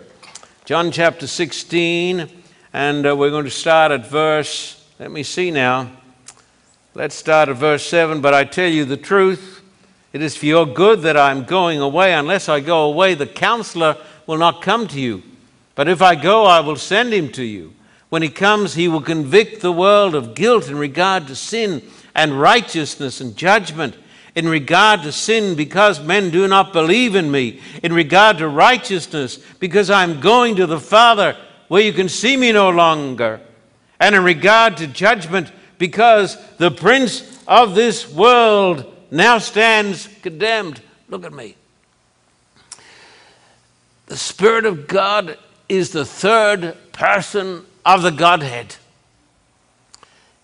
John 0.63 0.89
chapter 0.89 1.27
16, 1.27 2.29
and 2.71 3.05
uh, 3.05 3.13
we're 3.13 3.29
going 3.29 3.43
to 3.43 3.51
start 3.51 3.91
at 3.91 4.07
verse, 4.07 4.81
let 4.97 5.11
me 5.11 5.23
see 5.23 5.51
now. 5.51 5.91
Let's 6.93 7.15
start 7.15 7.49
at 7.49 7.57
verse 7.57 7.85
7. 7.85 8.21
But 8.21 8.33
I 8.33 8.45
tell 8.45 8.69
you 8.69 8.85
the 8.85 8.95
truth, 8.95 9.61
it 10.13 10.21
is 10.21 10.37
for 10.37 10.45
your 10.45 10.65
good 10.65 11.01
that 11.01 11.17
I'm 11.17 11.43
going 11.43 11.81
away. 11.81 12.13
Unless 12.13 12.47
I 12.47 12.61
go 12.61 12.85
away, 12.85 13.15
the 13.15 13.27
counselor 13.27 13.97
will 14.27 14.37
not 14.37 14.61
come 14.61 14.87
to 14.87 15.01
you. 15.01 15.23
But 15.75 15.89
if 15.89 16.01
I 16.01 16.15
go, 16.15 16.45
I 16.45 16.61
will 16.61 16.77
send 16.77 17.13
him 17.13 17.29
to 17.33 17.43
you. 17.43 17.73
When 18.09 18.21
he 18.21 18.29
comes, 18.29 18.75
he 18.75 18.87
will 18.87 19.01
convict 19.01 19.61
the 19.61 19.71
world 19.71 20.15
of 20.15 20.35
guilt 20.35 20.69
in 20.69 20.77
regard 20.77 21.27
to 21.27 21.35
sin 21.35 21.83
and 22.15 22.39
righteousness 22.39 23.19
and 23.19 23.35
judgment. 23.35 23.97
In 24.35 24.47
regard 24.47 25.03
to 25.03 25.11
sin, 25.11 25.55
because 25.55 25.99
men 26.01 26.29
do 26.29 26.47
not 26.47 26.73
believe 26.73 27.15
in 27.15 27.29
me. 27.29 27.61
In 27.83 27.93
regard 27.93 28.37
to 28.39 28.47
righteousness, 28.47 29.37
because 29.59 29.89
I'm 29.89 30.19
going 30.19 30.55
to 30.57 30.65
the 30.65 30.79
Father 30.79 31.37
where 31.67 31.81
you 31.81 31.93
can 31.93 32.09
see 32.09 32.37
me 32.37 32.51
no 32.51 32.69
longer. 32.69 33.41
And 33.99 34.15
in 34.15 34.23
regard 34.23 34.77
to 34.77 34.87
judgment, 34.87 35.51
because 35.77 36.37
the 36.57 36.71
prince 36.71 37.41
of 37.47 37.75
this 37.75 38.11
world 38.11 38.93
now 39.11 39.37
stands 39.37 40.07
condemned. 40.21 40.81
Look 41.09 41.25
at 41.25 41.33
me. 41.33 41.55
The 44.07 44.17
Spirit 44.17 44.65
of 44.65 44.87
God 44.87 45.37
is 45.67 45.91
the 45.91 46.05
third 46.05 46.75
person 46.91 47.65
of 47.85 48.01
the 48.01 48.11
Godhead. 48.11 48.75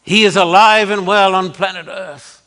He 0.03 0.23
is 0.23 0.35
alive 0.35 0.89
and 0.89 1.05
well 1.05 1.35
on 1.35 1.51
planet 1.51 1.87
Earth. 1.87 2.41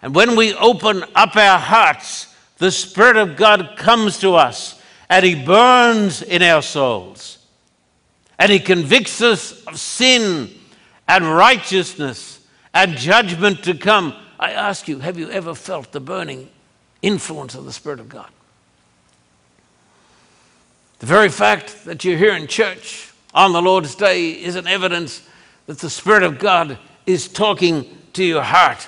And 0.00 0.14
when 0.14 0.34
we 0.36 0.54
open 0.54 1.04
up 1.14 1.36
our 1.36 1.58
hearts, 1.58 2.34
the 2.58 2.70
Spirit 2.70 3.16
of 3.16 3.36
God 3.36 3.74
comes 3.76 4.18
to 4.18 4.34
us 4.34 4.80
and 5.08 5.24
He 5.24 5.34
burns 5.34 6.22
in 6.22 6.42
our 6.42 6.62
souls. 6.62 7.38
And 8.38 8.50
He 8.50 8.58
convicts 8.58 9.20
us 9.20 9.62
of 9.64 9.78
sin 9.78 10.50
and 11.06 11.24
righteousness 11.24 12.44
and 12.74 12.96
judgment 12.96 13.62
to 13.64 13.74
come. 13.74 14.14
I 14.40 14.52
ask 14.52 14.88
you, 14.88 14.98
have 14.98 15.18
you 15.18 15.30
ever 15.30 15.54
felt 15.54 15.92
the 15.92 16.00
burning 16.00 16.48
influence 17.02 17.54
of 17.54 17.64
the 17.64 17.72
Spirit 17.72 18.00
of 18.00 18.08
God? 18.08 18.30
The 21.02 21.06
very 21.06 21.30
fact 21.30 21.84
that 21.86 22.04
you're 22.04 22.16
here 22.16 22.36
in 22.36 22.46
church 22.46 23.10
on 23.34 23.52
the 23.52 23.60
Lord's 23.60 23.96
Day 23.96 24.30
is 24.30 24.54
an 24.54 24.68
evidence 24.68 25.26
that 25.66 25.80
the 25.80 25.90
Spirit 25.90 26.22
of 26.22 26.38
God 26.38 26.78
is 27.06 27.26
talking 27.26 27.86
to 28.12 28.22
your 28.22 28.44
heart. 28.44 28.86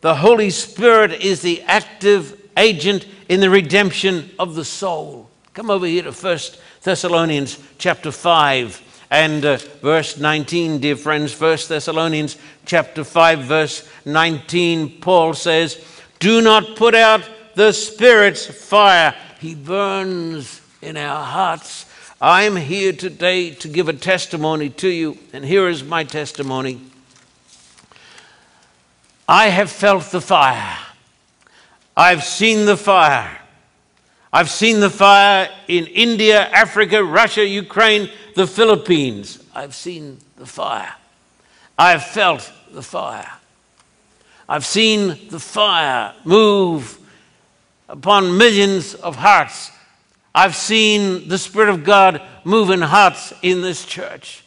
The 0.00 0.16
Holy 0.16 0.50
Spirit 0.50 1.12
is 1.12 1.42
the 1.42 1.62
active 1.62 2.40
agent 2.56 3.06
in 3.28 3.38
the 3.38 3.50
redemption 3.50 4.32
of 4.36 4.56
the 4.56 4.64
soul. 4.64 5.30
Come 5.52 5.70
over 5.70 5.86
here 5.86 6.02
to 6.02 6.10
1 6.10 6.38
Thessalonians 6.82 7.60
chapter 7.78 8.10
5 8.10 9.06
and 9.12 9.44
uh, 9.44 9.58
verse 9.80 10.18
19, 10.18 10.80
dear 10.80 10.96
friends. 10.96 11.40
1 11.40 11.58
Thessalonians 11.68 12.36
chapter 12.66 13.04
5, 13.04 13.38
verse 13.44 13.88
19, 14.04 15.00
Paul 15.00 15.34
says, 15.34 15.84
Do 16.18 16.40
not 16.40 16.74
put 16.74 16.96
out 16.96 17.22
the 17.54 17.70
Spirit's 17.70 18.44
fire. 18.44 19.14
He 19.38 19.54
burns 19.54 20.62
in 20.84 20.98
our 20.98 21.24
hearts. 21.24 21.86
I'm 22.20 22.56
here 22.56 22.92
today 22.92 23.50
to 23.50 23.68
give 23.68 23.88
a 23.88 23.94
testimony 23.94 24.68
to 24.70 24.88
you, 24.88 25.16
and 25.32 25.44
here 25.44 25.66
is 25.66 25.82
my 25.82 26.04
testimony. 26.04 26.80
I 29.26 29.48
have 29.48 29.70
felt 29.70 30.04
the 30.10 30.20
fire. 30.20 30.76
I've 31.96 32.22
seen 32.22 32.66
the 32.66 32.76
fire. 32.76 33.40
I've 34.30 34.50
seen 34.50 34.80
the 34.80 34.90
fire 34.90 35.48
in 35.68 35.86
India, 35.86 36.48
Africa, 36.50 37.02
Russia, 37.02 37.46
Ukraine, 37.46 38.10
the 38.36 38.46
Philippines. 38.46 39.42
I've 39.54 39.74
seen 39.74 40.18
the 40.36 40.46
fire. 40.46 40.94
I've 41.78 42.04
felt 42.04 42.52
the 42.72 42.82
fire. 42.82 43.30
I've 44.46 44.66
seen 44.66 45.28
the 45.30 45.40
fire 45.40 46.12
move 46.24 46.98
upon 47.88 48.36
millions 48.36 48.94
of 48.94 49.16
hearts. 49.16 49.70
I've 50.34 50.56
seen 50.56 51.28
the 51.28 51.38
Spirit 51.38 51.68
of 51.68 51.84
God 51.84 52.20
move 52.42 52.70
in 52.70 52.80
hearts 52.80 53.32
in 53.42 53.60
this 53.60 53.84
church. 53.84 54.42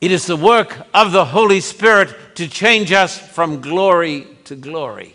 It 0.00 0.10
is 0.10 0.26
the 0.26 0.36
work 0.36 0.86
of 0.94 1.12
the 1.12 1.26
Holy 1.26 1.60
Spirit 1.60 2.16
to 2.36 2.48
change 2.48 2.90
us 2.90 3.18
from 3.18 3.60
glory 3.60 4.26
to 4.44 4.56
glory. 4.56 5.14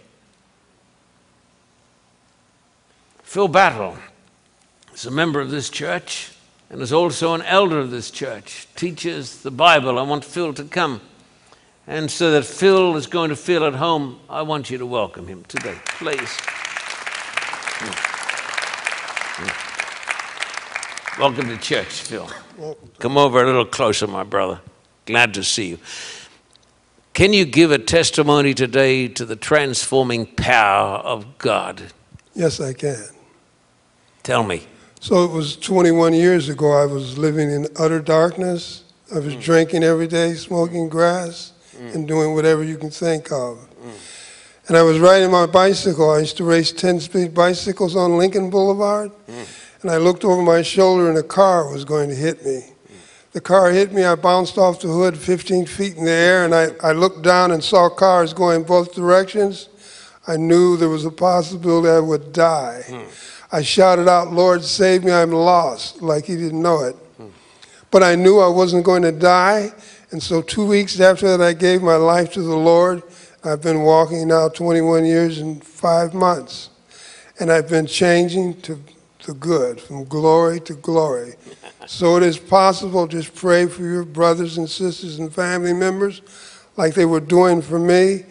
Phil 3.23 3.47
Battle 3.47 3.97
is 4.93 5.05
a 5.05 5.11
member 5.11 5.41
of 5.41 5.49
this 5.49 5.69
church 5.69 6.31
and 6.69 6.81
is 6.81 6.93
also 6.93 7.33
an 7.33 7.41
elder 7.41 7.79
of 7.79 7.91
this 7.91 8.11
church, 8.11 8.67
teaches 8.75 9.41
the 9.41 9.51
Bible. 9.51 9.97
I 9.97 10.03
want 10.03 10.23
Phil 10.23 10.53
to 10.53 10.63
come. 10.63 11.01
And 11.87 12.11
so 12.11 12.31
that 12.31 12.45
Phil 12.45 12.95
is 12.95 13.07
going 13.07 13.29
to 13.29 13.35
feel 13.35 13.65
at 13.65 13.75
home, 13.75 14.19
I 14.29 14.43
want 14.43 14.69
you 14.69 14.77
to 14.77 14.85
welcome 14.85 15.27
him 15.27 15.43
today, 15.45 15.75
please. 15.85 16.37
Welcome 21.19 21.47
to 21.49 21.57
church, 21.57 22.01
Phil. 22.01 22.29
Come 22.99 23.17
over 23.17 23.41
a 23.41 23.45
little 23.45 23.65
closer, 23.65 24.05
my 24.05 24.23
brother. 24.23 24.61
Glad 25.05 25.33
to 25.33 25.43
see 25.43 25.69
you. 25.69 25.79
Can 27.13 27.33
you 27.33 27.45
give 27.45 27.71
a 27.71 27.79
testimony 27.79 28.53
today 28.53 29.07
to 29.07 29.25
the 29.25 29.35
transforming 29.35 30.27
power 30.27 30.97
of 30.97 31.39
God? 31.39 31.81
Yes, 32.35 32.59
I 32.59 32.73
can. 32.73 33.03
Tell 34.21 34.43
me. 34.43 34.67
So 34.99 35.25
it 35.25 35.31
was 35.31 35.57
21 35.57 36.13
years 36.13 36.49
ago. 36.49 36.71
I 36.71 36.85
was 36.85 37.17
living 37.17 37.49
in 37.49 37.67
utter 37.79 37.99
darkness. 37.99 38.83
I 39.11 39.19
was 39.19 39.35
mm. 39.35 39.41
drinking 39.41 39.83
every 39.83 40.05
day, 40.05 40.35
smoking 40.35 40.89
grass, 40.89 41.53
mm. 41.75 41.95
and 41.95 42.07
doing 42.07 42.35
whatever 42.35 42.63
you 42.63 42.77
can 42.77 42.91
think 42.91 43.31
of. 43.31 43.67
And 44.67 44.75
I 44.75 44.83
was 44.83 44.99
riding 44.99 45.31
my 45.31 45.45
bicycle. 45.45 46.09
I 46.09 46.19
used 46.19 46.37
to 46.37 46.43
race 46.43 46.71
10 46.73 46.99
speed 46.99 47.33
bicycles 47.33 47.95
on 47.95 48.17
Lincoln 48.17 48.49
Boulevard. 48.49 49.11
Mm. 49.27 49.81
And 49.81 49.91
I 49.91 49.97
looked 49.97 50.25
over 50.25 50.41
my 50.41 50.61
shoulder, 50.61 51.07
and 51.07 51.17
a 51.17 51.23
car 51.23 51.71
was 51.71 51.85
going 51.85 52.09
to 52.09 52.15
hit 52.15 52.45
me. 52.45 52.65
The 53.31 53.41
car 53.41 53.69
hit 53.71 53.93
me. 53.93 54.03
I 54.03 54.15
bounced 54.15 54.57
off 54.57 54.81
the 54.81 54.87
hood 54.87 55.17
15 55.17 55.67
feet 55.67 55.95
in 55.95 56.05
the 56.05 56.11
air, 56.11 56.43
and 56.43 56.53
I, 56.53 56.69
I 56.83 56.91
looked 56.91 57.21
down 57.21 57.51
and 57.51 57.63
saw 57.63 57.87
cars 57.87 58.33
going 58.33 58.63
both 58.63 58.93
directions. 58.93 59.69
I 60.27 60.35
knew 60.35 60.75
there 60.75 60.89
was 60.89 61.05
a 61.05 61.11
possibility 61.11 61.87
I 61.87 61.99
would 61.99 62.33
die. 62.33 62.83
Hmm. 62.87 63.03
I 63.51 63.61
shouted 63.61 64.09
out, 64.09 64.33
Lord, 64.33 64.63
save 64.63 65.05
me, 65.05 65.11
I'm 65.11 65.31
lost, 65.31 66.01
like 66.01 66.25
he 66.25 66.35
didn't 66.35 66.61
know 66.61 66.83
it. 66.83 66.95
But 67.91 68.03
I 68.03 68.15
knew 68.15 68.39
I 68.39 68.49
wasn't 68.49 68.83
going 68.83 69.03
to 69.03 69.11
die. 69.11 69.71
And 70.11 70.21
so, 70.21 70.41
two 70.41 70.65
weeks 70.65 70.99
after 70.99 71.37
that, 71.37 71.41
I 71.41 71.53
gave 71.53 71.81
my 71.81 71.95
life 71.95 72.33
to 72.33 72.41
the 72.41 72.55
Lord. 72.55 73.03
I've 73.47 73.61
been 73.61 73.83
walking 73.83 74.27
now 74.27 74.49
21 74.49 75.05
years 75.05 75.39
and 75.39 75.63
five 75.63 76.13
months. 76.13 76.69
And 77.39 77.51
I've 77.51 77.69
been 77.69 77.85
changing 77.85 78.61
to 78.61 78.79
the 79.25 79.33
good, 79.33 79.79
from 79.79 80.05
glory 80.05 80.59
to 80.61 80.73
glory. 80.73 81.35
So 81.85 82.17
it 82.17 82.23
is 82.23 82.37
possible, 82.37 83.07
just 83.07 83.35
pray 83.35 83.67
for 83.67 83.83
your 83.83 84.03
brothers 84.03 84.57
and 84.57 84.69
sisters 84.69 85.19
and 85.19 85.33
family 85.33 85.73
members 85.73 86.21
like 86.77 86.93
they 86.93 87.05
were 87.05 87.19
doing 87.19 87.61
for 87.61 87.79
me. 87.79 88.23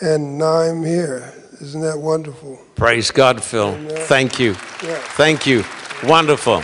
And 0.00 0.38
now 0.38 0.60
I'm 0.60 0.82
here. 0.82 1.32
Isn't 1.60 1.82
that 1.82 1.98
wonderful? 1.98 2.58
Praise 2.74 3.10
God, 3.10 3.42
Phil. 3.44 3.68
Amen. 3.68 3.96
Thank 4.06 4.38
you. 4.38 4.52
Yeah. 4.82 4.96
Thank 5.16 5.46
you. 5.46 5.62
Wonderful. 6.04 6.62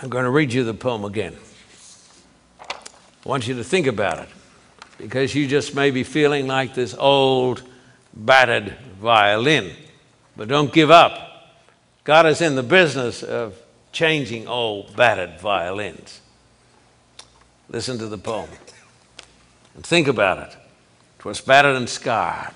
I'm 0.00 0.08
going 0.08 0.24
to 0.24 0.30
read 0.30 0.52
you 0.52 0.62
the 0.62 0.74
poem 0.74 1.04
again. 1.04 1.36
I 2.60 3.28
want 3.28 3.48
you 3.48 3.54
to 3.54 3.64
think 3.64 3.88
about 3.88 4.20
it 4.20 4.28
because 4.96 5.34
you 5.34 5.48
just 5.48 5.74
may 5.74 5.90
be 5.90 6.04
feeling 6.04 6.46
like 6.46 6.72
this 6.74 6.94
old, 6.96 7.62
battered 8.14 8.76
violin. 9.00 9.72
But 10.36 10.46
don't 10.46 10.72
give 10.72 10.92
up. 10.92 11.56
God 12.04 12.26
is 12.26 12.40
in 12.40 12.54
the 12.54 12.62
business 12.62 13.24
of 13.24 13.60
changing 13.90 14.46
old, 14.46 14.94
battered 14.94 15.40
violins. 15.40 16.20
Listen 17.68 17.98
to 17.98 18.06
the 18.06 18.18
poem 18.18 18.48
and 19.74 19.84
think 19.84 20.06
about 20.06 20.38
it. 20.38 20.56
Twas 21.18 21.40
battered 21.40 21.74
and 21.74 21.88
scarred. 21.88 22.54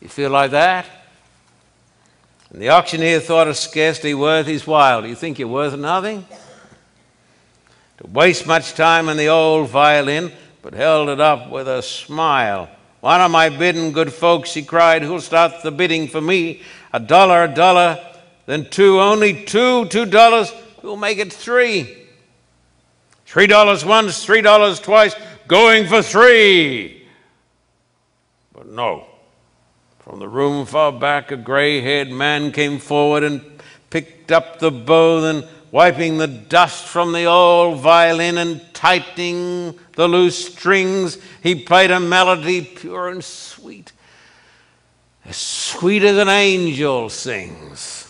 You 0.00 0.08
feel 0.08 0.30
like 0.30 0.50
that? 0.50 0.86
And 2.50 2.60
the 2.60 2.70
auctioneer 2.70 3.20
thought 3.20 3.46
it 3.46 3.54
scarcely 3.54 4.12
worth 4.12 4.48
his 4.48 4.66
while. 4.66 5.02
Do 5.02 5.08
you 5.08 5.14
think 5.14 5.38
you're 5.38 5.46
worth 5.46 5.78
nothing? 5.78 6.26
To 8.00 8.06
waste 8.06 8.46
much 8.46 8.74
time 8.74 9.10
on 9.10 9.18
the 9.18 9.28
old 9.28 9.68
violin, 9.68 10.32
but 10.62 10.72
held 10.72 11.10
it 11.10 11.20
up 11.20 11.50
with 11.50 11.68
a 11.68 11.82
smile. 11.82 12.70
What 13.00 13.20
am 13.20 13.36
I 13.36 13.50
bidding, 13.50 13.92
good 13.92 14.10
folks? 14.10 14.54
He 14.54 14.62
cried. 14.62 15.02
Who'll 15.02 15.20
start 15.20 15.62
the 15.62 15.70
bidding 15.70 16.08
for 16.08 16.20
me? 16.20 16.62
A 16.94 17.00
dollar, 17.00 17.44
a 17.44 17.48
dollar, 17.48 17.98
then 18.46 18.70
two, 18.70 19.00
only 19.00 19.44
two, 19.44 19.84
two 19.86 20.06
dollars. 20.06 20.50
Who'll 20.80 20.96
make 20.96 21.18
it 21.18 21.30
three? 21.30 22.06
Three 23.26 23.46
dollars 23.46 23.84
once, 23.84 24.24
three 24.24 24.40
dollars 24.40 24.80
twice, 24.80 25.14
going 25.46 25.86
for 25.86 26.02
three. 26.02 27.06
But 28.54 28.66
no. 28.66 29.06
From 29.98 30.20
the 30.20 30.28
room 30.28 30.64
far 30.64 30.90
back, 30.90 31.30
a 31.32 31.36
gray 31.36 31.82
haired 31.82 32.10
man 32.10 32.50
came 32.50 32.78
forward 32.78 33.24
and 33.24 33.42
picked 33.90 34.32
up 34.32 34.58
the 34.58 34.70
bow, 34.70 35.20
then 35.20 35.44
wiping 35.72 36.18
the 36.18 36.26
dust 36.26 36.84
from 36.86 37.12
the 37.12 37.24
old 37.24 37.78
violin 37.78 38.38
and 38.38 38.62
tightening 38.74 39.78
the 39.94 40.08
loose 40.08 40.52
strings, 40.52 41.18
he 41.42 41.54
played 41.54 41.90
a 41.90 42.00
melody 42.00 42.62
pure 42.62 43.08
and 43.08 43.22
sweet, 43.22 43.92
as 45.24 45.36
sweet 45.36 46.02
as 46.02 46.16
an 46.16 46.28
angel 46.28 47.08
sings. 47.08 48.06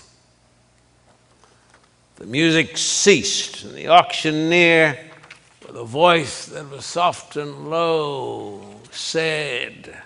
The 2.16 2.26
music 2.26 2.76
ceased, 2.76 3.64
and 3.64 3.74
the 3.74 3.88
auctioneer, 3.88 4.98
with 5.66 5.76
a 5.76 5.84
voice 5.84 6.46
that 6.46 6.68
was 6.68 6.84
soft 6.84 7.36
and 7.36 7.70
low, 7.70 8.62
said, 8.90 10.02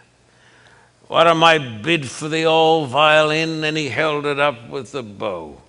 What 1.08 1.26
am 1.26 1.42
I 1.42 1.58
bid 1.58 2.08
for 2.08 2.28
the 2.28 2.44
old 2.44 2.90
violin? 2.90 3.64
And 3.64 3.76
he 3.76 3.88
held 3.88 4.26
it 4.26 4.38
up 4.38 4.68
with 4.68 4.92
the 4.92 5.02
bow. 5.02 5.60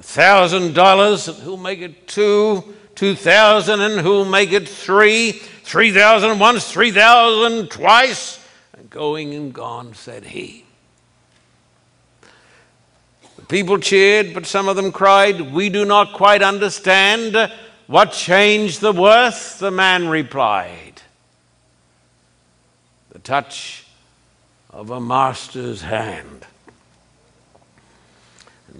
Thousand 0.00 0.74
dollars, 0.74 1.28
and 1.28 1.38
who'll 1.38 1.56
make 1.56 1.80
it 1.80 2.06
two? 2.06 2.74
Two 2.94 3.14
thousand, 3.14 3.80
and 3.80 4.00
who'll 4.00 4.24
make 4.24 4.52
it 4.52 4.68
three? 4.68 5.32
Three 5.32 5.92
thousand 5.92 6.38
once, 6.38 6.70
three 6.70 6.92
thousand 6.92 7.70
twice. 7.70 8.44
And 8.76 8.88
going 8.88 9.34
and 9.34 9.52
gone, 9.52 9.94
said 9.94 10.24
he. 10.24 10.64
The 13.36 13.44
people 13.46 13.78
cheered, 13.78 14.34
but 14.34 14.46
some 14.46 14.68
of 14.68 14.76
them 14.76 14.92
cried, 14.92 15.52
We 15.52 15.68
do 15.68 15.84
not 15.84 16.12
quite 16.12 16.42
understand 16.42 17.52
what 17.86 18.12
changed 18.12 18.80
the 18.80 18.92
worth. 18.92 19.58
The 19.58 19.70
man 19.70 20.08
replied, 20.08 21.02
The 23.10 23.18
touch 23.18 23.84
of 24.70 24.90
a 24.90 25.00
master's 25.00 25.82
hand. 25.82 26.46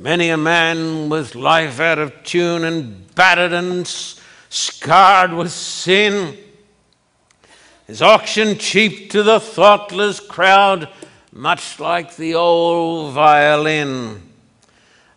Many 0.01 0.29
a 0.29 0.37
man 0.37 1.09
with 1.09 1.35
life 1.35 1.81
out 1.81 1.99
of 1.99 2.23
tune 2.23 2.63
and 2.63 3.13
battered 3.17 3.53
and 3.53 3.85
scarred 4.49 5.33
with 5.33 5.51
sin 5.51 6.39
is 7.89 8.01
auctioned 8.01 8.61
cheap 8.61 9.11
to 9.11 9.25
the 9.25 9.41
thoughtless 9.41 10.21
crowd, 10.21 10.89
much 11.33 11.81
like 11.81 12.15
the 12.15 12.37
old 12.37 13.13
violin. 13.13 14.23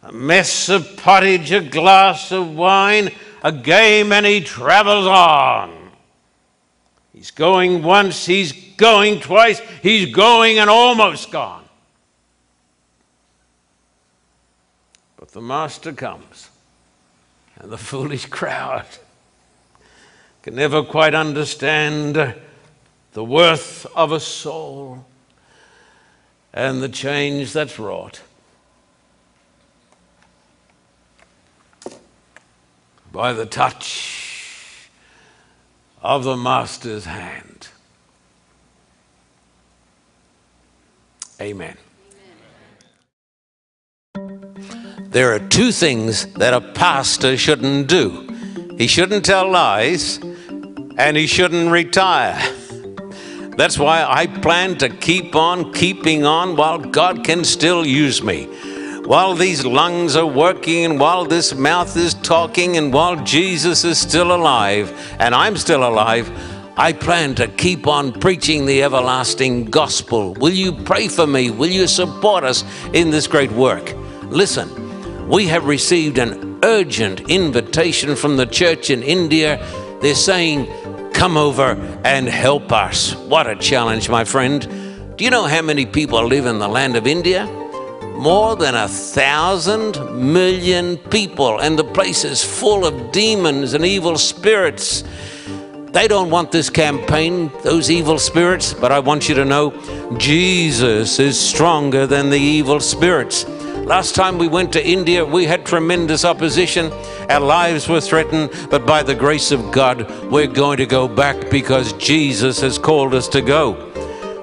A 0.01 0.11
mess 0.11 0.67
of 0.67 0.97
pottage, 0.97 1.51
a 1.51 1.61
glass 1.61 2.31
of 2.31 2.55
wine, 2.55 3.11
a 3.43 3.51
game, 3.51 4.11
and 4.11 4.25
he 4.25 4.41
travels 4.41 5.05
on. 5.05 5.91
He's 7.13 7.29
going 7.29 7.83
once, 7.83 8.25
he's 8.25 8.51
going 8.77 9.19
twice, 9.19 9.59
he's 9.83 10.11
going 10.11 10.57
and 10.57 10.71
almost 10.71 11.29
gone. 11.29 11.60
The 15.31 15.41
master 15.41 15.93
comes, 15.93 16.49
and 17.55 17.71
the 17.71 17.77
foolish 17.77 18.25
crowd 18.25 18.85
can 20.41 20.55
never 20.55 20.83
quite 20.83 21.15
understand 21.15 22.35
the 23.13 23.23
worth 23.23 23.85
of 23.95 24.11
a 24.11 24.19
soul 24.19 25.05
and 26.53 26.81
the 26.81 26.89
change 26.89 27.53
that's 27.53 27.79
wrought 27.79 28.21
by 33.11 33.31
the 33.31 33.45
touch 33.45 34.89
of 36.01 36.23
the 36.23 36.35
master's 36.35 37.05
hand. 37.05 37.69
Amen. 41.39 41.77
There 45.11 45.33
are 45.33 45.39
two 45.39 45.71
things 45.71 46.25
that 46.33 46.53
a 46.53 46.61
pastor 46.61 47.37
shouldn't 47.37 47.87
do 47.87 48.31
he 48.81 48.87
shouldn't 48.87 49.25
tell 49.25 49.47
lies, 49.47 50.17
and 50.97 51.15
he 51.15 51.27
shouldn't 51.27 51.69
retire. 51.69 52.35
That's 53.55 53.77
why 53.77 54.03
I 54.03 54.25
plan 54.25 54.79
to 54.79 54.89
keep 54.89 55.35
on 55.35 55.71
keeping 55.71 56.25
on 56.25 56.55
while 56.55 56.79
God 56.79 57.23
can 57.23 57.43
still 57.43 57.85
use 57.85 58.23
me. 58.23 58.45
While 59.05 59.35
these 59.35 59.63
lungs 59.63 60.15
are 60.15 60.25
working, 60.25 60.85
and 60.85 60.99
while 60.99 61.25
this 61.25 61.53
mouth 61.53 61.95
is 61.95 62.15
talking, 62.15 62.77
and 62.77 62.91
while 62.91 63.23
Jesus 63.23 63.83
is 63.83 63.99
still 63.99 64.33
alive, 64.33 64.91
and 65.19 65.35
I'm 65.35 65.57
still 65.57 65.87
alive, 65.87 66.27
I 66.77 66.93
plan 66.93 67.35
to 67.35 67.47
keep 67.49 67.85
on 67.85 68.13
preaching 68.13 68.65
the 68.65 68.81
everlasting 68.81 69.65
gospel. 69.65 70.33
Will 70.33 70.53
you 70.53 70.71
pray 70.71 71.07
for 71.07 71.27
me? 71.27 71.51
Will 71.51 71.69
you 71.69 71.85
support 71.85 72.43
us 72.43 72.63
in 72.93 73.11
this 73.11 73.27
great 73.27 73.51
work? 73.51 73.93
Listen, 74.23 74.90
we 75.31 75.47
have 75.47 75.65
received 75.65 76.17
an 76.17 76.59
urgent 76.61 77.29
invitation 77.29 78.17
from 78.17 78.35
the 78.35 78.45
church 78.45 78.89
in 78.89 79.01
India. 79.01 79.65
They're 80.01 80.13
saying, 80.13 80.67
Come 81.13 81.37
over 81.37 81.71
and 82.03 82.27
help 82.27 82.73
us. 82.73 83.15
What 83.15 83.47
a 83.47 83.55
challenge, 83.55 84.09
my 84.09 84.25
friend. 84.25 85.15
Do 85.15 85.23
you 85.23 85.29
know 85.29 85.45
how 85.45 85.61
many 85.61 85.85
people 85.85 86.25
live 86.25 86.45
in 86.45 86.59
the 86.59 86.67
land 86.67 86.97
of 86.97 87.07
India? 87.07 87.45
More 88.17 88.57
than 88.57 88.75
a 88.75 88.89
thousand 88.89 89.93
million 90.13 90.97
people, 90.97 91.59
and 91.59 91.79
the 91.79 91.85
place 91.85 92.25
is 92.25 92.43
full 92.43 92.85
of 92.85 93.13
demons 93.13 93.73
and 93.73 93.85
evil 93.85 94.17
spirits. 94.17 95.05
They 95.93 96.09
don't 96.09 96.29
want 96.29 96.51
this 96.51 96.69
campaign, 96.69 97.51
those 97.63 97.89
evil 97.89 98.17
spirits, 98.17 98.73
but 98.73 98.91
I 98.91 98.99
want 98.99 99.29
you 99.29 99.35
to 99.35 99.45
know 99.45 99.71
Jesus 100.17 101.19
is 101.19 101.39
stronger 101.39 102.05
than 102.05 102.29
the 102.29 102.39
evil 102.39 102.81
spirits. 102.81 103.45
Last 103.91 104.15
time 104.15 104.37
we 104.37 104.47
went 104.47 104.71
to 104.71 104.87
India, 104.87 105.25
we 105.25 105.43
had 105.43 105.65
tremendous 105.65 106.23
opposition. 106.23 106.93
Our 107.29 107.41
lives 107.41 107.89
were 107.89 107.99
threatened, 107.99 108.49
but 108.69 108.85
by 108.85 109.03
the 109.03 109.13
grace 109.13 109.51
of 109.51 109.69
God, 109.73 110.09
we're 110.31 110.47
going 110.47 110.77
to 110.77 110.85
go 110.85 111.09
back 111.09 111.49
because 111.51 111.91
Jesus 111.97 112.61
has 112.61 112.77
called 112.77 113.13
us 113.13 113.27
to 113.27 113.41
go. 113.41 113.73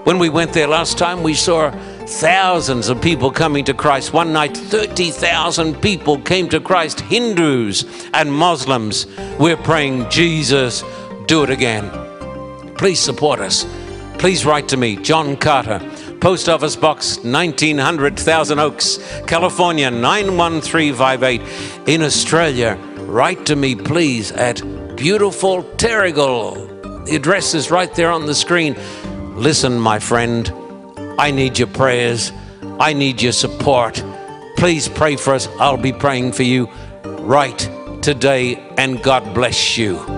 When 0.05 0.19
we 0.19 0.29
went 0.29 0.53
there 0.53 0.67
last 0.67 0.99
time, 0.99 1.23
we 1.23 1.33
saw 1.33 1.71
thousands 1.71 2.91
of 2.91 3.01
people 3.01 3.31
coming 3.31 3.65
to 3.65 3.73
Christ. 3.73 4.13
One 4.13 4.35
night, 4.35 4.55
30,000 4.55 5.81
people 5.81 6.21
came 6.21 6.51
to 6.51 6.61
Christ, 6.61 7.01
Hindus 7.01 7.87
and 8.13 8.31
Muslims. 8.31 9.07
We're 9.39 9.57
praying, 9.57 10.11
Jesus, 10.11 10.85
do 11.25 11.43
it 11.43 11.49
again. 11.49 11.89
Please 12.75 13.01
support 13.01 13.41
us. 13.41 13.65
please 14.19 14.45
write 14.45 14.69
to 14.69 14.77
me, 14.77 14.97
John 14.97 15.39
Carter, 15.39 15.79
Post 16.21 16.49
Office 16.49 16.75
Box 16.75 17.19
1900, 17.19 18.19
Thousand 18.19 18.59
Oaks, 18.59 18.99
California 19.27 19.89
91358. 19.89 21.41
In 21.87 22.03
Australia, 22.03 22.77
write 23.03 23.47
to 23.47 23.55
me, 23.55 23.77
please, 23.77 24.33
at 24.33 24.61
beautiful 24.97 25.63
Terrigal. 25.63 27.07
The 27.07 27.15
address 27.15 27.55
is 27.55 27.71
right 27.71 27.95
there 27.95 28.11
on 28.11 28.27
the 28.27 28.35
screen. 28.35 28.77
Listen, 29.37 29.79
my 29.79 30.01
friend, 30.01 30.53
I 31.19 31.31
need 31.31 31.57
your 31.57 31.69
prayers. 31.69 32.33
I 32.81 32.95
need 32.95 33.23
your 33.23 33.33
support. 33.33 34.03
Please 34.57 34.89
pray 34.89 35.15
for 35.15 35.35
us. 35.35 35.47
I'll 35.61 35.77
be 35.77 35.93
praying 35.93 36.33
for 36.33 36.43
you 36.43 36.69
right 37.21 37.59
today, 38.03 38.57
and 38.77 39.01
God 39.03 39.35
bless 39.35 39.79
you. 39.79 40.18